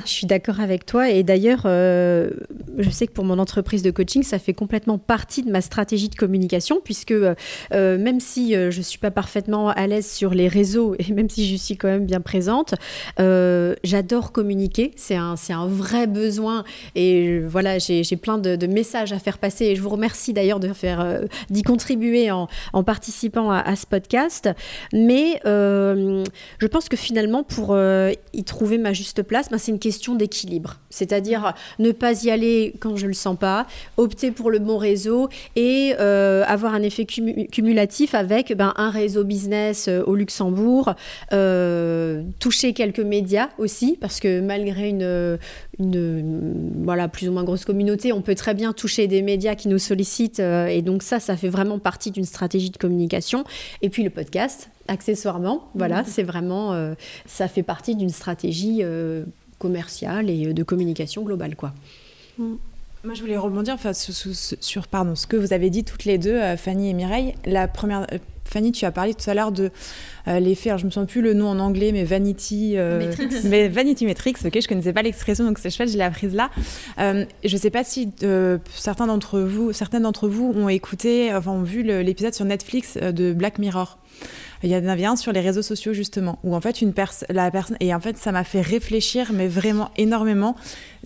Je 0.05 0.11
suis 0.11 0.27
d'accord 0.27 0.61
avec 0.61 0.87
toi. 0.87 1.11
Et 1.11 1.23
d'ailleurs, 1.23 1.63
euh, 1.65 2.31
je 2.79 2.91
sais 2.91 3.07
que 3.07 3.13
pour 3.13 3.25
mon 3.25 3.39
entreprise 3.39 3.83
de 3.83 3.91
coaching, 3.91 4.23
ça 4.23 4.39
fait 4.39 4.53
complètement 4.53 4.99
partie 4.99 5.43
de 5.43 5.51
ma 5.51 5.61
stratégie 5.61 6.09
de 6.09 6.15
communication, 6.15 6.81
puisque 6.83 7.13
euh, 7.13 7.35
euh, 7.73 7.99
même 7.99 8.21
si 8.21 8.53
je 8.53 8.77
ne 8.77 8.83
suis 8.83 8.99
pas 8.99 9.11
parfaitement 9.11 9.71
à 9.71 9.87
l'aise 9.87 10.11
sur 10.11 10.35
les 10.35 10.49
réseaux, 10.49 10.95
et 10.99 11.13
même 11.13 11.29
si 11.29 11.49
je 11.49 11.57
suis 11.57 11.77
quand 11.77 11.89
même 11.89 12.07
bien 12.07 12.21
présente, 12.21 12.75
j'adore 13.19 14.33
communiquer. 14.33 14.93
C'est 14.97 15.17
un, 15.17 15.35
un 15.51 15.67
vrai 15.67 16.07
besoin. 16.07 16.65
Et 16.95 17.41
voilà, 17.41 17.79
j'ai 17.79 18.17
plein 18.17 18.39
de, 18.39 18.67
messages 18.67 19.13
à 19.13 19.19
faire 19.19 19.39
passer. 19.39 19.67
Et 19.67 19.77
je 19.77 19.83
vous 19.83 19.91
remercie 19.91 20.33
d'ailleurs 20.33 20.61
de 20.61 20.73
faire 20.73 21.21
d'y 21.51 21.63
contribuer 21.63 22.31
en, 22.31 22.49
en 22.73 22.83
participant 22.83 23.51
à, 23.51 23.77
ce 23.77 23.87
podcast. 23.87 24.49
Mais 24.93 25.41
je 25.45 26.67
pense 26.67 26.89
que 26.89 26.97
finalement, 26.97 27.43
pour 27.43 27.77
y 27.77 28.45
trouver 28.45 28.79
ma 28.79 28.93
juste 28.93 29.23
place, 29.23 29.51
ben, 29.51 29.59
c'est 29.65 29.73
une 29.73 29.79
question 29.79 30.15
d'équilibre. 30.15 30.77
C'est-à-dire 30.91 31.55
ne 31.79 31.91
pas 31.91 32.25
y 32.25 32.31
aller 32.31 32.75
quand 32.81 32.97
je 32.97 33.07
le 33.07 33.15
sens 33.15 33.37
pas, 33.37 33.67
opter 33.97 34.31
pour 34.31 34.51
le 34.51 34.59
bon 34.59 34.77
réseau 34.77 35.29
et 35.57 35.95
euh, 35.99 36.45
avoir 36.47 36.75
un 36.75 36.83
effet 36.83 37.05
cumulatif 37.05 38.15
avec 38.15 38.55
ben, 38.55 38.73
un 38.77 38.91
réseau 38.91 39.25
business 39.25 39.89
euh, 39.89 40.03
au 40.07 40.15
Luxembourg, 40.15 40.95
euh, 41.33 42.23
toucher 42.39 42.75
quelques 42.75 43.01
médias 43.01 43.49
aussi, 43.59 43.97
parce 44.01 44.21
que 44.21 44.41
malgré 44.41 44.91
une, 44.91 45.39
une 45.79 46.73
voilà, 46.85 47.09
plus 47.09 47.29
ou 47.29 47.33
moins 47.33 47.45
grosse 47.45 47.65
communauté, 47.65 48.13
on 48.13 48.21
peut 48.21 48.35
très 48.35 48.55
bien 48.55 48.73
toucher 48.73 49.09
des 49.09 49.23
médias 49.23 49.55
qui 49.55 49.69
nous 49.69 49.79
sollicitent. 49.79 50.41
et 50.41 50.83
donc 50.83 51.03
ça, 51.03 51.21
ça 51.21 51.37
fait 51.37 51.49
vraiment 51.49 51.79
partie 51.79 52.11
d'une 52.11 52.25
stratégie 52.25 52.71
de 52.71 52.77
communication. 52.77 53.45
Et 53.83 53.89
puis 53.89 54.03
le 54.03 54.11
podcast, 54.11 54.71
accessoirement, 54.89 55.69
voilà, 55.75 56.03
mmh. 56.03 56.07
c'est 56.07 56.23
vraiment, 56.23 56.95
ça 57.27 57.49
fait 57.49 57.63
partie 57.63 57.97
d'une 57.97 58.11
stratégie 58.11 58.83
commerciale 59.65 60.29
et 60.29 60.53
de 60.53 60.63
communication 60.63 61.23
globale. 61.23 61.57
Quoi. 61.57 61.73
Mm. 62.37 62.57
Moi, 63.03 63.15
je 63.15 63.21
voulais 63.23 63.37
rebondir 63.37 63.75
enfin, 63.75 63.93
sur, 63.95 64.87
pardon, 64.89 65.15
ce 65.15 65.27
que 65.27 65.37
vous 65.37 65.55
avez 65.55 65.71
dit 65.71 65.85
toutes 65.85 66.05
les 66.05 66.19
deux, 66.19 66.37
euh, 66.37 66.57
Fanny 66.57 66.91
et 66.91 66.93
Mireille. 66.93 67.35
La 67.47 67.67
première, 67.67 68.07
euh, 68.13 68.19
Fanny, 68.45 68.73
tu 68.73 68.85
as 68.85 68.93
parlé 68.93 69.15
tout 69.15 69.29
à 69.29 69.35
l'heure 69.35 69.53
de 69.53 69.71
euh, 70.29 70.39
l'effet, 70.39 70.71
je 70.77 70.83
ne 70.83 70.87
me 70.87 70.91
souviens 70.91 71.07
plus 71.07 71.23
le 71.23 71.33
nom 71.33 71.49
en 71.49 71.59
anglais, 71.61 71.93
mais 71.93 72.05
Vanity, 72.05 72.77
mais 73.45 73.69
Vanity 73.69 74.05
Metrics, 74.05 74.39
ok, 74.45 74.59
je 74.61 74.69
connaissais 74.69 74.93
pas 74.93 75.03
l'expression, 75.03 75.45
donc 75.45 75.59
c'est 75.59 75.71
chouette, 75.71 75.91
je 75.91 75.97
l'ai 75.97 76.05
apprise 76.05 76.35
là. 76.35 76.51
je 76.99 77.25
ne 77.43 77.59
sais 77.59 77.71
pas 77.71 77.85
si 77.85 78.11
certains 78.75 79.07
d'entre 79.07 79.41
vous, 79.41 79.73
certaines 79.73 80.03
d'entre 80.03 80.29
vous 80.29 80.53
ont 80.55 80.69
écouté, 80.69 81.35
enfin 81.35 81.53
ont 81.53 81.63
vu 81.63 81.83
l'épisode 81.83 82.35
sur 82.35 82.45
Netflix 82.45 82.97
de 82.97 83.33
Black 83.33 83.59
Mirror. 83.59 83.99
Il 84.63 84.71
y 84.71 84.77
en 84.77 84.87
avait 84.87 85.05
un 85.05 85.17
sur 85.17 85.33
les 85.33 85.41
réseaux 85.41 85.63
sociaux 85.63 85.93
justement, 85.93 86.39
où 86.43 86.57
en 86.57 86.61
fait 86.61 86.81
une 86.81 86.95
personne, 86.95 87.29
la 87.31 87.51
personne, 87.51 87.77
et 87.81 87.95
en 87.95 88.01
fait 88.01 88.17
ça 88.17 88.33
m'a 88.33 88.45
fait 88.45 88.63
réfléchir, 88.63 89.31
mais 89.33 89.47
vraiment 89.47 89.91
énormément. 89.97 90.57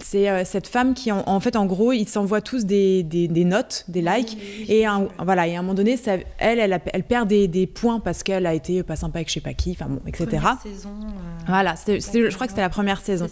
C'est 0.00 0.30
euh, 0.30 0.44
cette 0.44 0.68
femme 0.68 0.94
qui, 0.94 1.10
en, 1.10 1.40
fait, 1.40 1.56
en 1.56 1.66
gros, 1.66 1.92
ils 1.92 2.08
s'envoient 2.08 2.40
tous 2.40 2.64
des, 2.64 3.02
des, 3.02 3.44
notes, 3.44 3.84
des 3.88 4.00
likes, 4.00 4.38
et 4.68 4.84
voilà, 5.18 5.48
et 5.48 5.56
à 5.56 5.58
un 5.58 5.62
moment 5.62 5.74
donné, 5.74 5.96
ça, 5.96 6.18
elle, 6.38 6.60
elle, 6.60 6.80
elle, 6.92 7.02
perd 7.02 7.28
des, 7.28 7.48
des 7.48 7.66
points 7.66 7.98
parce 7.98 8.22
qu'elle 8.22 8.46
a 8.46 8.54
été 8.54 8.82
pas 8.84 8.94
sympa 8.94 9.18
avec 9.18 9.28
je 9.28 9.34
sais 9.34 9.40
pas 9.40 9.54
qui, 9.54 9.72
enfin 9.72 9.86
bon, 9.88 10.00
etc. 10.06 10.28
Saison, 10.62 10.90
euh, 11.02 11.44
voilà, 11.46 11.74
je 11.86 12.34
crois 12.34 12.46
que 12.46 12.52
c'était 12.52 12.62
la 12.62 12.68
première 12.68 13.00
saison. 13.00 13.28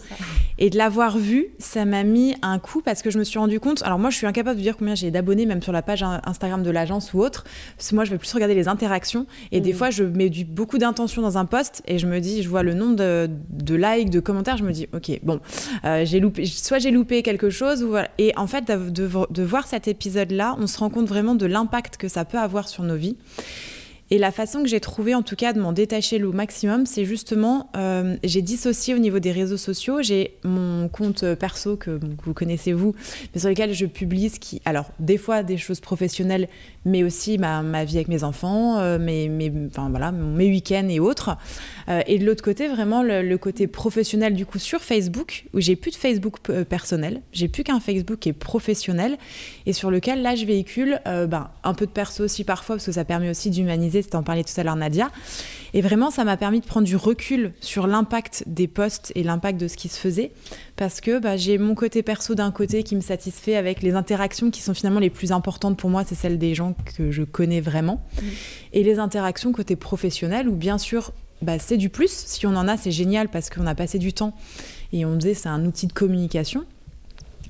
Et 0.57 0.69
de 0.69 0.77
l'avoir 0.77 1.17
vue, 1.17 1.47
ça 1.59 1.85
m'a 1.85 2.03
mis 2.03 2.35
un 2.41 2.59
coup 2.59 2.81
parce 2.81 3.01
que 3.01 3.11
je 3.11 3.19
me 3.19 3.23
suis 3.23 3.39
rendu 3.39 3.59
compte. 3.59 3.81
Alors 3.83 3.99
moi, 3.99 4.09
je 4.09 4.17
suis 4.17 4.27
incapable 4.27 4.57
de 4.57 4.63
dire 4.63 4.75
combien 4.77 4.95
j'ai 4.95 5.11
d'abonnés, 5.11 5.45
même 5.45 5.61
sur 5.61 5.71
la 5.71 5.81
page 5.81 6.03
Instagram 6.03 6.63
de 6.63 6.71
l'agence 6.71 7.13
ou 7.13 7.21
autre. 7.21 7.45
Parce 7.77 7.89
que 7.89 7.95
moi, 7.95 8.03
je 8.03 8.11
vais 8.11 8.17
plus 8.17 8.33
regarder 8.33 8.55
les 8.55 8.67
interactions, 8.67 9.25
et 9.51 9.61
des 9.67 9.73
mm. 9.73 9.77
fois, 9.77 9.89
je 9.89 10.03
mets 10.03 10.29
du, 10.29 10.45
beaucoup 10.45 10.77
d'intention 10.77 11.21
dans 11.21 11.37
un 11.37 11.45
post 11.45 11.83
et 11.87 11.99
je 11.99 12.07
me 12.07 12.19
dis, 12.19 12.41
je 12.41 12.49
vois 12.49 12.63
le 12.63 12.73
nombre 12.73 12.95
de, 12.95 13.29
de 13.49 13.75
likes, 13.75 14.09
de 14.09 14.21
commentaires, 14.21 14.55
je 14.57 14.63
me 14.63 14.71
dis, 14.71 14.87
ok, 14.93 15.19
bon, 15.23 15.41
euh, 15.83 16.05
j'ai 16.05 16.21
loupé, 16.21 16.45
soit 16.45 16.79
j'ai 16.79 16.91
loupé 16.91 17.21
quelque 17.21 17.49
chose, 17.49 17.83
ou 17.83 17.89
voilà. 17.89 18.09
Et 18.17 18.31
en 18.37 18.47
fait, 18.47 18.65
de, 18.65 18.89
de, 18.89 19.09
de 19.29 19.43
voir 19.43 19.67
cet 19.67 19.87
épisode-là, 19.87 20.55
on 20.57 20.67
se 20.67 20.79
rend 20.79 20.89
compte 20.89 21.07
vraiment 21.07 21.35
de 21.35 21.45
l'impact 21.45 21.97
que 21.97 22.07
ça 22.07 22.23
peut 22.23 22.39
avoir 22.39 22.69
sur 22.69 22.83
nos 22.83 22.95
vies. 22.95 23.17
Et 24.09 24.17
la 24.17 24.31
façon 24.31 24.63
que 24.63 24.69
j'ai 24.69 24.79
trouvé, 24.79 25.13
en 25.15 25.21
tout 25.21 25.35
cas, 25.35 25.51
de 25.51 25.59
m'en 25.59 25.73
détacher 25.73 26.17
le 26.17 26.31
maximum, 26.31 26.85
c'est 26.85 27.03
justement, 27.03 27.69
euh, 27.75 28.15
j'ai 28.23 28.41
dissocié 28.41 28.93
au 28.93 28.99
niveau 28.99 29.19
des 29.19 29.33
réseaux 29.33 29.57
sociaux. 29.57 30.01
J'ai 30.01 30.37
mon 30.45 30.87
compte 30.87 31.25
perso 31.35 31.75
que 31.75 31.99
vous 32.23 32.33
connaissez 32.33 32.71
vous, 32.71 32.95
mais 33.33 33.41
sur 33.41 33.49
lequel 33.49 33.73
je 33.73 33.85
publie 33.85 34.29
ce 34.29 34.39
qui, 34.39 34.61
alors 34.63 34.91
des 34.99 35.17
fois 35.17 35.43
des 35.43 35.57
choses 35.57 35.81
professionnelles, 35.81 36.47
mais 36.85 37.03
aussi 37.03 37.37
ma, 37.37 37.83
vie 37.83 37.97
avec 37.97 38.07
mes 38.07 38.23
enfants, 38.23 38.79
euh, 38.79 38.97
mes 38.97 40.49
week-ends 40.49 40.87
et 40.87 41.01
autres. 41.01 41.35
Euh, 41.89 42.01
et 42.07 42.17
de 42.17 42.25
l'autre 42.25 42.43
côté, 42.43 42.69
vraiment 42.69 43.03
le, 43.03 43.37
côté 43.37 43.67
professionnel 43.67 44.33
du 44.33 44.45
coup 44.45 44.57
sur 44.57 44.81
Facebook, 44.81 45.45
où 45.53 45.59
j'ai 45.59 45.75
plus 45.75 45.91
de 45.91 45.97
Facebook 45.97 46.39
personnel, 46.69 47.21
j'ai 47.33 47.47
plus 47.47 47.63
qu'un 47.63 47.79
Facebook 47.79 48.19
qui 48.19 48.29
est 48.29 48.33
professionnel 48.33 49.17
et 49.65 49.73
sur 49.73 49.91
lequel 49.91 50.21
là 50.21 50.35
je 50.35 50.45
véhicule 50.45 50.99
ben, 51.05 51.51
un 51.63 51.73
peu 51.75 51.85
de 51.85 51.91
perso 51.91 52.23
aussi 52.23 52.43
parfois 52.43 52.77
parce 52.77 52.85
que 52.87 52.91
ça 52.91 53.05
permet 53.05 53.29
aussi 53.29 53.51
d'humaniser 53.51 53.96
tu 54.03 54.15
en 54.15 54.23
parlais 54.23 54.43
tout 54.43 54.59
à 54.59 54.63
l'heure 54.63 54.75
Nadia. 54.75 55.09
Et 55.73 55.81
vraiment, 55.81 56.11
ça 56.11 56.23
m'a 56.23 56.37
permis 56.37 56.59
de 56.59 56.65
prendre 56.65 56.87
du 56.87 56.95
recul 56.95 57.53
sur 57.59 57.87
l'impact 57.87 58.43
des 58.47 58.67
posts 58.67 59.11
et 59.15 59.23
l'impact 59.23 59.59
de 59.59 59.67
ce 59.67 59.75
qui 59.75 59.89
se 59.89 59.99
faisait, 59.99 60.31
parce 60.75 61.01
que 61.01 61.19
bah, 61.19 61.37
j'ai 61.37 61.57
mon 61.57 61.75
côté 61.75 62.03
perso 62.03 62.35
d'un 62.35 62.51
côté 62.51 62.83
qui 62.83 62.95
me 62.95 63.01
satisfait 63.01 63.55
avec 63.55 63.81
les 63.81 63.93
interactions 63.93 64.49
qui 64.49 64.61
sont 64.61 64.73
finalement 64.73 64.99
les 64.99 65.09
plus 65.09 65.31
importantes 65.31 65.77
pour 65.77 65.89
moi, 65.89 66.03
c'est 66.05 66.15
celles 66.15 66.37
des 66.37 66.55
gens 66.55 66.75
que 66.97 67.11
je 67.11 67.23
connais 67.23 67.61
vraiment, 67.61 68.01
mmh. 68.15 68.25
et 68.73 68.83
les 68.83 68.99
interactions 68.99 69.51
côté 69.51 69.75
professionnel, 69.75 70.47
où 70.47 70.55
bien 70.55 70.77
sûr, 70.77 71.11
bah, 71.41 71.59
c'est 71.59 71.77
du 71.77 71.89
plus, 71.89 72.11
si 72.11 72.47
on 72.47 72.55
en 72.55 72.67
a, 72.67 72.77
c'est 72.77 72.91
génial 72.91 73.29
parce 73.29 73.49
qu'on 73.49 73.67
a 73.67 73.75
passé 73.75 73.99
du 73.99 74.13
temps, 74.13 74.33
et 74.93 75.05
on 75.05 75.15
disait 75.15 75.33
c'est 75.33 75.49
un 75.49 75.65
outil 75.65 75.87
de 75.87 75.93
communication. 75.93 76.65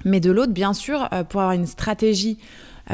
Mais 0.05 0.19
de 0.19 0.31
l'autre, 0.31 0.53
bien 0.53 0.73
sûr, 0.73 1.07
euh, 1.11 1.23
pour 1.23 1.41
avoir 1.41 1.55
une 1.55 1.65
stratégie 1.65 2.37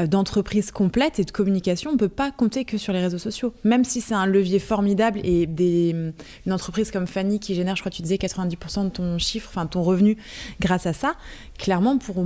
d'entreprise 0.08 0.70
complète 0.70 1.18
et 1.18 1.24
de 1.24 1.30
communication, 1.30 1.90
on 1.90 1.94
ne 1.94 1.98
peut 1.98 2.08
pas 2.08 2.30
compter 2.30 2.64
que 2.64 2.78
sur 2.78 2.92
les 2.92 3.00
réseaux 3.00 3.18
sociaux. 3.18 3.54
Même 3.64 3.84
si 3.84 4.00
c'est 4.00 4.14
un 4.14 4.26
levier 4.26 4.58
formidable 4.58 5.20
et 5.22 5.48
une 6.46 6.52
entreprise 6.52 6.90
comme 6.90 7.06
Fanny 7.06 7.40
qui 7.40 7.54
génère, 7.54 7.76
je 7.76 7.82
crois 7.82 7.90
que 7.90 7.96
tu 7.96 8.02
disais, 8.02 8.16
90% 8.16 8.84
de 8.84 8.88
ton 8.88 9.18
chiffre, 9.18 9.48
enfin 9.50 9.66
ton 9.66 9.82
revenu 9.82 10.16
grâce 10.60 10.86
à 10.86 10.92
ça, 10.92 11.14
clairement 11.58 11.98
pour, 11.98 12.24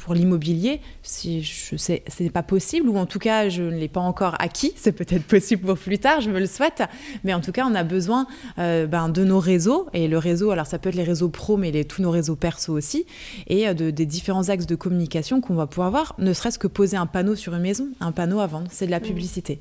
pour 0.00 0.14
l'immobilier, 0.14 0.80
si 1.02 1.42
je 1.42 1.76
sais, 1.76 2.02
c'est 2.06 2.30
pas 2.30 2.42
possible, 2.42 2.88
ou 2.88 2.96
en 2.96 3.06
tout 3.06 3.18
cas 3.18 3.48
je 3.48 3.62
ne 3.62 3.76
l'ai 3.76 3.88
pas 3.88 4.00
encore 4.00 4.34
acquis, 4.38 4.72
c'est 4.76 4.92
peut-être 4.92 5.24
possible 5.24 5.66
pour 5.66 5.78
plus 5.78 5.98
tard, 5.98 6.20
je 6.20 6.30
me 6.30 6.38
le 6.38 6.46
souhaite, 6.46 6.82
mais 7.24 7.34
en 7.34 7.40
tout 7.40 7.52
cas 7.52 7.66
on 7.66 7.74
a 7.74 7.84
besoin 7.84 8.26
euh, 8.58 8.86
ben, 8.86 9.08
de 9.08 9.24
nos 9.24 9.38
réseaux, 9.38 9.86
et 9.92 10.08
le 10.08 10.18
réseau, 10.18 10.50
alors 10.50 10.66
ça 10.66 10.78
peut 10.78 10.90
être 10.90 10.94
les 10.94 11.04
réseaux 11.04 11.28
pro, 11.28 11.56
mais 11.56 11.70
les, 11.70 11.84
tous 11.84 12.02
nos 12.02 12.10
réseaux 12.10 12.36
perso 12.36 12.72
aussi, 12.72 13.06
et 13.46 13.68
euh, 13.68 13.74
de, 13.74 13.90
des 13.90 14.06
différents 14.06 14.48
axes 14.48 14.66
de 14.66 14.74
communication 14.74 15.40
qu'on 15.40 15.54
va 15.54 15.66
pouvoir 15.66 15.88
avoir, 15.88 16.14
ne 16.18 16.32
serait-ce 16.32 16.58
que 16.58 16.66
poser 16.66 16.97
un 16.98 17.06
panneau 17.06 17.34
sur 17.34 17.54
une 17.54 17.62
maison, 17.62 17.88
un 18.00 18.12
panneau 18.12 18.40
à 18.40 18.46
vendre, 18.46 18.68
c'est 18.70 18.86
de 18.86 18.90
la 18.90 19.00
publicité. 19.00 19.60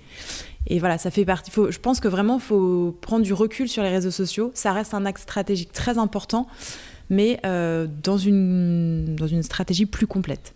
Et 0.67 0.79
voilà, 0.79 0.97
ça 0.97 1.11
fait 1.11 1.25
partie. 1.25 1.49
Faut, 1.49 1.71
je 1.71 1.79
pense 1.79 1.99
que 1.99 2.07
vraiment, 2.07 2.35
il 2.35 2.41
faut 2.41 2.97
prendre 3.01 3.23
du 3.23 3.33
recul 3.33 3.69
sur 3.69 3.83
les 3.83 3.89
réseaux 3.89 4.11
sociaux. 4.11 4.51
Ça 4.53 4.73
reste 4.73 4.93
un 4.93 5.05
axe 5.05 5.21
stratégique 5.21 5.71
très 5.71 5.97
important, 5.97 6.47
mais 7.09 7.39
euh, 7.45 7.88
dans, 8.03 8.17
une, 8.17 9.15
dans 9.15 9.27
une 9.27 9.43
stratégie 9.43 9.85
plus 9.85 10.07
complète. 10.07 10.53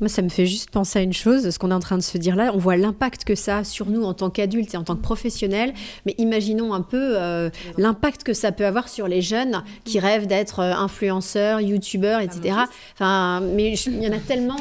Moi, 0.00 0.08
ça 0.08 0.22
me 0.22 0.28
fait 0.28 0.46
juste 0.46 0.70
penser 0.70 0.98
à 0.98 1.02
une 1.02 1.12
chose, 1.12 1.50
ce 1.50 1.58
qu'on 1.58 1.70
est 1.70 1.74
en 1.74 1.80
train 1.80 1.98
de 1.98 2.02
se 2.02 2.16
dire 2.16 2.36
là. 2.36 2.50
On 2.54 2.58
voit 2.58 2.76
l'impact 2.76 3.24
que 3.24 3.34
ça 3.34 3.58
a 3.58 3.64
sur 3.64 3.90
nous 3.90 4.02
en 4.02 4.14
tant 4.14 4.30
qu'adultes 4.30 4.74
et 4.74 4.76
en 4.76 4.84
tant 4.84 4.96
que 4.96 5.02
professionnels. 5.02 5.74
Mais 6.06 6.14
imaginons 6.18 6.72
un 6.72 6.80
peu 6.80 7.16
euh, 7.16 7.50
l'impact 7.76 8.22
que 8.22 8.32
ça 8.32 8.50
peut 8.50 8.64
avoir 8.64 8.88
sur 8.88 9.08
les 9.08 9.20
jeunes 9.20 9.62
qui 9.84 9.98
rêvent 9.98 10.26
d'être 10.26 10.60
euh, 10.60 10.72
influenceurs, 10.72 11.60
youtubeurs, 11.60 12.20
etc. 12.20 12.56
Enfin, 12.94 13.40
mais 13.40 13.74
il 13.74 14.02
y 14.02 14.08
en 14.08 14.12
a 14.12 14.18
tellement. 14.18 14.56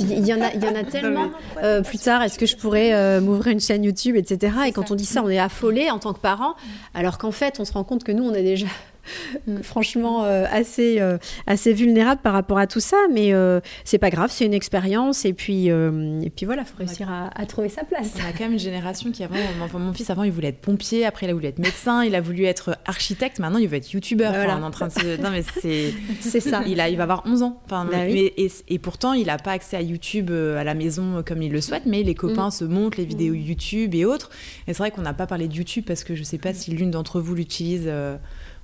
Il 0.00 0.26
y 0.26 0.34
en 0.34 0.42
a, 0.42 0.52
il 0.54 0.62
y 0.62 0.68
en 0.68 0.74
a 0.74 0.84
tellement. 0.90 1.30
Euh, 1.62 1.82
plus 1.82 1.98
tard, 1.98 2.22
est-ce 2.22 2.38
que 2.38 2.46
je 2.46 2.56
pourrais 2.56 3.20
m'ouvrir 3.20 3.52
une 3.52 3.60
chaîne 3.60 3.84
YouTube, 3.84 4.16
etc. 4.16 4.54
Et 4.66 4.72
quand 4.72 4.90
on 4.90 4.94
dit 4.94 5.06
ça, 5.06 5.22
on 5.24 5.28
est 5.28 5.38
affolé 5.38 5.90
en 5.90 5.98
tant 5.98 6.12
que 6.12 6.20
parents, 6.20 6.54
alors 6.94 7.18
qu'en 7.18 7.32
fait, 7.32 7.60
on 7.60 7.64
se 7.64 7.72
rend 7.72 7.84
compte 7.84 8.04
que 8.04 8.12
nous, 8.12 8.24
on 8.24 8.34
est 8.34 8.42
déjà 8.42 8.66
Mm. 8.66 8.91
franchement 9.62 10.24
euh, 10.24 10.44
assez, 10.50 11.00
euh, 11.00 11.18
assez 11.46 11.72
vulnérable 11.72 12.20
par 12.22 12.32
rapport 12.32 12.58
à 12.58 12.66
tout 12.66 12.80
ça. 12.80 12.96
Mais 13.12 13.32
euh, 13.32 13.60
c'est 13.84 13.98
pas 13.98 14.10
grave, 14.10 14.30
c'est 14.32 14.44
une 14.44 14.54
expérience. 14.54 15.24
Et 15.24 15.32
puis, 15.32 15.66
et 15.66 16.30
puis 16.34 16.46
voilà, 16.46 16.62
il 16.62 16.66
faut 16.68 16.78
réussir 16.78 17.08
à, 17.10 17.46
trouver 17.46 17.68
sa 17.68 17.84
place. 17.84 18.12
On 18.16 18.28
a 18.28 18.32
quand 18.32 18.44
même 18.44 18.52
une 18.52 18.58
génération 18.58 19.10
qui 19.10 19.24
avant, 19.24 19.36
enfin, 19.62 19.78
mon 19.78 19.92
fils 19.92 20.10
avant, 20.10 20.22
il 20.22 20.32
voulait 20.32 20.48
être 20.48 20.60
pompier, 20.60 21.04
après 21.04 21.26
il 21.26 21.30
a 21.30 21.34
voulu 21.34 21.46
être 21.46 21.58
médecin, 21.58 22.04
il 22.04 22.14
a 22.14 22.20
voulu 22.20 22.44
être 22.44 22.78
architecte, 22.86 23.38
maintenant 23.38 23.58
il 23.58 23.68
veut 23.68 23.76
être 23.76 23.90
youtubeur. 23.92 24.32
en 24.62 24.70
train 24.70 24.88
de 24.88 25.22
Non, 25.22 25.30
mais 25.30 25.42
c'est. 25.60 25.92
c'est 26.20 26.40
ça. 26.40 26.62
Il, 26.66 26.80
a, 26.80 26.88
il 26.88 26.96
va 26.96 27.04
avoir 27.04 27.22
11 27.26 27.42
ans. 27.42 27.60
Enfin, 27.66 27.84
bah 27.84 28.08
et, 28.08 28.50
et, 28.68 28.78
pourtant, 28.78 29.12
il 29.12 29.26
n'a 29.26 29.38
pas 29.38 29.52
accès 29.52 29.76
à 29.76 29.82
YouTube 29.82 30.30
à 30.30 30.64
la 30.64 30.74
maison 30.74 31.22
comme 31.26 31.42
il 31.42 31.52
le 31.52 31.60
souhaite, 31.60 31.84
mais 31.86 32.02
les 32.02 32.14
copains 32.14 32.48
mm. 32.48 32.52
se 32.52 32.64
montrent 32.64 32.98
les 32.98 33.04
vidéos 33.04 33.34
mm. 33.34 33.40
YouTube 33.40 33.94
et 33.94 34.04
autres. 34.04 34.30
Et 34.66 34.72
c'est 34.72 34.78
vrai 34.78 34.90
qu'on 34.90 35.02
n'a 35.02 35.14
pas 35.14 35.26
parlé 35.26 35.48
de 35.48 35.54
YouTube 35.54 35.84
parce 35.86 36.04
que 36.04 36.14
je 36.14 36.22
sais 36.22 36.38
pas 36.38 36.54
si 36.54 36.70
l'une 36.70 36.90
d'entre 36.90 37.20
vous 37.20 37.34
l'utilise 37.34 37.90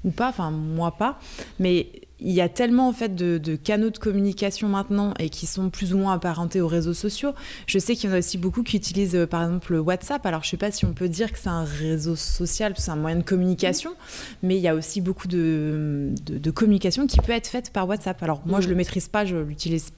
ou 0.04 0.10
pas, 0.10 0.28
enfin 0.28 0.50
moi 0.50 0.92
pas, 0.92 1.18
mais 1.58 1.90
il 2.20 2.32
y 2.32 2.40
a 2.40 2.48
tellement 2.48 2.88
en 2.88 2.92
fait 2.92 3.14
de, 3.14 3.56
canaux 3.56 3.90
de 3.90 3.98
communication 3.98 4.68
maintenant 4.68 5.14
et 5.18 5.28
qui 5.30 5.46
sont 5.46 5.70
plus 5.70 5.94
ou 5.94 5.98
moins 5.98 6.14
apparentés 6.14 6.60
aux 6.60 6.66
réseaux 6.66 6.94
sociaux. 6.94 7.32
Je 7.66 7.78
sais 7.78 7.94
qu'il 7.94 8.10
y 8.10 8.12
en 8.12 8.16
a 8.16 8.18
aussi 8.18 8.38
beaucoup 8.38 8.62
qui 8.62 8.76
utilisent 8.76 9.14
euh, 9.14 9.26
par 9.26 9.42
exemple 9.42 9.74
WhatsApp. 9.74 10.24
Alors 10.26 10.42
je 10.42 10.50
sais 10.50 10.56
pas 10.56 10.70
si 10.70 10.84
on 10.84 10.92
peut 10.92 11.08
dire 11.08 11.32
que 11.32 11.38
c'est 11.38 11.48
un 11.48 11.64
réseau 11.64 12.16
social, 12.16 12.74
c'est 12.76 12.90
un 12.90 12.96
moyen 12.96 13.16
de 13.16 13.22
communication, 13.22 13.94
mais 14.42 14.56
il 14.56 14.60
y 14.60 14.68
a 14.68 14.74
aussi 14.74 15.00
beaucoup 15.00 15.28
de, 15.28 16.12
de, 16.26 16.50
communication 16.50 17.06
qui 17.06 17.20
peut 17.20 17.32
être 17.32 17.46
faite 17.46 17.70
par 17.72 17.86
WhatsApp. 17.86 18.20
Alors 18.22 18.42
moi 18.46 18.60
je 18.60 18.68
le 18.68 18.74
maîtrise 18.74 19.08
pas, 19.08 19.24
je 19.24 19.36
l'utilise 19.36 19.92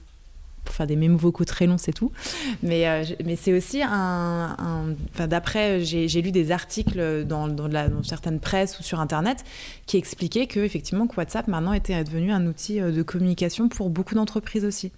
pour 0.63 0.75
faire 0.75 0.87
des 0.87 0.95
mémos 0.95 1.19
vocaux 1.19 1.45
très 1.45 1.67
longs, 1.67 1.77
c'est 1.77 1.93
tout. 1.93 2.11
Mais, 2.63 2.87
euh, 2.87 3.03
mais 3.25 3.35
c'est 3.35 3.53
aussi 3.53 3.81
un. 3.83 4.95
enfin, 5.13 5.27
d'après, 5.27 5.83
j'ai 5.83 6.21
lu 6.21 6.31
des 6.31 6.51
articles 6.51 7.25
dans, 7.25 7.47
dans, 7.47 7.67
la, 7.67 7.89
dans, 7.89 8.03
certaines 8.03 8.39
presses 8.39 8.79
ou 8.79 8.83
sur 8.83 8.99
Internet 8.99 9.43
qui 9.85 9.97
expliquaient 9.97 10.47
que, 10.47 10.59
effectivement, 10.59 11.07
que 11.07 11.15
WhatsApp 11.15 11.47
maintenant 11.47 11.73
était 11.73 12.03
devenu 12.03 12.31
un 12.31 12.45
outil 12.45 12.79
euh, 12.79 12.91
de 12.91 13.03
communication 13.03 13.69
pour 13.69 13.89
beaucoup 13.89 14.15
d'entreprises 14.15 14.65
aussi, 14.65 14.91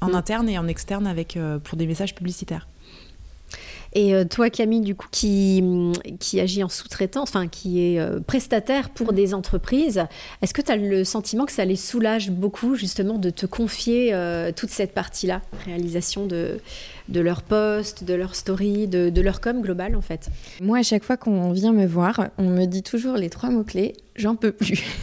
en 0.00 0.10
mm. 0.10 0.14
interne 0.14 0.48
et 0.48 0.58
en 0.58 0.66
externe 0.66 1.06
avec, 1.06 1.36
euh, 1.36 1.58
pour 1.58 1.76
des 1.76 1.86
messages 1.86 2.14
publicitaires. 2.14 2.68
Et 3.94 4.14
euh, 4.14 4.24
toi, 4.24 4.50
Camille, 4.50 4.80
du 4.80 4.94
coup, 4.94 5.08
qui, 5.10 5.62
qui 6.20 6.40
agit 6.40 6.62
en 6.62 6.68
sous-traitance, 6.68 7.28
enfin, 7.30 7.48
qui 7.48 7.82
est 7.82 8.00
euh, 8.00 8.20
prestataire 8.20 8.90
pour 8.90 9.12
des 9.12 9.34
entreprises, 9.34 10.04
est-ce 10.42 10.52
que 10.52 10.62
tu 10.62 10.72
as 10.72 10.76
le 10.76 11.04
sentiment 11.04 11.46
que 11.46 11.52
ça 11.52 11.64
les 11.64 11.76
soulage 11.76 12.30
beaucoup, 12.30 12.74
justement, 12.74 13.18
de 13.18 13.30
te 13.30 13.46
confier 13.46 14.12
euh, 14.12 14.52
toute 14.54 14.70
cette 14.70 14.92
partie-là, 14.92 15.40
réalisation 15.64 16.26
de, 16.26 16.60
de 17.08 17.20
leur 17.20 17.42
poste, 17.42 18.04
de 18.04 18.14
leur 18.14 18.34
story, 18.34 18.86
de, 18.86 19.10
de 19.10 19.20
leur 19.20 19.40
com 19.40 19.60
global, 19.60 19.96
en 19.96 20.00
fait 20.00 20.28
Moi, 20.60 20.78
à 20.78 20.82
chaque 20.82 21.04
fois 21.04 21.16
qu'on 21.16 21.52
vient 21.52 21.72
me 21.72 21.86
voir, 21.86 22.28
on 22.38 22.48
me 22.50 22.66
dit 22.66 22.82
toujours 22.82 23.16
les 23.16 23.30
trois 23.30 23.50
mots-clés 23.50 23.94
j'en 24.18 24.36
peux 24.36 24.52
plus. 24.52 24.84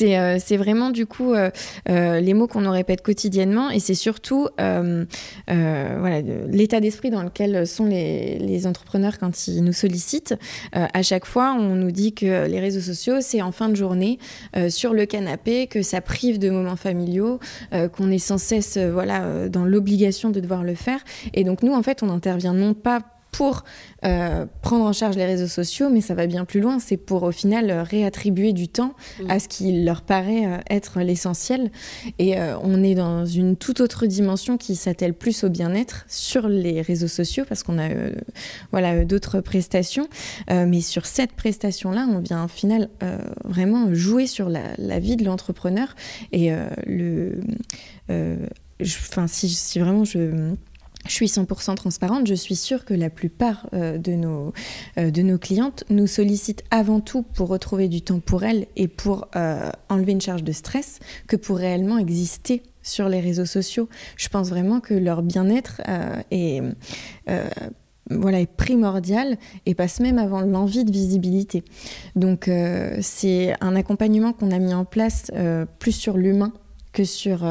Euh, 0.00 0.38
c'est 0.42 0.56
vraiment 0.56 0.90
du 0.90 1.06
coup 1.06 1.34
euh, 1.34 1.50
euh, 1.90 2.20
les 2.20 2.32
mots 2.32 2.46
qu'on 2.46 2.62
nous 2.62 2.70
répète 2.70 3.02
quotidiennement 3.02 3.68
et 3.68 3.80
c'est 3.80 3.94
surtout 3.94 4.48
voilà, 4.56 6.20
l'état 6.46 6.80
d'esprit 6.80 7.10
dans 7.10 7.22
lequel 7.22 7.66
sont 7.66 7.84
les, 7.84 8.38
les, 8.38 8.66
entrepreneurs 8.66 9.18
quand 9.18 9.48
ils 9.48 9.62
nous 9.62 9.72
sollicitent. 9.72 10.36
à 10.72 11.02
chaque 11.02 11.26
fois, 11.26 11.54
on 11.58 11.74
nous 11.74 11.90
dit 11.90 12.14
que 12.14 12.46
les 12.46 12.60
réseaux 12.60 12.80
sociaux, 12.80 13.16
c'est 13.20 13.42
en 13.42 13.52
fin 13.52 13.68
de 13.68 13.74
journée 13.74 14.18
sur 14.68 14.94
le 14.94 15.04
canapé, 15.04 15.66
que 15.66 15.82
ça 15.82 16.00
prive 16.00 16.38
de 16.38 16.48
moments 16.48 16.76
familiaux, 16.76 17.40
qu'on 17.92 18.10
est 18.10 18.18
sans 18.18 18.38
cesse 18.38 18.78
voilà, 18.78 19.48
dans 19.48 19.64
l'obligation 19.64 20.30
de 20.30 20.40
devoir 20.40 20.62
le 20.62 20.74
faire. 20.74 20.97
Et 21.34 21.44
donc 21.44 21.62
nous, 21.62 21.74
en 21.74 21.82
fait, 21.82 22.02
on 22.02 22.10
intervient 22.10 22.54
non 22.54 22.74
pas 22.74 23.00
pour 23.32 23.64
euh, 24.04 24.46
prendre 24.62 24.84
en 24.84 24.92
charge 24.92 25.16
les 25.16 25.26
réseaux 25.26 25.48
sociaux, 25.48 25.90
mais 25.90 26.00
ça 26.00 26.14
va 26.14 26.26
bien 26.26 26.44
plus 26.44 26.60
loin. 26.60 26.78
C'est 26.78 26.96
pour 26.96 27.22
au 27.22 27.32
final 27.32 27.70
réattribuer 27.70 28.52
du 28.52 28.68
temps 28.68 28.94
à 29.28 29.36
mm. 29.36 29.40
ce 29.40 29.48
qui 29.48 29.84
leur 29.84 30.02
paraît 30.02 30.46
euh, 30.46 30.58
être 30.70 31.00
l'essentiel. 31.00 31.70
Et 32.18 32.38
euh, 32.38 32.56
on 32.62 32.82
est 32.82 32.94
dans 32.94 33.26
une 33.26 33.56
toute 33.56 33.80
autre 33.80 34.06
dimension 34.06 34.56
qui 34.56 34.76
s'attelle 34.76 35.14
plus 35.14 35.44
au 35.44 35.50
bien-être 35.50 36.04
sur 36.08 36.48
les 36.48 36.80
réseaux 36.80 37.08
sociaux 37.08 37.44
parce 37.48 37.62
qu'on 37.62 37.78
a 37.78 37.88
voilà 38.72 39.04
d'autres 39.04 39.40
prestations. 39.40 40.08
mais 40.48 40.80
sur 40.80 41.06
cette 41.06 41.32
prestation-là, 41.32 42.06
on 42.10 42.18
vient 42.18 42.44
au 42.44 42.48
final 42.48 42.88
vraiment 43.44 43.92
jouer 43.94 44.26
sur 44.26 44.48
la, 44.48 44.98
vie 44.98 45.16
de 45.16 45.24
l'entrepreneur 45.24 45.94
et 46.32 46.50
le. 46.86 47.40
Enfin, 48.80 49.26
si, 49.26 49.48
si 49.48 49.78
vraiment 49.78 50.04
je 50.04 50.54
je 51.06 51.12
suis 51.12 51.26
100% 51.26 51.74
transparente, 51.74 52.26
je 52.26 52.34
suis 52.34 52.56
sûre 52.56 52.84
que 52.84 52.94
la 52.94 53.10
plupart 53.10 53.66
euh, 53.72 53.98
de, 53.98 54.12
nos, 54.12 54.52
euh, 54.98 55.10
de 55.10 55.22
nos 55.22 55.38
clientes 55.38 55.84
nous 55.90 56.06
sollicitent 56.06 56.64
avant 56.70 57.00
tout 57.00 57.22
pour 57.22 57.48
retrouver 57.48 57.88
du 57.88 58.02
temps 58.02 58.20
pour 58.20 58.44
elles 58.44 58.66
et 58.76 58.88
pour 58.88 59.28
euh, 59.36 59.70
enlever 59.88 60.12
une 60.12 60.20
charge 60.20 60.44
de 60.44 60.52
stress 60.52 60.98
que 61.26 61.36
pour 61.36 61.56
réellement 61.56 61.98
exister 61.98 62.62
sur 62.82 63.08
les 63.08 63.20
réseaux 63.20 63.46
sociaux. 63.46 63.88
Je 64.16 64.28
pense 64.28 64.48
vraiment 64.48 64.80
que 64.80 64.94
leur 64.94 65.22
bien-être 65.22 65.82
est, 66.30 66.62
voilà, 68.08 68.40
est 68.40 68.46
primordial 68.46 69.36
et 69.66 69.74
passe 69.74 70.00
même 70.00 70.16
avant 70.16 70.40
l'envie 70.40 70.86
de 70.86 70.90
visibilité. 70.90 71.64
Donc 72.16 72.50
c'est 73.02 73.54
un 73.60 73.76
accompagnement 73.76 74.32
qu'on 74.32 74.50
a 74.52 74.58
mis 74.58 74.72
en 74.72 74.86
place 74.86 75.30
plus 75.78 75.92
sur 75.92 76.16
l'humain 76.16 76.54
que 76.94 77.04
sur, 77.04 77.44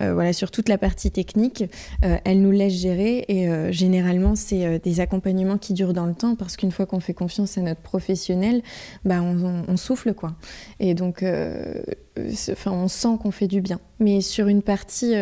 voilà, 0.00 0.32
sur 0.32 0.50
toute 0.50 0.68
la 0.68 0.78
partie 0.78 1.10
technique. 1.10 1.64
Euh, 2.04 2.16
elle 2.24 2.40
nous 2.40 2.50
laisse 2.50 2.72
gérer 2.72 3.24
et 3.28 3.72
généralement, 3.72 4.34
c'est 4.34 4.78
des 4.80 5.00
accompagnements 5.00 5.58
qui 5.58 5.72
durent 5.72 5.92
dans 5.92 6.06
le 6.06 6.14
temps 6.14 6.34
parce 6.34 6.56
qu'une 6.56 6.72
fois 6.72 6.86
qu'on 6.86 7.00
fait 7.00 7.14
confiance 7.14 7.58
à 7.58 7.62
notre 7.62 7.80
professionnel, 7.80 8.62
bah, 9.04 9.22
on, 9.22 9.76
souffle. 9.76 10.14
quoi. 10.14 10.34
Et 10.80 10.94
donc, 10.94 11.24
enfin, 11.24 12.72
on 12.72 12.88
sent 12.88 13.16
qu'on 13.22 13.30
fait 13.30 13.48
du 13.48 13.60
bien. 13.60 13.80
Mais 14.00 14.20
sur 14.20 14.48
une 14.48 14.62
partie 14.62 15.14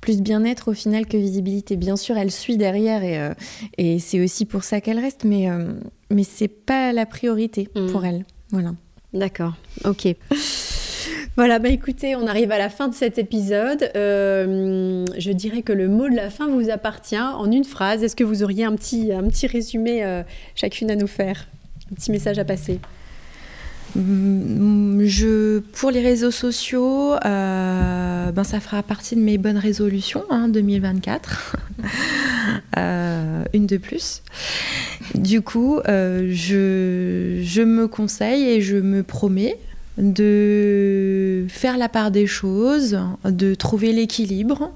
plus 0.00 0.20
bien-être 0.22 0.70
au 0.70 0.74
final 0.74 1.06
que 1.06 1.16
visibilité, 1.16 1.76
bien 1.76 1.96
sûr, 1.96 2.16
elle 2.16 2.30
suit 2.30 2.56
derrière 2.56 3.02
et, 3.02 3.32
et 3.76 3.98
c'est 3.98 4.22
aussi 4.22 4.44
pour 4.44 4.64
ça 4.64 4.80
qu'elle 4.80 4.98
reste, 4.98 5.24
mais, 5.24 5.48
mais 6.10 6.24
c'est 6.24 6.48
pas 6.48 6.92
la 6.92 7.06
priorité 7.06 7.68
mmh. 7.74 7.86
pour 7.90 8.04
elle. 8.04 8.24
Voilà. 8.50 8.74
D'accord, 9.12 9.54
ok. 9.84 10.14
Voilà, 11.36 11.58
bah 11.58 11.68
écoutez, 11.68 12.16
on 12.16 12.26
arrive 12.26 12.50
à 12.50 12.58
la 12.58 12.68
fin 12.68 12.88
de 12.88 12.94
cet 12.94 13.18
épisode. 13.18 13.90
Euh, 13.94 15.04
je 15.16 15.30
dirais 15.30 15.62
que 15.62 15.72
le 15.72 15.88
mot 15.88 16.08
de 16.08 16.16
la 16.16 16.30
fin 16.30 16.48
vous 16.48 16.70
appartient 16.70 17.16
en 17.16 17.50
une 17.50 17.64
phrase. 17.64 18.02
Est-ce 18.02 18.16
que 18.16 18.24
vous 18.24 18.42
auriez 18.42 18.64
un 18.64 18.74
petit, 18.74 19.12
un 19.12 19.22
petit 19.24 19.46
résumé 19.46 20.04
euh, 20.04 20.22
chacune 20.54 20.90
à 20.90 20.96
nous 20.96 21.06
faire? 21.06 21.46
Un 21.92 21.94
petit 21.94 22.10
message 22.10 22.38
à 22.38 22.44
passer 22.44 22.80
mm, 23.94 25.04
je, 25.04 25.60
pour 25.60 25.90
les 25.90 26.00
réseaux 26.00 26.32
sociaux, 26.32 27.14
euh, 27.24 28.32
ben 28.32 28.44
ça 28.44 28.60
fera 28.60 28.82
partie 28.82 29.14
de 29.14 29.20
mes 29.20 29.38
bonnes 29.38 29.58
résolutions 29.58 30.24
hein, 30.30 30.48
2024. 30.48 31.56
une 33.54 33.66
de 33.66 33.76
plus. 33.76 34.22
Du 35.14 35.40
coup, 35.40 35.80
je, 35.86 37.40
je 37.42 37.62
me 37.62 37.86
conseille 37.86 38.48
et 38.48 38.60
je 38.60 38.76
me 38.76 39.02
promets 39.02 39.56
de 39.98 41.46
faire 41.48 41.76
la 41.76 41.88
part 41.88 42.10
des 42.10 42.26
choses, 42.26 42.98
de 43.24 43.54
trouver 43.54 43.92
l'équilibre, 43.92 44.72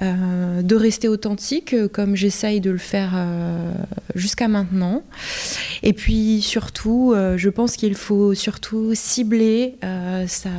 euh, 0.00 0.62
de 0.62 0.74
rester 0.74 1.06
authentique 1.06 1.76
comme 1.88 2.16
j'essaye 2.16 2.62
de 2.62 2.70
le 2.70 2.78
faire 2.78 3.12
euh, 3.14 3.74
jusqu'à 4.14 4.48
maintenant. 4.48 5.02
Et 5.82 5.92
puis 5.92 6.40
surtout, 6.40 7.12
euh, 7.14 7.36
je 7.36 7.50
pense 7.50 7.76
qu'il 7.76 7.94
faut 7.94 8.32
surtout 8.32 8.94
cibler 8.94 9.76
sa, 10.28 10.50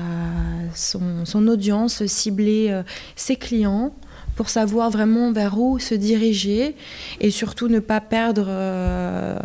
son, 0.76 1.26
son, 1.26 1.48
audience, 1.48 2.06
cibler 2.06 2.82
ses 3.16 3.36
clients 3.36 3.96
pour 4.36 4.50
savoir 4.50 4.90
vraiment 4.90 5.32
vers 5.32 5.60
où 5.60 5.80
se 5.80 5.96
diriger 5.96 6.76
et 7.20 7.32
surtout 7.32 7.68
ne 7.68 7.80
pas 7.80 8.02
perdre 8.02 8.46
euh, 8.48 9.38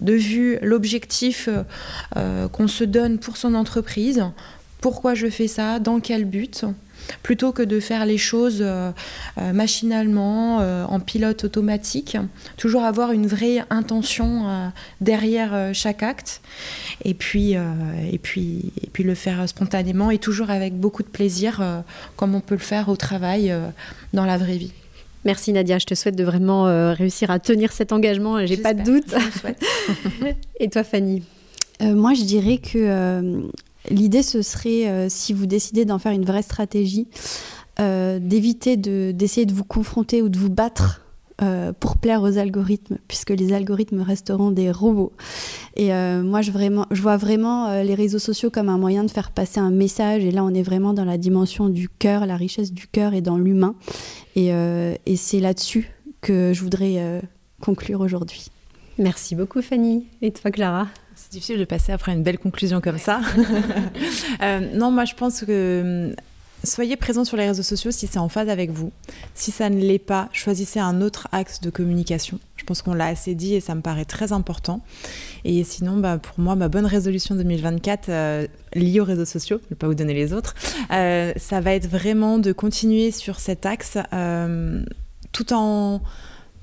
de 0.00 0.12
vue 0.12 0.58
l'objectif 0.62 1.48
euh, 2.16 2.48
qu'on 2.48 2.68
se 2.68 2.84
donne 2.84 3.18
pour 3.18 3.36
son 3.36 3.54
entreprise. 3.54 4.24
Pourquoi 4.80 5.14
je 5.14 5.28
fais 5.28 5.48
ça? 5.48 5.78
Dans 5.78 6.00
quel 6.00 6.24
but? 6.24 6.64
Plutôt 7.22 7.52
que 7.52 7.62
de 7.62 7.80
faire 7.80 8.06
les 8.06 8.18
choses 8.18 8.64
machinalement, 9.36 10.58
en 10.58 11.00
pilote 11.00 11.44
automatique. 11.44 12.16
Toujours 12.56 12.84
avoir 12.84 13.12
une 13.12 13.26
vraie 13.26 13.64
intention 13.70 14.72
derrière 15.00 15.70
chaque 15.72 16.02
acte. 16.02 16.40
Et 17.04 17.14
puis, 17.14 17.52
et, 17.52 18.18
puis, 18.18 18.72
et 18.82 18.88
puis 18.92 19.04
le 19.04 19.14
faire 19.14 19.48
spontanément 19.48 20.10
et 20.10 20.18
toujours 20.18 20.50
avec 20.50 20.74
beaucoup 20.74 21.02
de 21.02 21.08
plaisir, 21.08 21.62
comme 22.16 22.34
on 22.34 22.40
peut 22.40 22.54
le 22.54 22.60
faire 22.60 22.88
au 22.88 22.96
travail 22.96 23.54
dans 24.12 24.24
la 24.24 24.38
vraie 24.38 24.56
vie. 24.56 24.72
Merci 25.24 25.54
Nadia, 25.54 25.78
je 25.78 25.86
te 25.86 25.94
souhaite 25.94 26.16
de 26.16 26.24
vraiment 26.24 26.66
euh, 26.66 26.92
réussir 26.92 27.30
à 27.30 27.38
tenir 27.38 27.72
cet 27.72 27.92
engagement, 27.92 28.44
j'ai 28.44 28.58
pas 28.58 28.74
de 28.74 28.82
doute. 28.82 29.14
Et 30.60 30.68
toi 30.68 30.84
Fanny? 30.84 31.22
Euh, 31.80 31.94
Moi 31.94 32.12
je 32.12 32.24
dirais 32.24 32.58
que 32.58 32.76
euh, 32.76 33.40
l'idée 33.90 34.22
ce 34.22 34.42
serait, 34.42 35.08
si 35.08 35.32
vous 35.32 35.46
décidez 35.46 35.84
d'en 35.84 35.98
faire 35.98 36.12
une 36.12 36.24
vraie 36.24 36.42
stratégie, 36.42 37.06
d'éviter 37.78 38.76
d'essayer 38.76 39.46
de 39.46 39.52
vous 39.52 39.64
confronter 39.64 40.22
ou 40.22 40.28
de 40.28 40.38
vous 40.38 40.50
battre 40.50 41.04
euh, 41.42 41.72
pour 41.72 41.96
plaire 41.96 42.22
aux 42.22 42.38
algorithmes, 42.38 42.98
puisque 43.08 43.30
les 43.30 43.52
algorithmes 43.52 44.02
resteront 44.02 44.52
des 44.52 44.70
robots. 44.70 45.12
Et 45.74 45.92
euh, 45.92 46.22
moi, 46.22 46.42
je, 46.42 46.52
vraiment, 46.52 46.86
je 46.92 47.02
vois 47.02 47.16
vraiment 47.16 47.66
euh, 47.66 47.82
les 47.82 47.96
réseaux 47.96 48.20
sociaux 48.20 48.50
comme 48.50 48.68
un 48.68 48.78
moyen 48.78 49.02
de 49.02 49.10
faire 49.10 49.32
passer 49.32 49.58
un 49.58 49.72
message. 49.72 50.24
Et 50.24 50.30
là, 50.30 50.44
on 50.44 50.54
est 50.54 50.62
vraiment 50.62 50.94
dans 50.94 51.04
la 51.04 51.18
dimension 51.18 51.68
du 51.68 51.88
cœur, 51.88 52.24
la 52.26 52.36
richesse 52.36 52.72
du 52.72 52.86
cœur 52.86 53.14
et 53.14 53.20
dans 53.20 53.36
l'humain. 53.36 53.74
Et, 54.36 54.50
et 54.50 55.16
c'est 55.16 55.40
là-dessus 55.40 55.90
que 56.20 56.52
je 56.52 56.60
voudrais 56.62 57.20
conclure 57.60 58.00
aujourd'hui. 58.00 58.46
Merci 58.98 59.34
beaucoup, 59.34 59.62
Fanny. 59.62 60.06
Et 60.22 60.30
toi, 60.30 60.50
Clara? 60.50 60.86
C'est 61.16 61.32
difficile 61.32 61.58
de 61.58 61.64
passer 61.64 61.92
après 61.92 62.12
une 62.12 62.22
belle 62.22 62.38
conclusion 62.38 62.80
comme 62.80 62.98
ça. 62.98 63.20
non, 64.74 64.90
moi 64.90 65.04
je 65.04 65.14
pense 65.14 65.44
que 65.44 66.14
Soyez 66.64 66.96
présent 66.96 67.24
sur 67.24 67.36
les 67.36 67.46
réseaux 67.46 67.62
sociaux 67.62 67.90
si 67.90 68.06
c'est 68.06 68.18
en 68.18 68.30
phase 68.30 68.48
avec 68.48 68.70
vous. 68.70 68.90
Si 69.34 69.50
ça 69.50 69.68
ne 69.68 69.78
l'est 69.78 69.98
pas, 69.98 70.30
choisissez 70.32 70.80
un 70.80 71.02
autre 71.02 71.28
axe 71.30 71.60
de 71.60 71.68
communication. 71.68 72.38
Je 72.56 72.64
pense 72.64 72.80
qu'on 72.80 72.94
l'a 72.94 73.06
assez 73.06 73.34
dit 73.34 73.54
et 73.54 73.60
ça 73.60 73.74
me 73.74 73.82
paraît 73.82 74.06
très 74.06 74.32
important. 74.32 74.80
Et 75.44 75.62
sinon, 75.62 75.98
bah, 75.98 76.16
pour 76.16 76.40
moi, 76.40 76.56
ma 76.56 76.68
bonne 76.68 76.86
résolution 76.86 77.34
2024 77.34 78.08
euh, 78.08 78.46
liée 78.74 79.00
aux 79.00 79.04
réseaux 79.04 79.26
sociaux, 79.26 79.58
je 79.60 79.66
ne 79.66 79.70
vais 79.70 79.76
pas 79.76 79.88
vous 79.88 79.94
donner 79.94 80.14
les 80.14 80.32
autres, 80.32 80.54
euh, 80.90 81.34
ça 81.36 81.60
va 81.60 81.74
être 81.74 81.86
vraiment 81.86 82.38
de 82.38 82.52
continuer 82.52 83.10
sur 83.10 83.40
cet 83.40 83.66
axe 83.66 83.98
euh, 84.14 84.82
tout 85.32 85.52
en 85.52 86.00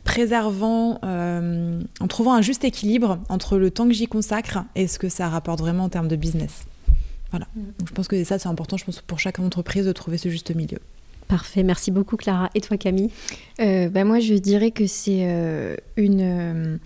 préservant, 0.03 0.99
en 1.03 2.07
trouvant 2.07 2.33
un 2.33 2.41
juste 2.41 2.63
équilibre 2.63 3.19
entre 3.29 3.57
le 3.57 3.71
temps 3.71 3.87
que 3.87 3.93
j'y 3.93 4.07
consacre 4.07 4.63
et 4.75 4.87
ce 4.87 4.99
que 4.99 5.09
ça 5.09 5.29
rapporte 5.29 5.59
vraiment 5.59 5.85
en 5.85 5.89
termes 5.89 6.07
de 6.07 6.15
business. 6.15 6.65
Voilà. 7.31 7.47
Mm. 7.55 7.61
je 7.87 7.91
pense 7.93 8.07
que 8.07 8.23
ça, 8.23 8.37
c'est 8.37 8.49
important, 8.49 8.77
je 8.77 8.85
pense, 8.85 9.01
pour 9.01 9.19
chaque 9.19 9.39
entreprise 9.39 9.85
de 9.85 9.91
trouver 9.91 10.17
ce 10.17 10.29
juste 10.29 10.53
milieu. 10.55 10.79
Parfait, 11.27 11.63
merci 11.63 11.91
beaucoup 11.91 12.17
Clara. 12.17 12.49
Et 12.55 12.61
toi 12.61 12.77
Camille? 12.77 13.09
Euh, 13.61 13.87
bah, 13.89 14.03
Moi, 14.03 14.19
je 14.19 14.33
dirais 14.33 14.71
que 14.71 14.85
c'est 14.85 15.21
euh, 15.21 15.77
une, 15.95 16.19
euh, 16.21 16.77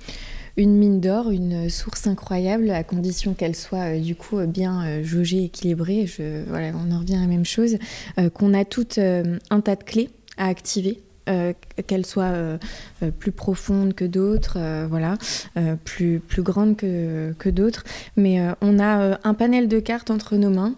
une 0.55 0.77
mine 0.77 1.01
d'or, 1.01 1.31
une 1.31 1.67
source 1.71 2.05
incroyable, 2.05 2.69
à 2.69 2.83
condition 2.83 3.33
qu'elle 3.33 3.55
soit 3.55 3.97
du 3.97 4.15
coup 4.15 4.37
bien 4.45 5.01
jaugée, 5.01 5.45
équilibrée. 5.45 6.05
Je, 6.05 6.43
voilà, 6.47 6.73
on 6.75 6.91
en 6.91 6.99
revient 6.99 7.15
à 7.15 7.21
la 7.21 7.27
même 7.27 7.45
chose. 7.45 7.77
qu'on 8.35 8.53
a 8.53 8.65
toutes 8.65 8.99
un 8.99 9.61
tas 9.61 9.75
de 9.75 9.83
clés 9.83 10.09
à 10.37 10.47
activer 10.47 10.99
euh, 11.27 11.53
qu'elle 11.87 12.05
soit 12.05 12.25
euh, 12.25 12.57
euh, 13.01 13.09
plus 13.09 13.31
profonde 13.31 13.95
que 13.95 14.05
d'autres, 14.05 14.59
voilà, 14.87 15.17
plus, 15.83 16.19
plus 16.19 16.41
grande 16.41 16.77
que, 16.77 17.33
que 17.37 17.49
d'autres. 17.49 17.83
Mais 18.15 18.39
on 18.61 18.79
a 18.79 19.19
un 19.23 19.33
panel 19.33 19.67
de 19.67 19.79
cartes 19.79 20.11
entre 20.11 20.37
nos 20.37 20.49
mains 20.49 20.75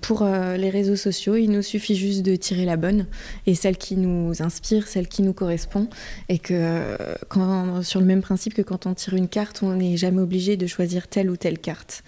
pour 0.00 0.24
les 0.24 0.70
réseaux 0.70 0.96
sociaux. 0.96 1.36
Il 1.36 1.50
nous 1.50 1.62
suffit 1.62 1.96
juste 1.96 2.22
de 2.22 2.36
tirer 2.36 2.64
la 2.64 2.76
bonne 2.76 3.06
et 3.46 3.54
celle 3.54 3.76
qui 3.76 3.96
nous 3.96 4.42
inspire, 4.42 4.86
celle 4.86 5.08
qui 5.08 5.22
nous 5.22 5.32
correspond. 5.32 5.88
Et 6.28 6.38
que 6.38 6.96
quand, 7.28 7.82
sur 7.82 8.00
le 8.00 8.06
même 8.06 8.22
principe 8.22 8.54
que 8.54 8.62
quand 8.62 8.86
on 8.86 8.94
tire 8.94 9.14
une 9.14 9.28
carte, 9.28 9.62
on 9.62 9.74
n'est 9.74 9.96
jamais 9.96 10.20
obligé 10.20 10.56
de 10.56 10.66
choisir 10.66 11.08
telle 11.08 11.30
ou 11.30 11.36
telle 11.36 11.58
carte. 11.58 12.02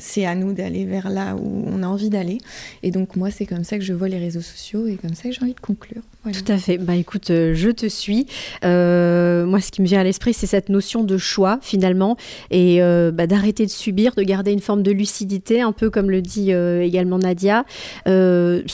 c'est 0.00 0.26
à 0.26 0.34
nous 0.34 0.52
d'aller 0.52 0.84
vers 0.84 1.10
là 1.10 1.36
où 1.36 1.64
on 1.66 1.82
a 1.82 1.86
envie 1.86 2.10
d'aller. 2.10 2.38
Et 2.82 2.90
donc 2.90 3.16
moi, 3.16 3.30
c'est 3.30 3.46
comme 3.46 3.64
ça 3.64 3.78
que 3.78 3.84
je 3.84 3.92
vois 3.92 4.08
les 4.08 4.18
réseaux 4.18 4.42
sociaux 4.42 4.86
et 4.86 4.96
comme 4.96 5.14
ça 5.14 5.28
que 5.28 5.34
j'ai 5.34 5.42
envie 5.42 5.54
de 5.54 5.60
conclure. 5.60 6.02
Tout 6.32 6.52
à 6.52 6.56
fait. 6.56 6.78
Bah 6.78 6.96
écoute, 7.04 7.28
euh, 7.28 7.52
je 7.54 7.68
te 7.68 7.86
suis. 7.86 8.24
Euh, 8.64 9.44
moi, 9.44 9.60
ce 9.60 9.70
qui 9.70 9.82
me 9.82 9.86
vient 9.86 10.00
à 10.00 10.04
l'esprit, 10.04 10.32
c'est 10.32 10.46
cette 10.46 10.70
notion 10.70 11.04
de 11.04 11.18
choix 11.18 11.58
finalement 11.60 12.16
et 12.50 12.82
euh, 12.82 13.10
bah, 13.10 13.26
d'arrêter 13.26 13.66
de 13.66 13.70
subir, 13.70 14.14
de 14.14 14.22
garder 14.22 14.52
une 14.52 14.62
forme 14.62 14.82
de 14.82 14.90
lucidité, 14.90 15.60
un 15.60 15.72
peu 15.72 15.90
comme 15.90 16.10
le 16.10 16.22
dit 16.22 16.50
également 16.50 17.18
Nadia, 17.18 17.66
de 18.06 18.64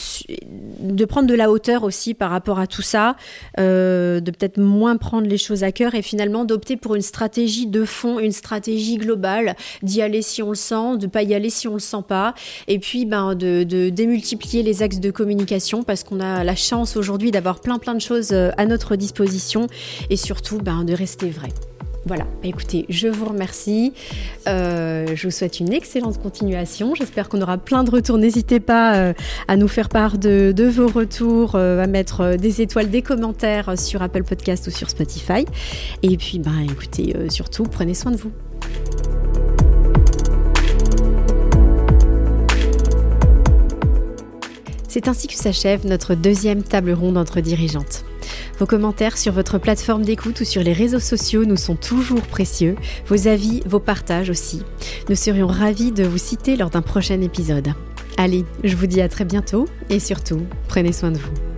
prendre 1.09 1.27
de 1.27 1.35
la 1.35 1.51
hauteur 1.51 1.83
aussi 1.83 2.15
par 2.15 2.31
rapport 2.31 2.61
à 2.61 2.69
tout 2.69 2.83
ça, 2.83 3.17
de 3.59 4.21
peut-être 4.25 4.59
moins 4.59 4.97
prendre 4.97 5.27
les 5.27 5.39
choses 5.39 5.65
à 5.65 5.73
cœur 5.73 5.97
et 5.97 6.03
finalement 6.03 6.45
d'opter 6.45 6.77
pour 6.77 6.95
une 6.95 7.03
stratégie 7.03 7.67
de 7.67 7.85
fond, 7.85 8.21
une 8.21 8.33
stratégie 8.33 8.97
globale, 8.97 9.57
d'y 9.83 10.03
aller 10.03 10.23
si 10.23 10.41
on 10.43 10.51
le 10.51 10.55
sent, 10.55 10.99
de 10.99 11.09
pas 11.09 11.25
y 11.25 11.35
aller 11.35 11.51
si 11.51 11.67
on 11.67 11.75
le 11.75 11.81
sent 11.81 12.05
pas, 12.07 12.35
et 12.69 12.79
puis 12.79 13.07
ben 13.07 13.35
de 13.35 13.89
démultiplier 13.89 14.63
les 14.63 14.83
axes 14.83 15.01
de 15.01 15.11
communication 15.11 15.83
parce 15.83 16.05
qu'on 16.05 16.21
a 16.21 16.45
la 16.45 16.55
chance 16.55 16.97
aujourd'hui 16.97 17.33
d'avoir 17.33 17.61
plein 17.61 17.79
plein 17.79 17.95
de 17.95 18.01
choses 18.01 18.20
euh, 18.33 18.51
à 18.57 18.67
notre 18.67 18.97
disposition 18.97 19.67
et 20.11 20.17
surtout 20.17 20.59
ben, 20.59 20.85
de 20.85 20.93
rester 20.93 21.31
vrai. 21.31 21.49
Voilà, 22.07 22.25
bah, 22.25 22.49
écoutez, 22.49 22.87
je 22.89 23.09
vous 23.09 23.27
remercie. 23.27 23.93
Euh, 24.49 25.07
je 25.15 25.27
vous 25.27 25.31
souhaite 25.31 25.61
une 25.61 25.73
excellente 25.73 26.21
continuation. 26.23 26.95
J'espère 26.95 27.29
qu'on 27.29 27.43
aura 27.43 27.59
plein 27.59 27.85
de 27.85 27.91
retours. 27.91 28.17
N'hésitez 28.17 28.59
pas 28.59 28.97
euh, 28.97 29.13
à 29.49 29.57
nous 29.57 29.69
faire 29.69 29.89
part 29.89 30.17
de, 30.17 30.55
vos 30.69 30.89
retours, 30.89 31.57
à 31.57 31.87
mettre 31.87 32.37
des 32.37 32.63
étoiles, 32.63 32.91
des 32.91 33.03
commentaires 33.03 33.79
sur 33.79 34.03
Apple 34.03 34.25
Podcast 34.25 34.67
ou 34.67 34.71
sur 34.71 34.89
Spotify. 34.89 35.45
Et 36.03 36.17
puis, 36.17 36.39
ben, 36.39 36.67
écoutez, 36.71 37.15
surtout, 37.29 37.65
prenez 37.65 37.95
soin 37.95 38.13
de 38.13 38.17
vous. 38.17 38.33
C'est 44.91 45.07
ainsi 45.07 45.29
que 45.29 45.35
s'achève 45.35 45.87
notre 45.87 46.17
deuxième 46.17 46.65
table 46.65 46.91
ronde 46.91 47.17
entre 47.17 47.41
dirigeantes. 47.41 48.05
Vos 48.59 48.67
commentaires 48.67 49.19
sur 49.19 49.33
votre 49.33 49.59
plateforme 49.59 50.05
d'écoute 50.05 50.41
ou 50.41 50.45
sur 50.45 50.63
les 50.63 50.73
réseaux 50.73 51.01
sociaux 51.01 51.45
nous 51.45 51.57
sont 51.57 51.77
toujours 51.77 52.23
précieux, 52.23 52.77
vos 53.07 53.29
avis, 53.29 53.61
vos 53.67 53.81
partages 53.81 54.31
aussi. 54.31 54.63
Nous 55.09 55.17
serions 55.17 55.47
ravis 55.47 55.93
de 55.93 56.05
vous 56.05 56.19
citer 56.19 56.57
lors 56.57 56.71
d'un 56.71 56.83
prochain 56.83 57.21
épisode. 57.21 57.73
Allez, 58.17 58.45
je 58.65 58.77
vous 58.77 58.87
dis 58.87 59.01
à 59.01 59.09
très 59.09 59.25
bientôt 59.25 59.67
et 59.89 59.99
surtout, 59.99 60.43
prenez 60.69 60.93
soin 60.93 61.11
de 61.11 61.19
vous. 61.19 61.50